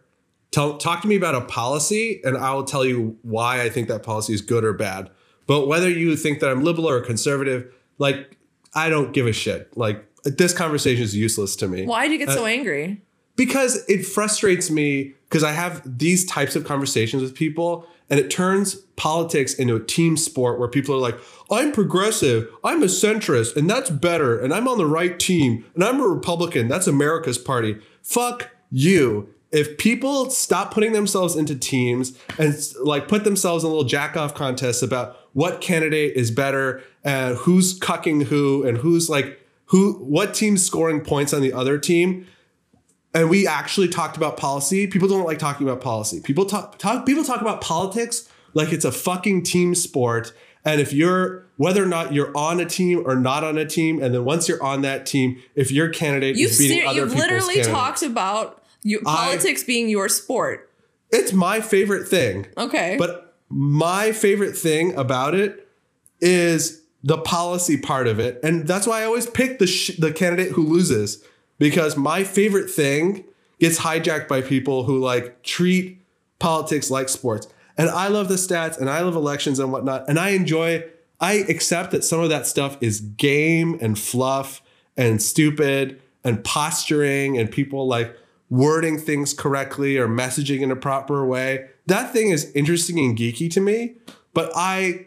Tell, 0.52 0.78
talk 0.78 1.02
to 1.02 1.08
me 1.08 1.16
about 1.16 1.34
a 1.34 1.42
policy, 1.42 2.22
and 2.24 2.38
I 2.38 2.54
will 2.54 2.64
tell 2.64 2.86
you 2.86 3.18
why 3.24 3.64
I 3.64 3.70
think 3.70 3.88
that 3.88 4.04
policy 4.04 4.34
is 4.34 4.42
good 4.42 4.64
or 4.64 4.72
bad. 4.72 5.10
But 5.48 5.68
whether 5.68 5.90
you 5.90 6.16
think 6.16 6.40
that 6.42 6.52
I'm 6.52 6.64
liberal 6.64 6.88
or 6.88 7.02
conservative, 7.02 7.74
like 7.98 8.38
I 8.76 8.90
don't 8.90 9.14
give 9.14 9.26
a 9.26 9.34
shit. 9.34 9.76
Like 9.76 10.06
this 10.24 10.54
conversation 10.54 11.04
is 11.04 11.16
useless 11.16 11.56
to 11.58 11.68
me 11.68 11.86
Why 11.86 12.08
do 12.08 12.14
you 12.14 12.20
get 12.20 12.30
so 12.30 12.44
uh, 12.44 12.48
angry? 12.48 13.02
Because 13.36 13.84
it 13.88 14.06
frustrates 14.06 14.70
me 14.70 15.14
because 15.30 15.44
I 15.44 15.52
have 15.52 15.98
these 15.98 16.26
types 16.26 16.56
of 16.56 16.64
conversations 16.64 17.24
with 17.24 17.34
people, 17.34 17.88
and 18.10 18.20
it 18.20 18.30
turns 18.30 18.76
politics 18.96 19.54
into 19.56 19.76
a 19.76 19.84
team 19.84 20.16
sport 20.18 20.60
where 20.60 20.68
people 20.68 20.94
are 20.94 21.00
like, 21.00 21.18
"I'm 21.50 21.72
progressive, 21.72 22.48
I'm 22.64 22.84
a 22.84 22.88
centrist, 22.88 23.56
and 23.56 23.70
that's 23.70 23.90
better, 23.90 24.40
and 24.40 24.54
I'm 24.54 24.68
on 24.68 24.78
the 24.78 24.86
right 24.86 25.20
team, 25.20 25.66
and 25.74 25.84
I'm 25.84 26.00
a 26.00 26.08
Republican. 26.08 26.68
That's 26.68 26.88
America's 26.88 27.38
party." 27.38 27.78
Fuck 28.02 28.50
you. 28.72 29.30
If 29.52 29.78
people 29.78 30.32
stop 30.32 30.74
putting 30.74 30.94
themselves 30.94 31.36
into 31.36 31.56
teams 31.56 32.18
and 32.40 32.56
like 32.82 33.08
put 33.08 33.24
themselves 33.24 33.64
in 33.64 33.70
little 33.70 33.84
jack 33.84 34.18
off 34.18 34.34
contests 34.34 34.82
about 34.82 35.16
what 35.34 35.62
candidate 35.62 36.16
is 36.16 36.32
better 36.32 36.82
and 37.04 37.38
who's 37.38 37.80
cucking 37.80 38.24
who 38.24 38.64
and 38.66 38.80
who's 38.80 39.10
like 39.10 39.40
who 39.66 39.94
what 39.94 40.34
team's 40.34 40.66
scoring 40.66 41.02
points 41.02 41.34
on 41.34 41.42
the 41.42 41.54
other 41.54 41.78
team, 41.78 42.28
and 43.14 43.30
we 43.30 43.48
actually 43.48 43.88
talked 43.88 44.18
about 44.18 44.38
policy. 44.38 44.88
People 44.88 45.08
don't 45.08 45.26
like 45.26 45.40
talking 45.40 45.68
about 45.68 45.82
policy. 45.82 46.20
People 46.22 46.46
talk, 46.46 46.78
talk 46.80 47.06
people 47.06 47.24
talk 47.24 47.42
about 47.42 47.62
politics 47.62 48.28
like 48.54 48.72
it's 48.74 48.86
a 48.86 48.92
fucking 48.92 49.44
team 49.44 49.76
sport. 49.76 50.34
And 50.66 50.80
if 50.80 50.94
you're 50.94 51.46
whether 51.58 51.84
or 51.84 51.88
not 51.88 52.14
you're 52.14 52.36
on 52.36 52.60
a 52.60 52.66
team 52.66 53.04
or 53.06 53.16
not 53.16 53.44
on 53.44 53.58
a 53.58 53.66
team, 53.66 54.02
and 54.02 54.14
then 54.14 54.26
once 54.26 54.48
you're 54.48 54.64
on 54.64 54.82
that 54.82 55.06
team, 55.06 55.42
if 55.56 55.72
your 55.72 55.90
candidate 55.90 56.36
You've, 56.38 56.52
is 56.52 56.58
beating 56.58 56.82
ser- 56.82 56.88
other 56.88 57.00
you've 57.02 57.14
literally 57.14 57.56
candidates, 57.56 57.68
talked 57.68 58.02
about 58.04 58.64
you, 58.82 59.00
I- 59.06 59.28
politics 59.30 59.64
being 59.64 59.90
your 59.90 60.10
sport. 60.10 60.72
it's 61.12 61.34
my 61.34 61.62
favorite 61.62 62.08
thing. 62.08 62.48
Okay. 62.58 62.96
But 62.98 63.36
my 63.50 64.12
favorite 64.12 64.58
thing 64.58 64.96
about 64.96 65.36
it 65.36 65.68
is 66.22 66.82
the 67.04 67.18
policy 67.18 67.78
part 67.78 68.08
of 68.08 68.20
it, 68.20 68.40
and 68.44 68.66
that's 68.68 68.88
why 68.88 69.02
I 69.02 69.06
always 69.06 69.28
pick 69.30 69.60
the 69.60 69.68
sh- 69.68 69.98
the 69.98 70.12
candidate 70.12 70.54
who 70.54 70.66
loses 70.66 71.24
because 71.64 71.96
my 71.96 72.26
favorite 72.26 72.70
thing 72.70 73.24
gets 73.58 73.80
hijacked 73.80 74.28
by 74.28 74.42
people 74.42 74.84
who 74.84 75.00
like 75.00 75.42
treat 75.44 76.02
politics 76.38 76.92
like 76.92 77.08
sports. 77.08 77.48
And 77.78 77.90
I 77.90 78.10
love 78.10 78.28
the 78.28 78.36
stats, 78.36 78.78
and 78.78 78.90
I 78.90 79.00
love 79.00 79.16
elections 79.16 79.60
and 79.60 79.72
whatnot, 79.72 80.10
and 80.10 80.20
I 80.20 80.32
enjoy. 80.32 80.84
I 81.22 81.46
accept 81.48 81.92
that 81.92 82.04
some 82.04 82.20
of 82.20 82.28
that 82.28 82.48
stuff 82.48 82.76
is 82.82 83.00
game 83.00 83.78
and 83.80 83.98
fluff 83.98 84.62
and 84.98 85.22
stupid 85.22 86.02
and 86.26 86.44
posturing 86.44 87.38
and 87.38 87.50
people 87.50 87.88
like 87.88 88.14
wording 88.50 88.98
things 88.98 89.34
correctly 89.34 89.98
or 89.98 90.10
messaging 90.10 90.60
in 90.60 90.70
a 90.70 90.76
proper 90.76 91.26
way. 91.26 91.70
That 91.86 92.12
thing 92.12 92.30
is 92.30 92.52
interesting 92.52 93.00
and 93.00 93.18
geeky 93.18 93.50
to 93.52 93.62
me. 93.62 93.96
But 94.34 94.52
I, 94.54 95.06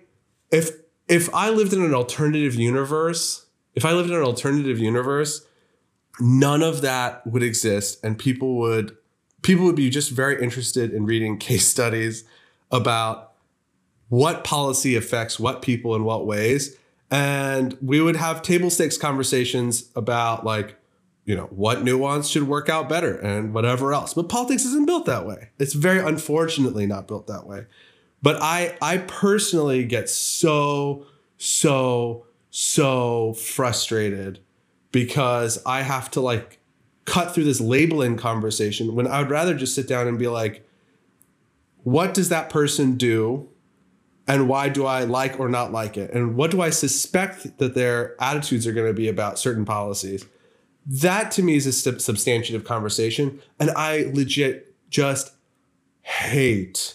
if 0.51 0.71
if 1.07 1.33
I 1.35 1.51
lived 1.51 1.75
in 1.75 1.83
an 1.83 1.93
alternative 1.93 2.55
universe, 2.55 3.45
if 3.75 3.85
I 3.85 3.93
lived 3.93 4.09
in 4.09 4.17
an 4.17 4.23
alternative 4.23 4.79
universe, 4.79 5.47
none 6.21 6.63
of 6.63 6.81
that 6.83 7.27
would 7.27 7.43
exist, 7.43 7.99
and 8.05 8.19
people 8.19 8.57
would 8.57 8.97
people 9.43 9.65
would 9.65 9.77
be 9.77 9.91
just 9.91 10.11
very 10.11 10.43
interested 10.43 10.93
in 10.93 11.07
reading 11.07 11.39
case 11.39 11.67
studies 11.67 12.25
about 12.71 13.33
what 14.09 14.45
policy 14.45 14.97
affects 14.97 15.39
what 15.39 15.63
people 15.63 15.95
in 15.95 16.05
what 16.05 16.27
ways. 16.27 16.77
And 17.11 17.77
we 17.81 18.01
would 18.01 18.17
have 18.17 18.43
table 18.43 18.71
stakes 18.71 18.97
conversations 18.97 19.91
about 19.95 20.45
like, 20.45 20.77
you 21.25 21.37
know, 21.37 21.47
what 21.47 21.83
nuance 21.83 22.29
should 22.29 22.45
work 22.45 22.69
out 22.69 22.89
better 22.89 23.17
and 23.19 23.53
whatever 23.53 23.93
else. 23.93 24.15
But 24.15 24.29
politics 24.29 24.65
isn't 24.65 24.87
built 24.87 25.07
that 25.07 25.27
way. 25.27 25.51
It's 25.59 25.75
very 25.75 25.99
unfortunately 25.99 26.87
not 26.87 27.09
built 27.09 27.27
that 27.29 27.47
way. 27.47 27.67
But 28.23 28.41
I 28.41 28.77
I 28.81 28.99
personally 28.99 29.85
get 29.85 30.09
so, 30.09 31.07
so, 31.37 32.27
so 32.51 33.35
frustrated 33.35 34.41
because 34.97 35.63
I 35.67 35.83
have 35.83 36.11
to 36.13 36.23
like 36.23 36.59
cut 37.05 37.35
through 37.35 37.45
this 37.45 37.61
labeling 37.61 38.17
conversation 38.17 38.95
when 38.95 39.07
I 39.07 39.21
would 39.21 39.29
rather 39.29 39.55
just 39.55 39.75
sit 39.75 39.87
down 39.87 40.09
and 40.09 40.19
be 40.19 40.27
like, 40.27 40.67
what 41.83 42.15
does 42.15 42.31
that 42.31 42.49
person 42.49 42.97
do? 42.97 43.47
And 44.27 44.49
why 44.49 44.71
do 44.71 44.87
I 44.87 45.05
like 45.05 45.39
or 45.39 45.51
not 45.51 45.71
like 45.71 45.99
it? 45.99 46.15
And 46.15 46.35
what 46.35 46.51
do 46.51 46.63
I 46.63 46.71
suspect 46.71 47.59
that 47.59 47.75
their 47.75 48.17
attitudes 48.23 48.67
are 48.67 48.73
going 48.73 48.87
to 48.87 48.95
be 48.95 49.07
about 49.07 49.39
certain 49.39 49.67
policies? 49.67 50.25
That 50.87 51.31
to 51.33 51.43
me 51.43 51.57
is 51.57 51.67
a 51.67 51.73
sub- 51.73 52.01
substantive 52.01 52.65
conversation. 52.65 53.43
And 53.61 53.73
I 53.73 54.11
legit 54.15 54.75
just 54.89 55.35
hate, 56.01 56.95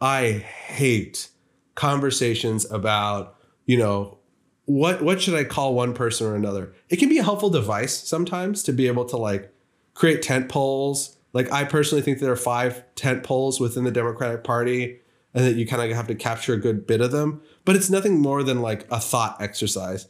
I 0.00 0.38
hate 0.38 1.28
conversations 1.74 2.64
about, 2.70 3.36
you 3.66 3.76
know, 3.76 4.16
what 4.64 5.02
what 5.02 5.20
should 5.20 5.34
I 5.34 5.44
call 5.44 5.74
one 5.74 5.94
person 5.94 6.26
or 6.26 6.34
another? 6.34 6.72
It 6.88 6.96
can 6.96 7.08
be 7.08 7.18
a 7.18 7.22
helpful 7.22 7.50
device 7.50 7.94
sometimes 7.94 8.62
to 8.64 8.72
be 8.72 8.86
able 8.86 9.04
to 9.06 9.16
like 9.16 9.52
create 9.94 10.22
tent 10.22 10.48
poles. 10.48 11.16
Like 11.32 11.50
I 11.50 11.64
personally 11.64 12.02
think 12.02 12.18
there 12.18 12.32
are 12.32 12.36
five 12.36 12.84
tent 12.94 13.24
poles 13.24 13.58
within 13.58 13.84
the 13.84 13.90
Democratic 13.90 14.44
Party, 14.44 15.00
and 15.34 15.44
that 15.44 15.56
you 15.56 15.66
kind 15.66 15.82
of 15.82 15.96
have 15.96 16.06
to 16.08 16.14
capture 16.14 16.54
a 16.54 16.58
good 16.58 16.86
bit 16.86 17.00
of 17.00 17.10
them. 17.10 17.42
But 17.64 17.76
it's 17.76 17.90
nothing 17.90 18.20
more 18.20 18.42
than 18.42 18.62
like 18.62 18.86
a 18.90 19.00
thought 19.00 19.40
exercise. 19.40 20.06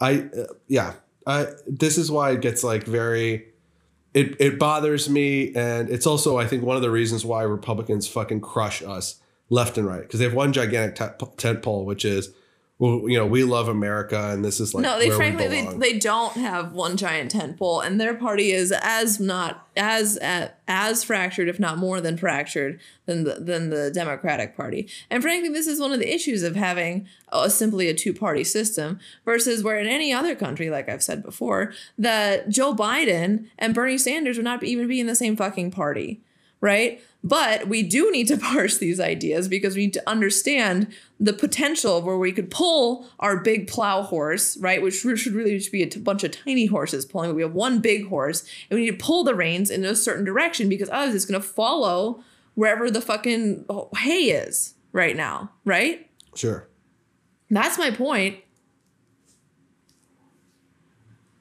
I 0.00 0.28
uh, 0.36 0.52
yeah. 0.68 0.94
I 1.26 1.46
this 1.66 1.96
is 1.96 2.10
why 2.10 2.32
it 2.32 2.40
gets 2.40 2.62
like 2.62 2.84
very. 2.84 3.46
It 4.12 4.36
it 4.38 4.58
bothers 4.58 5.08
me, 5.08 5.52
and 5.54 5.88
it's 5.88 6.06
also 6.06 6.38
I 6.38 6.46
think 6.46 6.62
one 6.62 6.76
of 6.76 6.82
the 6.82 6.90
reasons 6.90 7.24
why 7.24 7.42
Republicans 7.42 8.06
fucking 8.06 8.42
crush 8.42 8.82
us 8.82 9.20
left 9.50 9.76
and 9.76 9.86
right 9.86 10.02
because 10.02 10.18
they 10.18 10.24
have 10.24 10.34
one 10.34 10.52
gigantic 10.52 11.18
te- 11.18 11.26
tent 11.36 11.62
pole, 11.62 11.84
which 11.84 12.04
is 12.04 12.32
well, 12.80 13.08
you 13.08 13.16
know, 13.16 13.26
we 13.26 13.44
love 13.44 13.68
America, 13.68 14.30
and 14.32 14.44
this 14.44 14.58
is 14.58 14.74
like 14.74 14.82
no, 14.82 14.98
they 14.98 15.08
frankly 15.08 15.46
they, 15.46 15.64
they 15.76 15.96
don't 15.96 16.32
have 16.34 16.72
one 16.72 16.96
giant 16.96 17.30
tent 17.30 17.56
pole, 17.56 17.80
and 17.80 18.00
their 18.00 18.14
party 18.14 18.50
is 18.50 18.72
as 18.72 19.20
not 19.20 19.68
as 19.76 20.16
as, 20.16 20.50
as 20.66 21.04
fractured, 21.04 21.48
if 21.48 21.60
not 21.60 21.78
more 21.78 22.00
than 22.00 22.16
fractured, 22.16 22.80
than 23.06 23.22
the 23.22 23.34
than 23.34 23.70
the 23.70 23.92
Democratic 23.92 24.56
Party. 24.56 24.88
And 25.08 25.22
frankly, 25.22 25.50
this 25.50 25.68
is 25.68 25.78
one 25.78 25.92
of 25.92 26.00
the 26.00 26.12
issues 26.12 26.42
of 26.42 26.56
having 26.56 27.06
a, 27.28 27.48
simply 27.48 27.88
a 27.88 27.94
two 27.94 28.12
party 28.12 28.42
system 28.42 28.98
versus 29.24 29.62
where 29.62 29.78
in 29.78 29.86
any 29.86 30.12
other 30.12 30.34
country, 30.34 30.68
like 30.68 30.88
I've 30.88 31.02
said 31.02 31.22
before, 31.22 31.72
that 31.96 32.48
Joe 32.48 32.74
Biden 32.74 33.46
and 33.56 33.72
Bernie 33.72 33.98
Sanders 33.98 34.36
would 34.36 34.44
not 34.44 34.64
even 34.64 34.88
be 34.88 34.98
in 34.98 35.06
the 35.06 35.14
same 35.14 35.36
fucking 35.36 35.70
party 35.70 36.22
right? 36.64 37.02
But 37.24 37.68
we 37.68 37.82
do 37.82 38.12
need 38.12 38.28
to 38.28 38.36
parse 38.52 38.76
these 38.76 39.00
ideas 39.00 39.48
because 39.48 39.74
we 39.74 39.86
need 39.86 39.94
to 39.94 40.08
understand 40.08 40.94
the 41.18 41.32
potential 41.32 42.02
where 42.02 42.18
we 42.18 42.30
could 42.30 42.50
pull 42.50 43.06
our 43.18 43.38
big 43.38 43.66
plow 43.66 44.02
horse, 44.02 44.58
right? 44.58 44.82
Which 44.82 44.94
should 44.96 45.32
really 45.32 45.56
just 45.56 45.72
be 45.72 45.82
a 45.82 45.98
bunch 45.98 46.22
of 46.22 46.32
tiny 46.32 46.66
horses 46.66 47.06
pulling. 47.06 47.30
But 47.30 47.36
we 47.36 47.42
have 47.42 47.54
one 47.54 47.80
big 47.80 48.08
horse, 48.08 48.46
and 48.68 48.78
we 48.78 48.84
need 48.84 48.98
to 48.98 49.04
pull 49.04 49.24
the 49.24 49.34
reins 49.34 49.70
in 49.70 49.84
a 49.84 49.96
certain 49.96 50.24
direction 50.24 50.68
because 50.68 50.90
otherwise 50.90 51.14
it's 51.14 51.24
going 51.24 51.40
to 51.40 51.46
follow 51.46 52.22
wherever 52.54 52.90
the 52.90 53.00
fucking 53.00 53.64
oh, 53.68 53.88
hay 53.96 54.30
is 54.30 54.74
right 54.92 55.16
now, 55.16 55.50
right? 55.64 56.08
sure. 56.34 56.68
That's 57.50 57.78
my 57.78 57.90
point. 57.90 58.38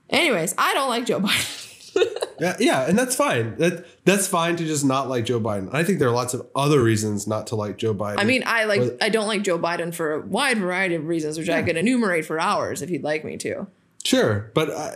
Anyways, 0.09 0.53
I 0.57 0.73
don't 0.75 0.89
like 0.89 1.05
Joe 1.05 1.19
Biden. 1.19 2.07
Yeah, 2.39 2.55
yeah, 2.59 2.88
and 2.88 2.97
that's 2.97 3.15
fine. 3.15 3.55
That 3.57 3.86
that's 4.05 4.27
fine 4.27 4.55
to 4.57 4.65
just 4.65 4.84
not 4.84 5.09
like 5.09 5.25
Joe 5.25 5.39
Biden. 5.39 5.69
I 5.73 5.84
think 5.84 5.99
there 5.99 6.07
are 6.07 6.13
lots 6.13 6.34
of 6.34 6.45
other 6.55 6.81
reasons 6.81 7.27
not 7.27 7.47
to 7.47 7.55
like 7.55 7.77
Joe 7.77 7.93
Biden. 7.93 8.19
I 8.19 8.23
mean, 8.23 8.43
I 8.45 8.65
like 8.65 8.81
Or- 8.81 8.97
I 9.01 9.09
don't 9.09 9.27
like 9.27 9.43
Joe 9.43 9.59
Biden 9.59 9.93
for 9.93 10.13
a 10.13 10.21
wide 10.21 10.57
variety 10.57 10.95
of 10.95 11.05
reasons, 11.05 11.38
which 11.38 11.49
I 11.49 11.61
could 11.63 11.77
enumerate 11.77 12.25
for 12.25 12.39
hours 12.39 12.81
if 12.81 12.89
you'd 12.89 13.03
like 13.03 13.23
me 13.23 13.38
to. 13.38 13.67
sure, 14.03 14.51
but 14.53 14.69
I, 14.71 14.95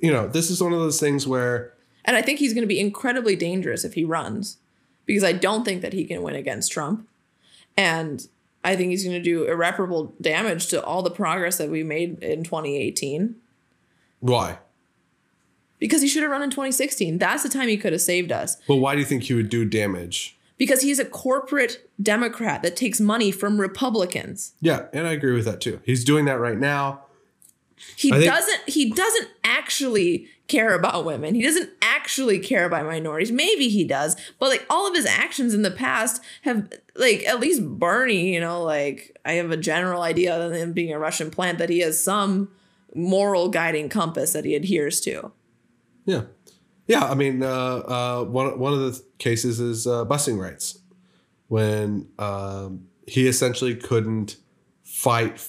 you 0.00 0.12
know, 0.12 0.26
this 0.28 0.50
is 0.50 0.62
one 0.62 0.72
of 0.72 0.78
those 0.78 1.00
things 1.00 1.26
where 1.26 1.72
And 2.04 2.16
I 2.16 2.22
think 2.22 2.38
he's 2.38 2.52
going 2.54 2.62
to 2.62 2.68
be 2.68 2.80
incredibly 2.80 3.36
dangerous 3.36 3.84
if 3.84 3.94
he 3.94 4.04
runs 4.04 4.58
because 5.06 5.24
I 5.24 5.32
don't 5.32 5.64
think 5.64 5.82
that 5.82 5.92
he 5.92 6.04
can 6.04 6.22
win 6.22 6.34
against 6.34 6.70
Trump. 6.72 7.08
And 7.76 8.26
I 8.62 8.76
think 8.76 8.90
he's 8.90 9.04
going 9.04 9.16
to 9.16 9.22
do 9.22 9.44
irreparable 9.44 10.14
damage 10.20 10.66
to 10.68 10.82
all 10.84 11.02
the 11.02 11.10
progress 11.10 11.58
that 11.58 11.70
we 11.70 11.82
made 11.82 12.22
in 12.22 12.44
2018 12.44 13.36
why? 14.20 14.58
Because 15.80 16.02
he 16.02 16.06
should 16.08 16.22
have 16.22 16.30
run 16.30 16.42
in 16.42 16.50
2016. 16.50 17.18
That's 17.18 17.42
the 17.42 17.48
time 17.48 17.66
he 17.68 17.76
could 17.76 17.92
have 17.92 18.02
saved 18.02 18.30
us. 18.30 18.56
But 18.68 18.76
why 18.76 18.94
do 18.94 19.00
you 19.00 19.06
think 19.06 19.24
he 19.24 19.34
would 19.34 19.48
do 19.48 19.64
damage? 19.64 20.36
Because 20.58 20.82
he's 20.82 20.98
a 21.00 21.04
corporate 21.06 21.90
Democrat 22.00 22.62
that 22.62 22.76
takes 22.76 23.00
money 23.00 23.32
from 23.32 23.60
Republicans. 23.60 24.52
Yeah, 24.60 24.86
and 24.92 25.06
I 25.06 25.12
agree 25.12 25.32
with 25.32 25.46
that 25.46 25.60
too. 25.60 25.80
He's 25.84 26.04
doing 26.04 26.26
that 26.26 26.38
right 26.38 26.58
now. 26.58 27.00
He 27.96 28.12
I 28.12 28.18
think- 28.18 28.30
doesn't 28.30 28.60
he 28.68 28.90
doesn't 28.90 29.28
actually 29.42 30.28
care 30.48 30.74
about 30.74 31.04
women. 31.04 31.34
He 31.34 31.42
doesn't 31.42 31.70
actually 31.80 32.40
care 32.40 32.66
about 32.66 32.84
minorities. 32.84 33.30
Maybe 33.32 33.68
he 33.68 33.84
does, 33.84 34.16
but 34.38 34.48
like 34.50 34.66
all 34.68 34.86
of 34.86 34.94
his 34.94 35.06
actions 35.06 35.54
in 35.54 35.62
the 35.62 35.70
past 35.70 36.20
have 36.42 36.70
like 36.94 37.24
at 37.24 37.40
least 37.40 37.64
Bernie, 37.64 38.34
you 38.34 38.40
know, 38.40 38.62
like 38.62 39.16
I 39.24 39.34
have 39.34 39.50
a 39.50 39.56
general 39.56 40.02
idea 40.02 40.34
other 40.34 40.48
than 40.50 40.58
him 40.58 40.72
being 40.72 40.92
a 40.92 40.98
Russian 40.98 41.30
plant 41.30 41.58
that 41.58 41.70
he 41.70 41.78
has 41.80 42.02
some 42.02 42.50
moral 42.94 43.48
guiding 43.48 43.88
compass 43.88 44.32
that 44.32 44.44
he 44.44 44.54
adheres 44.54 45.00
to. 45.02 45.30
Yeah, 46.10 46.22
yeah. 46.88 47.04
I 47.04 47.14
mean, 47.14 47.42
uh, 47.42 47.46
uh, 47.46 48.24
one 48.24 48.58
one 48.58 48.72
of 48.72 48.80
the 48.80 49.00
cases 49.18 49.60
is 49.60 49.86
uh, 49.86 50.04
busing 50.04 50.38
rights, 50.40 50.80
when 51.46 52.08
um, 52.18 52.88
he 53.06 53.28
essentially 53.28 53.76
couldn't 53.76 54.36
fight 54.82 55.40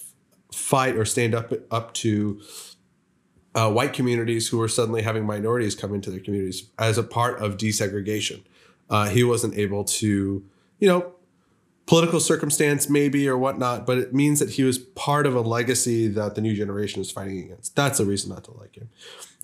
fight 0.53 0.95
or 0.95 1.05
stand 1.05 1.33
up 1.33 1.51
up 1.71 1.93
to 1.95 2.41
uh, 3.55 3.71
white 3.71 3.93
communities 3.93 4.49
who 4.49 4.59
were 4.59 4.67
suddenly 4.67 5.01
having 5.01 5.25
minorities 5.25 5.73
come 5.73 5.95
into 5.95 6.11
their 6.11 6.19
communities 6.19 6.69
as 6.77 6.99
a 6.99 7.03
part 7.03 7.41
of 7.41 7.57
desegregation. 7.57 8.43
Uh, 8.87 9.07
he 9.09 9.23
wasn't 9.23 9.57
able 9.57 9.83
to, 9.83 10.43
you 10.79 10.87
know, 10.87 11.13
political 11.87 12.19
circumstance 12.19 12.87
maybe 12.87 13.27
or 13.27 13.37
whatnot, 13.37 13.87
but 13.87 13.97
it 13.97 14.13
means 14.13 14.39
that 14.39 14.51
he 14.51 14.63
was 14.63 14.77
part 14.77 15.25
of 15.25 15.35
a 15.35 15.41
legacy 15.41 16.07
that 16.07 16.35
the 16.35 16.41
new 16.41 16.55
generation 16.55 17.01
is 17.01 17.09
fighting 17.09 17.39
against. 17.39 17.75
That's 17.75 17.99
a 17.99 18.05
reason 18.05 18.29
not 18.29 18.43
to 18.43 18.51
like 18.51 18.75
him. 18.75 18.89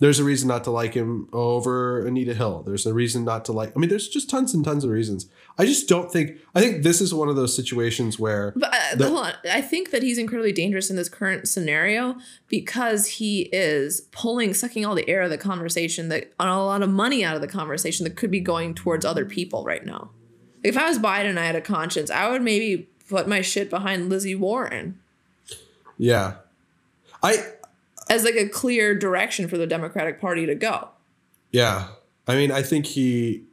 There's 0.00 0.20
a 0.20 0.24
reason 0.24 0.46
not 0.46 0.62
to 0.64 0.70
like 0.70 0.94
him 0.94 1.28
over 1.32 2.06
Anita 2.06 2.32
Hill. 2.32 2.62
There's 2.64 2.86
a 2.86 2.94
reason 2.94 3.24
not 3.24 3.44
to 3.46 3.52
like. 3.52 3.72
I 3.74 3.80
mean, 3.80 3.90
there's 3.90 4.08
just 4.08 4.30
tons 4.30 4.54
and 4.54 4.64
tons 4.64 4.84
of 4.84 4.90
reasons. 4.90 5.26
I 5.58 5.66
just 5.66 5.88
don't 5.88 6.12
think. 6.12 6.38
I 6.54 6.60
think 6.60 6.84
this 6.84 7.00
is 7.00 7.12
one 7.12 7.28
of 7.28 7.36
those 7.36 7.54
situations 7.54 8.18
where 8.18 8.52
But 8.54 8.72
uh, 8.72 8.96
The- 8.96 9.08
hold 9.08 9.26
on. 9.26 9.34
I 9.50 9.60
think 9.60 9.90
that 9.90 10.02
he's 10.02 10.18
incredibly 10.18 10.52
dangerous 10.52 10.88
in 10.88 10.96
this 10.96 11.08
current 11.08 11.48
scenario 11.48 12.16
because 12.48 13.06
he 13.06 13.42
is 13.52 14.02
pulling, 14.12 14.54
sucking 14.54 14.86
all 14.86 14.94
the 14.94 15.08
air 15.08 15.22
of 15.22 15.30
the 15.30 15.38
conversation, 15.38 16.08
that 16.10 16.32
a 16.38 16.44
lot 16.46 16.82
of 16.82 16.90
money 16.90 17.24
out 17.24 17.34
of 17.34 17.40
the 17.40 17.48
conversation 17.48 18.04
that 18.04 18.16
could 18.16 18.30
be 18.30 18.40
going 18.40 18.74
towards 18.74 19.04
other 19.04 19.24
people 19.24 19.64
right 19.64 19.84
now. 19.84 20.10
If 20.62 20.76
I 20.76 20.88
was 20.88 20.98
Biden 20.98 21.30
and 21.30 21.40
I 21.40 21.44
had 21.44 21.56
a 21.56 21.60
conscience, 21.60 22.10
I 22.10 22.30
would 22.30 22.42
maybe 22.42 22.88
put 23.08 23.26
my 23.26 23.40
shit 23.40 23.70
behind 23.70 24.08
Lizzie 24.08 24.34
Warren 24.34 25.00
yeah, 25.98 26.36
I 27.22 27.44
as 28.10 28.24
like 28.24 28.36
a 28.36 28.48
clear 28.48 28.94
direction 28.94 29.48
for 29.48 29.58
the 29.58 29.66
Democratic 29.66 30.20
Party 30.20 30.46
to 30.46 30.54
go. 30.54 30.88
Yeah. 31.50 31.88
I 32.26 32.34
mean, 32.34 32.50
I 32.52 32.62
think 32.62 32.86
he, 32.86 33.44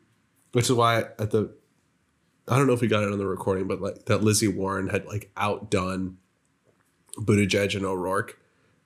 which 0.52 0.66
is 0.66 0.74
why 0.74 1.00
at 1.00 1.32
the, 1.32 1.54
I 2.48 2.58
don't 2.58 2.68
know 2.68 2.74
if 2.74 2.82
we 2.82 2.88
got 2.88 3.04
it 3.04 3.12
on 3.12 3.18
the 3.18 3.28
recording, 3.28 3.68
but 3.68 3.82
like 3.82 4.06
that 4.06 4.24
Lizzie 4.24 4.48
Warren 4.48 4.90
had 4.90 5.06
like 5.06 5.32
outdone 5.36 6.18
Buttigieg 7.18 7.76
and 7.76 7.86
O'Rourke, 7.86 8.40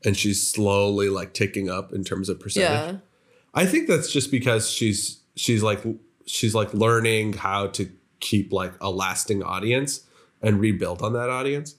and 0.05 0.15
she's 0.15 0.47
slowly 0.47 1.09
like 1.09 1.34
ticking 1.34 1.70
up 1.70 1.91
in 1.91 2.03
terms 2.03 2.30
of 2.30 2.39
percentage. 2.39 2.93
Yeah. 2.93 2.97
I 3.53 3.65
think 3.65 3.88
that's 3.88 4.11
just 4.11 4.32
because 4.32 4.70
she's 4.70 5.22
she's 5.36 5.63
like 5.63 5.84
she's 6.26 6.55
like 6.55 6.74
learning 6.74 7.34
how 7.34 7.67
to 7.67 7.89
keep 8.20 8.53
like 8.53 8.74
a 8.80 8.89
lasting 8.89 9.43
audience 9.43 10.05
and 10.41 10.59
rebuild 10.59 11.01
on 11.01 11.13
that 11.13 11.30
audience. 11.30 11.76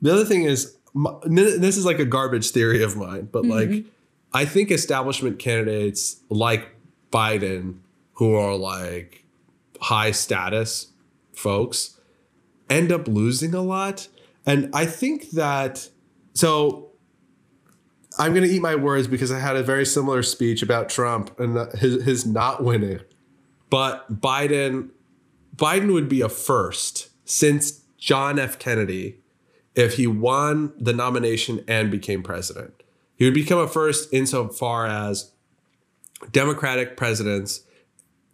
The 0.00 0.12
other 0.12 0.24
thing 0.24 0.44
is 0.44 0.76
my, 0.94 1.14
this 1.24 1.76
is 1.76 1.84
like 1.84 1.98
a 1.98 2.04
garbage 2.04 2.50
theory 2.50 2.82
of 2.82 2.96
mine, 2.96 3.28
but 3.30 3.44
mm-hmm. 3.44 3.72
like 3.72 3.84
I 4.32 4.44
think 4.44 4.70
establishment 4.70 5.38
candidates 5.38 6.20
like 6.28 6.68
Biden 7.12 7.78
who 8.14 8.34
are 8.34 8.56
like 8.56 9.24
high 9.80 10.10
status 10.10 10.88
folks 11.32 11.98
end 12.68 12.92
up 12.92 13.08
losing 13.08 13.54
a 13.54 13.62
lot. 13.62 14.08
And 14.46 14.70
I 14.74 14.86
think 14.86 15.30
that 15.30 15.88
so 16.34 16.90
I'm 18.18 18.32
going 18.34 18.46
to 18.46 18.54
eat 18.54 18.62
my 18.62 18.74
words 18.74 19.08
because 19.08 19.32
I 19.32 19.38
had 19.38 19.56
a 19.56 19.62
very 19.62 19.86
similar 19.86 20.22
speech 20.22 20.62
about 20.62 20.88
Trump 20.88 21.38
and 21.38 21.56
uh, 21.56 21.70
his 21.70 22.02
his 22.04 22.26
not 22.26 22.62
winning. 22.62 23.00
But 23.70 24.20
Biden 24.20 24.90
Biden 25.56 25.92
would 25.92 26.08
be 26.08 26.20
a 26.20 26.28
first 26.28 27.10
since 27.24 27.80
John 27.98 28.38
F. 28.38 28.58
Kennedy 28.58 29.19
if 29.74 29.94
he 29.94 30.06
won 30.06 30.72
the 30.78 30.92
nomination 30.92 31.64
and 31.68 31.90
became 31.90 32.22
president. 32.22 32.82
He 33.16 33.24
would 33.24 33.34
become 33.34 33.58
a 33.58 33.68
first 33.68 34.12
insofar 34.12 34.86
as 34.86 35.32
Democratic 36.32 36.96
presidents 36.96 37.62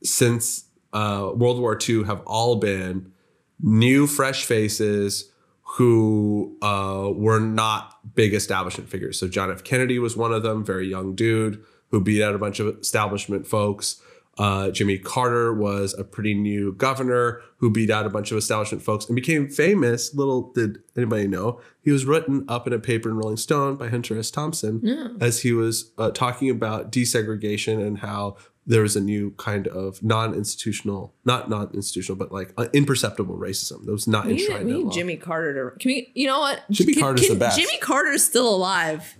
since 0.02 0.64
uh, 0.92 1.30
World 1.34 1.60
War 1.60 1.78
II 1.88 2.04
have 2.04 2.22
all 2.26 2.56
been 2.56 3.12
new, 3.60 4.06
fresh 4.06 4.44
faces 4.44 5.30
who 5.62 6.56
uh, 6.62 7.10
were 7.14 7.40
not 7.40 8.14
big 8.14 8.32
establishment 8.32 8.88
figures. 8.88 9.18
So 9.18 9.28
John 9.28 9.50
F. 9.50 9.64
Kennedy 9.64 9.98
was 9.98 10.16
one 10.16 10.32
of 10.32 10.42
them, 10.42 10.64
very 10.64 10.88
young 10.88 11.14
dude 11.14 11.62
who 11.90 12.00
beat 12.00 12.22
out 12.22 12.34
a 12.34 12.38
bunch 12.38 12.60
of 12.60 12.78
establishment 12.78 13.46
folks. 13.46 14.00
Uh, 14.38 14.70
Jimmy 14.70 14.98
Carter 14.98 15.52
was 15.54 15.94
a 15.98 16.04
pretty 16.04 16.34
new 16.34 16.72
governor 16.74 17.40
who 17.58 17.70
beat 17.70 17.88
out 17.90 18.04
a 18.04 18.10
bunch 18.10 18.30
of 18.30 18.36
establishment 18.36 18.82
folks 18.82 19.06
and 19.06 19.16
became 19.16 19.48
famous. 19.48 20.14
Little 20.14 20.52
did 20.52 20.78
anybody 20.96 21.26
know, 21.26 21.60
he 21.82 21.90
was 21.90 22.04
written 22.04 22.44
up 22.48 22.66
in 22.66 22.72
a 22.74 22.78
paper 22.78 23.08
in 23.08 23.16
Rolling 23.16 23.38
Stone 23.38 23.76
by 23.76 23.88
Hunter 23.88 24.18
S. 24.18 24.30
Thompson 24.30 24.80
Yeah. 24.82 25.08
as 25.20 25.40
he 25.40 25.52
was 25.52 25.90
uh, 25.96 26.10
talking 26.10 26.50
about 26.50 26.92
desegregation 26.92 27.80
and 27.86 27.98
how 28.00 28.36
there 28.66 28.82
was 28.82 28.96
a 28.96 29.00
new 29.00 29.30
kind 29.38 29.68
of 29.68 30.02
non-institutional, 30.02 31.14
not 31.24 31.48
non-institutional, 31.48 32.16
but 32.18 32.32
like 32.32 32.52
uh, 32.58 32.66
imperceptible 32.72 33.36
racism 33.38 33.84
that 33.86 33.92
was 33.92 34.06
not 34.08 34.26
We 34.26 34.34
need, 34.34 34.40
enshrined 34.42 34.66
we 34.66 34.82
need. 34.84 34.92
Jimmy 34.92 35.16
Carter 35.16 35.70
to. 35.70 35.78
Can 35.78 35.90
we? 35.92 36.10
You 36.14 36.26
know 36.26 36.40
what? 36.40 36.62
Jimmy 36.70 36.94
Can- 36.94 37.02
Carter's 37.02 37.26
can- 37.26 37.34
the 37.34 37.40
best. 37.40 37.58
Jimmy 37.58 37.78
Carter's 37.78 38.24
still 38.24 38.52
alive. 38.54 39.16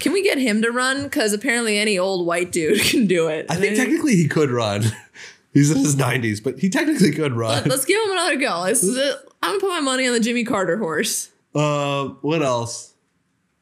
Can 0.00 0.12
we 0.12 0.22
get 0.22 0.38
him 0.38 0.62
to 0.62 0.70
run? 0.70 1.04
Because 1.04 1.32
apparently 1.32 1.78
any 1.78 1.98
old 1.98 2.26
white 2.26 2.52
dude 2.52 2.80
can 2.90 3.06
do 3.06 3.28
it. 3.28 3.46
I 3.48 3.56
think 3.56 3.76
technically 3.76 4.16
he 4.16 4.28
could 4.28 4.50
run. 4.50 4.84
He's 5.52 5.70
in 5.70 5.78
his 5.78 5.96
90s, 5.96 6.44
but 6.44 6.58
he 6.58 6.68
technically 6.68 7.12
could 7.12 7.32
run. 7.32 7.64
Let's 7.66 7.86
give 7.86 7.98
him 8.04 8.12
another 8.12 8.36
go. 8.36 8.66
Uh, 8.66 9.14
I'm 9.42 9.52
gonna 9.52 9.60
put 9.60 9.68
my 9.68 9.80
money 9.80 10.06
on 10.06 10.12
the 10.12 10.20
Jimmy 10.20 10.44
Carter 10.44 10.76
horse. 10.76 11.30
Uh, 11.54 12.08
what 12.20 12.42
else? 12.42 12.94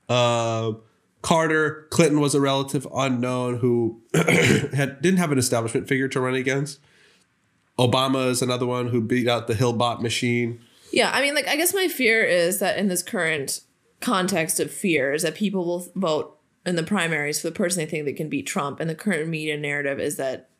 Uh, 0.08 0.72
Carter 1.22 1.86
Clinton 1.90 2.20
was 2.20 2.34
a 2.34 2.40
relative 2.40 2.86
unknown 2.94 3.58
who 3.58 4.02
had 4.14 5.00
didn't 5.02 5.18
have 5.18 5.30
an 5.30 5.38
establishment 5.38 5.88
figure 5.88 6.08
to 6.08 6.20
run 6.20 6.34
against. 6.34 6.80
Obama 7.78 8.28
is 8.28 8.40
another 8.40 8.66
one 8.66 8.88
who 8.88 9.00
beat 9.00 9.28
out 9.28 9.46
the 9.46 9.54
Hillbot 9.54 10.00
machine. 10.00 10.60
Yeah, 10.92 11.10
I 11.12 11.20
mean, 11.20 11.34
like, 11.34 11.48
I 11.48 11.56
guess 11.56 11.74
my 11.74 11.88
fear 11.88 12.22
is 12.22 12.60
that 12.60 12.78
in 12.78 12.88
this 12.88 13.02
current 13.02 13.60
context 14.04 14.60
of 14.60 14.70
fear 14.70 15.12
is 15.12 15.22
that 15.22 15.34
people 15.34 15.64
will 15.64 15.86
vote 15.94 16.38
in 16.66 16.76
the 16.76 16.82
primaries 16.82 17.40
for 17.40 17.48
the 17.48 17.54
person 17.54 17.78
they 17.80 17.86
think 17.90 18.04
they 18.04 18.12
can 18.12 18.28
beat 18.28 18.46
Trump, 18.46 18.80
and 18.80 18.88
the 18.88 18.94
current 18.94 19.28
media 19.28 19.56
narrative 19.56 19.98
is 20.00 20.16
that 20.16 20.50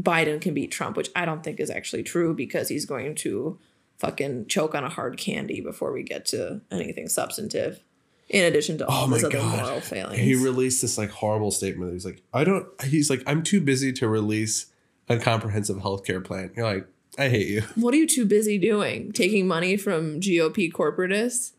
Biden 0.00 0.40
can 0.40 0.54
beat 0.54 0.70
Trump, 0.72 0.96
which 0.96 1.10
I 1.14 1.24
don't 1.24 1.42
think 1.44 1.60
is 1.60 1.70
actually 1.70 2.02
true 2.02 2.34
because 2.34 2.68
he's 2.68 2.84
going 2.84 3.14
to 3.16 3.58
fucking 3.98 4.46
choke 4.48 4.74
on 4.74 4.84
a 4.84 4.88
hard 4.88 5.16
candy 5.16 5.60
before 5.60 5.92
we 5.92 6.02
get 6.02 6.26
to 6.26 6.60
anything 6.70 7.08
substantive. 7.08 7.80
In 8.28 8.44
addition 8.44 8.78
to 8.78 8.86
oh 8.86 8.88
all 8.88 9.04
Oh 9.04 9.06
my 9.06 9.16
his 9.16 9.24
other 9.24 9.36
god! 9.38 9.62
moral 9.62 9.80
failings, 9.80 10.18
He 10.18 10.34
released 10.34 10.82
this 10.82 10.98
like 10.98 11.10
horrible 11.10 11.50
statement. 11.50 11.92
He's 11.92 12.04
like, 12.06 12.22
I 12.32 12.42
don't. 12.44 12.66
He's 12.82 13.08
like, 13.10 13.22
I'm 13.26 13.42
too 13.42 13.60
busy 13.60 13.92
to 13.94 14.08
release 14.08 14.66
a 15.08 15.18
comprehensive 15.18 15.76
healthcare 15.76 16.24
plan. 16.24 16.50
You're 16.56 16.66
like, 16.66 16.86
I 17.18 17.28
hate 17.28 17.46
you. 17.48 17.62
What 17.76 17.94
are 17.94 17.98
you 17.98 18.06
too 18.08 18.24
busy 18.24 18.58
doing? 18.58 19.12
Taking 19.12 19.46
money 19.46 19.76
from 19.76 20.20
GOP 20.20 20.72
corporatists? 20.72 21.52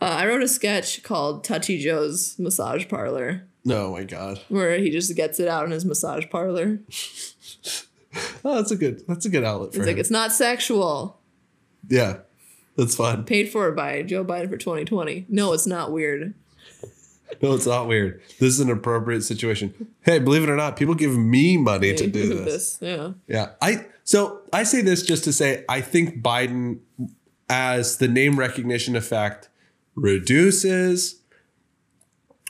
Oh. 0.00 0.06
Uh, 0.06 0.10
I 0.10 0.26
wrote 0.26 0.42
a 0.42 0.48
sketch 0.48 1.02
called 1.02 1.42
Touchy 1.44 1.78
Joe's 1.78 2.38
Massage 2.38 2.86
Parlor 2.88 3.42
No, 3.64 3.92
my 3.92 4.04
god. 4.04 4.40
where 4.48 4.78
he 4.78 4.90
just 4.90 5.14
gets 5.16 5.40
it 5.40 5.48
out 5.48 5.64
in 5.64 5.70
his 5.72 5.84
massage 5.84 6.24
parlor. 6.30 6.78
Oh, 8.44 8.56
that's 8.56 8.70
a 8.70 8.76
good. 8.76 9.06
That's 9.06 9.26
a 9.26 9.28
good 9.28 9.44
outlet 9.44 9.72
for 9.72 9.80
It's 9.80 9.86
him. 9.86 9.94
like, 9.94 10.00
it's 10.00 10.10
not 10.10 10.32
sexual. 10.32 11.20
yeah, 11.88 12.18
that's 12.76 12.94
fun. 12.96 13.24
Paid 13.24 13.50
for 13.50 13.70
by 13.72 14.02
Joe 14.02 14.24
Biden 14.24 14.48
for 14.48 14.56
2020. 14.56 15.26
No, 15.28 15.52
it's 15.52 15.66
not 15.66 15.92
weird. 15.92 16.32
No, 17.42 17.54
it's 17.54 17.66
not 17.66 17.86
weird. 17.86 18.20
This 18.40 18.54
is 18.54 18.60
an 18.60 18.70
appropriate 18.70 19.22
situation. 19.22 19.88
Hey, 20.00 20.18
believe 20.18 20.42
it 20.42 20.48
or 20.48 20.56
not, 20.56 20.76
people 20.78 20.94
give 20.94 21.16
me 21.16 21.58
money 21.58 21.94
to 21.94 22.06
do 22.06 22.28
this. 22.42 22.78
Yeah. 22.80 23.12
Yeah. 23.28 23.50
I 23.60 23.84
so 24.04 24.40
I 24.52 24.62
say 24.62 24.80
this 24.80 25.02
just 25.02 25.24
to 25.24 25.32
say 25.32 25.64
I 25.68 25.82
think 25.82 26.22
Biden 26.22 26.78
as 27.50 27.98
the 27.98 28.08
name 28.08 28.38
recognition 28.38 28.96
effect 28.96 29.50
reduces 30.00 31.16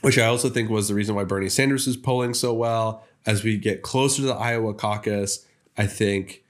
which 0.02 0.16
I 0.16 0.26
also 0.26 0.48
think 0.48 0.70
was 0.70 0.86
the 0.86 0.94
reason 0.94 1.16
why 1.16 1.24
Bernie 1.24 1.48
Sanders 1.48 1.88
is 1.88 1.96
polling 1.96 2.32
so 2.32 2.54
well 2.54 3.02
as 3.26 3.42
we 3.42 3.56
get 3.56 3.82
closer 3.82 4.22
to 4.22 4.28
the 4.28 4.34
Iowa 4.34 4.74
caucus 4.74 5.46
I 5.76 5.86
think 5.86 6.44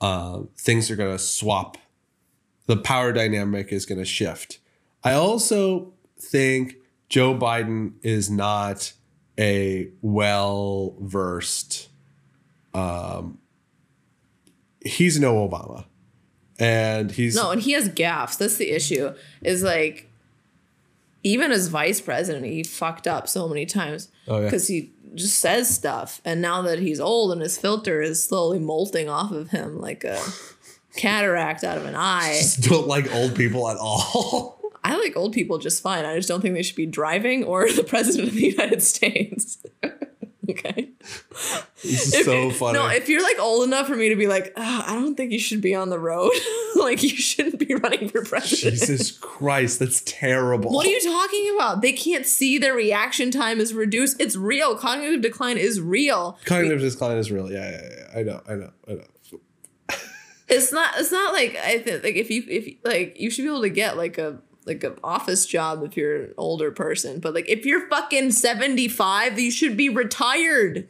uh, 0.00 0.42
things 0.56 0.90
are 0.90 0.96
going 0.96 1.16
to 1.16 1.22
swap 1.22 1.78
the 2.66 2.76
power 2.76 3.12
dynamic 3.12 3.72
is 3.72 3.86
going 3.86 3.98
to 3.98 4.04
shift 4.04 4.58
I 5.04 5.12
also 5.12 5.92
think 6.18 6.76
Joe 7.08 7.34
Biden 7.34 7.92
is 8.02 8.30
not 8.30 8.92
a 9.38 9.90
well 10.02 10.96
versed 11.00 11.88
Um, 12.74 13.38
he's 14.84 15.18
no 15.18 15.48
Obama. 15.48 15.84
And 16.58 17.10
he's 17.12 17.36
No, 17.36 17.50
and 17.52 17.62
he 17.62 17.72
has 17.72 17.88
gaffes. 17.88 18.36
That's 18.36 18.56
the 18.56 18.70
issue. 18.70 19.14
Is 19.42 19.62
like, 19.62 20.07
even 21.32 21.52
as 21.52 21.68
vice 21.68 22.00
president, 22.00 22.44
he 22.46 22.62
fucked 22.62 23.06
up 23.06 23.28
so 23.28 23.48
many 23.48 23.66
times 23.66 24.08
Oh, 24.26 24.38
yeah. 24.38 24.44
because 24.44 24.68
he 24.68 24.92
just 25.14 25.38
says 25.38 25.68
stuff. 25.74 26.20
And 26.24 26.40
now 26.42 26.62
that 26.62 26.78
he's 26.78 27.00
old 27.00 27.32
and 27.32 27.40
his 27.40 27.58
filter 27.58 28.00
is 28.02 28.22
slowly 28.22 28.58
molting 28.58 29.08
off 29.08 29.30
of 29.32 29.50
him 29.50 29.80
like 29.80 30.04
a 30.04 30.20
cataract 30.96 31.64
out 31.64 31.78
of 31.78 31.84
an 31.86 31.94
eye. 31.96 32.40
don't 32.60 32.86
like 32.86 33.12
old 33.14 33.34
people 33.34 33.68
at 33.68 33.76
all. 33.78 34.58
I 34.84 34.96
like 34.96 35.16
old 35.16 35.32
people 35.32 35.58
just 35.58 35.82
fine. 35.82 36.04
I 36.04 36.16
just 36.16 36.28
don't 36.28 36.40
think 36.40 36.54
they 36.54 36.62
should 36.62 36.76
be 36.76 36.86
driving 36.86 37.44
or 37.44 37.70
the 37.72 37.84
president 37.84 38.28
of 38.28 38.34
the 38.34 38.46
United 38.46 38.82
States. 38.82 39.58
okay. 40.58 40.90
If- 41.82 42.24
so 42.24 42.50
funny. 42.50 42.78
No, 42.78 42.86
if 42.88 43.08
you're 43.08 43.22
like 43.22 43.38
old 43.38 43.64
enough 43.64 43.86
for 43.86 43.94
me 43.96 44.08
to 44.08 44.16
be 44.16 44.26
like, 44.26 44.52
"Ah, 44.56 44.90
I 44.90 44.94
don't 44.94 45.14
think 45.14 45.32
you 45.32 45.38
should 45.38 45.60
be 45.60 45.74
on 45.74 45.90
the 45.90 45.98
road. 45.98 46.32
like 46.76 47.02
you 47.02 47.10
shouldn't 47.10 47.58
be 47.58 47.74
running 47.74 48.08
for 48.08 48.24
president. 48.24 48.74
Jesus 48.78 49.12
Christ, 49.12 49.78
that's 49.78 50.02
terrible. 50.04 50.72
What 50.72 50.86
are 50.86 50.90
you 50.90 51.00
talking 51.00 51.52
about? 51.54 51.82
They 51.82 51.92
can't 51.92 52.26
see 52.26 52.58
their 52.58 52.74
reaction 52.74 53.30
time 53.30 53.60
is 53.60 53.74
reduced. 53.74 54.20
It's 54.20 54.36
real. 54.36 54.76
Cognitive 54.76 55.20
decline 55.22 55.58
is 55.58 55.80
real. 55.80 56.38
Cognitive 56.44 56.80
decline 56.80 57.18
is 57.18 57.30
real. 57.30 57.50
Yeah, 57.50 57.70
yeah, 57.70 57.88
yeah. 58.14 58.18
I 58.18 58.22
know, 58.22 58.40
I 58.48 58.54
know, 58.54 58.70
I 58.88 58.92
know. 58.94 59.04
It's 60.50 60.72
not. 60.72 60.94
It's 60.98 61.12
not 61.12 61.34
like 61.34 61.56
I 61.56 61.78
think 61.78 62.02
like 62.02 62.16
if 62.16 62.30
you 62.30 62.42
if 62.48 62.66
you- 62.66 62.76
like 62.82 63.20
you 63.20 63.30
should 63.30 63.42
be 63.42 63.48
able 63.48 63.60
to 63.62 63.68
get 63.68 63.98
like 63.98 64.16
a 64.16 64.38
like 64.68 64.84
an 64.84 64.94
office 65.02 65.46
job 65.46 65.82
if 65.82 65.96
you're 65.96 66.16
an 66.24 66.34
older 66.36 66.70
person. 66.70 67.18
But 67.20 67.34
like 67.34 67.48
if 67.48 67.66
you're 67.66 67.88
fucking 67.88 68.30
seventy 68.32 68.86
five, 68.88 69.38
you 69.38 69.50
should 69.50 69.76
be 69.76 69.88
retired. 69.88 70.88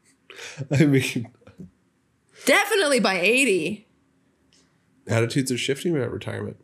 I 0.70 0.84
mean, 0.84 1.28
Definitely 2.44 3.00
by 3.00 3.18
eighty. 3.20 3.88
attitudes 5.08 5.50
are 5.50 5.58
shifting 5.58 5.96
about 5.96 6.12
retirement. 6.12 6.56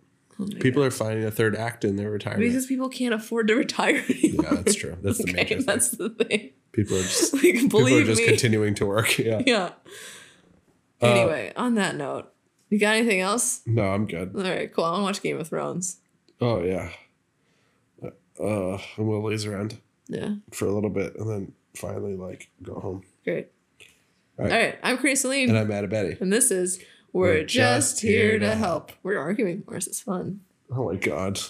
People 0.61 0.82
are 0.82 0.90
finding 0.90 1.24
a 1.24 1.30
third 1.30 1.55
act 1.55 1.84
in 1.84 1.95
their 1.97 2.11
retirement. 2.11 2.42
Because 2.42 2.66
people 2.66 2.88
can't 2.88 3.14
afford 3.14 3.47
to 3.49 3.55
retire 3.55 4.03
anymore. 4.09 4.45
yeah, 4.45 4.55
that's 4.57 4.74
true. 4.74 4.97
That's 5.01 5.18
the 5.18 5.26
major 5.32 5.40
okay, 5.40 5.55
thing. 5.57 5.64
that's 5.66 5.90
the 5.90 6.11
thing. 6.11 6.51
People 6.72 6.97
are 6.97 7.03
just 7.03 7.32
Like, 7.34 7.42
people 7.42 7.86
are 7.86 8.05
just 8.05 8.20
me. 8.20 8.26
continuing 8.26 8.74
to 8.76 8.86
work. 8.86 9.16
Yeah. 9.18 9.42
Yeah. 9.47 9.70
Uh, 11.01 11.07
Anyway, 11.07 11.53
on 11.55 11.74
that 11.76 11.95
note, 11.95 12.32
you 12.68 12.80
got 12.80 12.97
anything 12.97 13.20
else? 13.20 13.61
No, 13.66 13.84
I'm 13.84 14.07
good. 14.07 14.32
All 14.34 14.42
right, 14.42 14.72
cool. 14.74 14.84
I 14.84 14.90
want 14.90 15.01
to 15.01 15.05
watch 15.05 15.22
Game 15.22 15.38
of 15.38 15.47
Thrones. 15.49 15.99
Oh 16.47 16.62
yeah. 16.62 16.90
Uh, 18.38 18.74
I'm 18.74 18.80
gonna 19.07 19.20
laze 19.24 19.47
around 19.47 19.78
Yeah, 20.09 20.34
for 20.53 20.66
a 20.66 20.72
little 20.72 20.90
bit 20.90 21.16
and 21.16 21.30
then 21.30 21.53
finally 21.74 22.16
like 22.16 22.51
go 22.62 22.74
home. 22.74 23.03
great. 23.24 23.49
All 24.38 24.45
All 24.45 24.51
right. 24.51 24.64
right, 24.64 24.78
I'm 24.82 24.99
Chris 24.99 25.22
Celine, 25.22 25.49
And 25.49 25.51
and, 25.51 25.59
I'm 25.61 25.68
mad 25.68 25.84
at 25.84 25.90
Betty. 25.90 26.16
this 26.20 26.51
is 26.51 26.80
We're, 27.12 27.45
just 27.45 28.01
here 28.03 28.38
to 28.40 28.55
help. 28.57 28.90
We're 29.05 29.18
arguing. 29.18 29.62
Where's 29.66 29.86
this 29.86 30.01
fun? 30.01 30.40
Oh 30.70 30.90
my 30.90 30.97
god. 30.97 31.38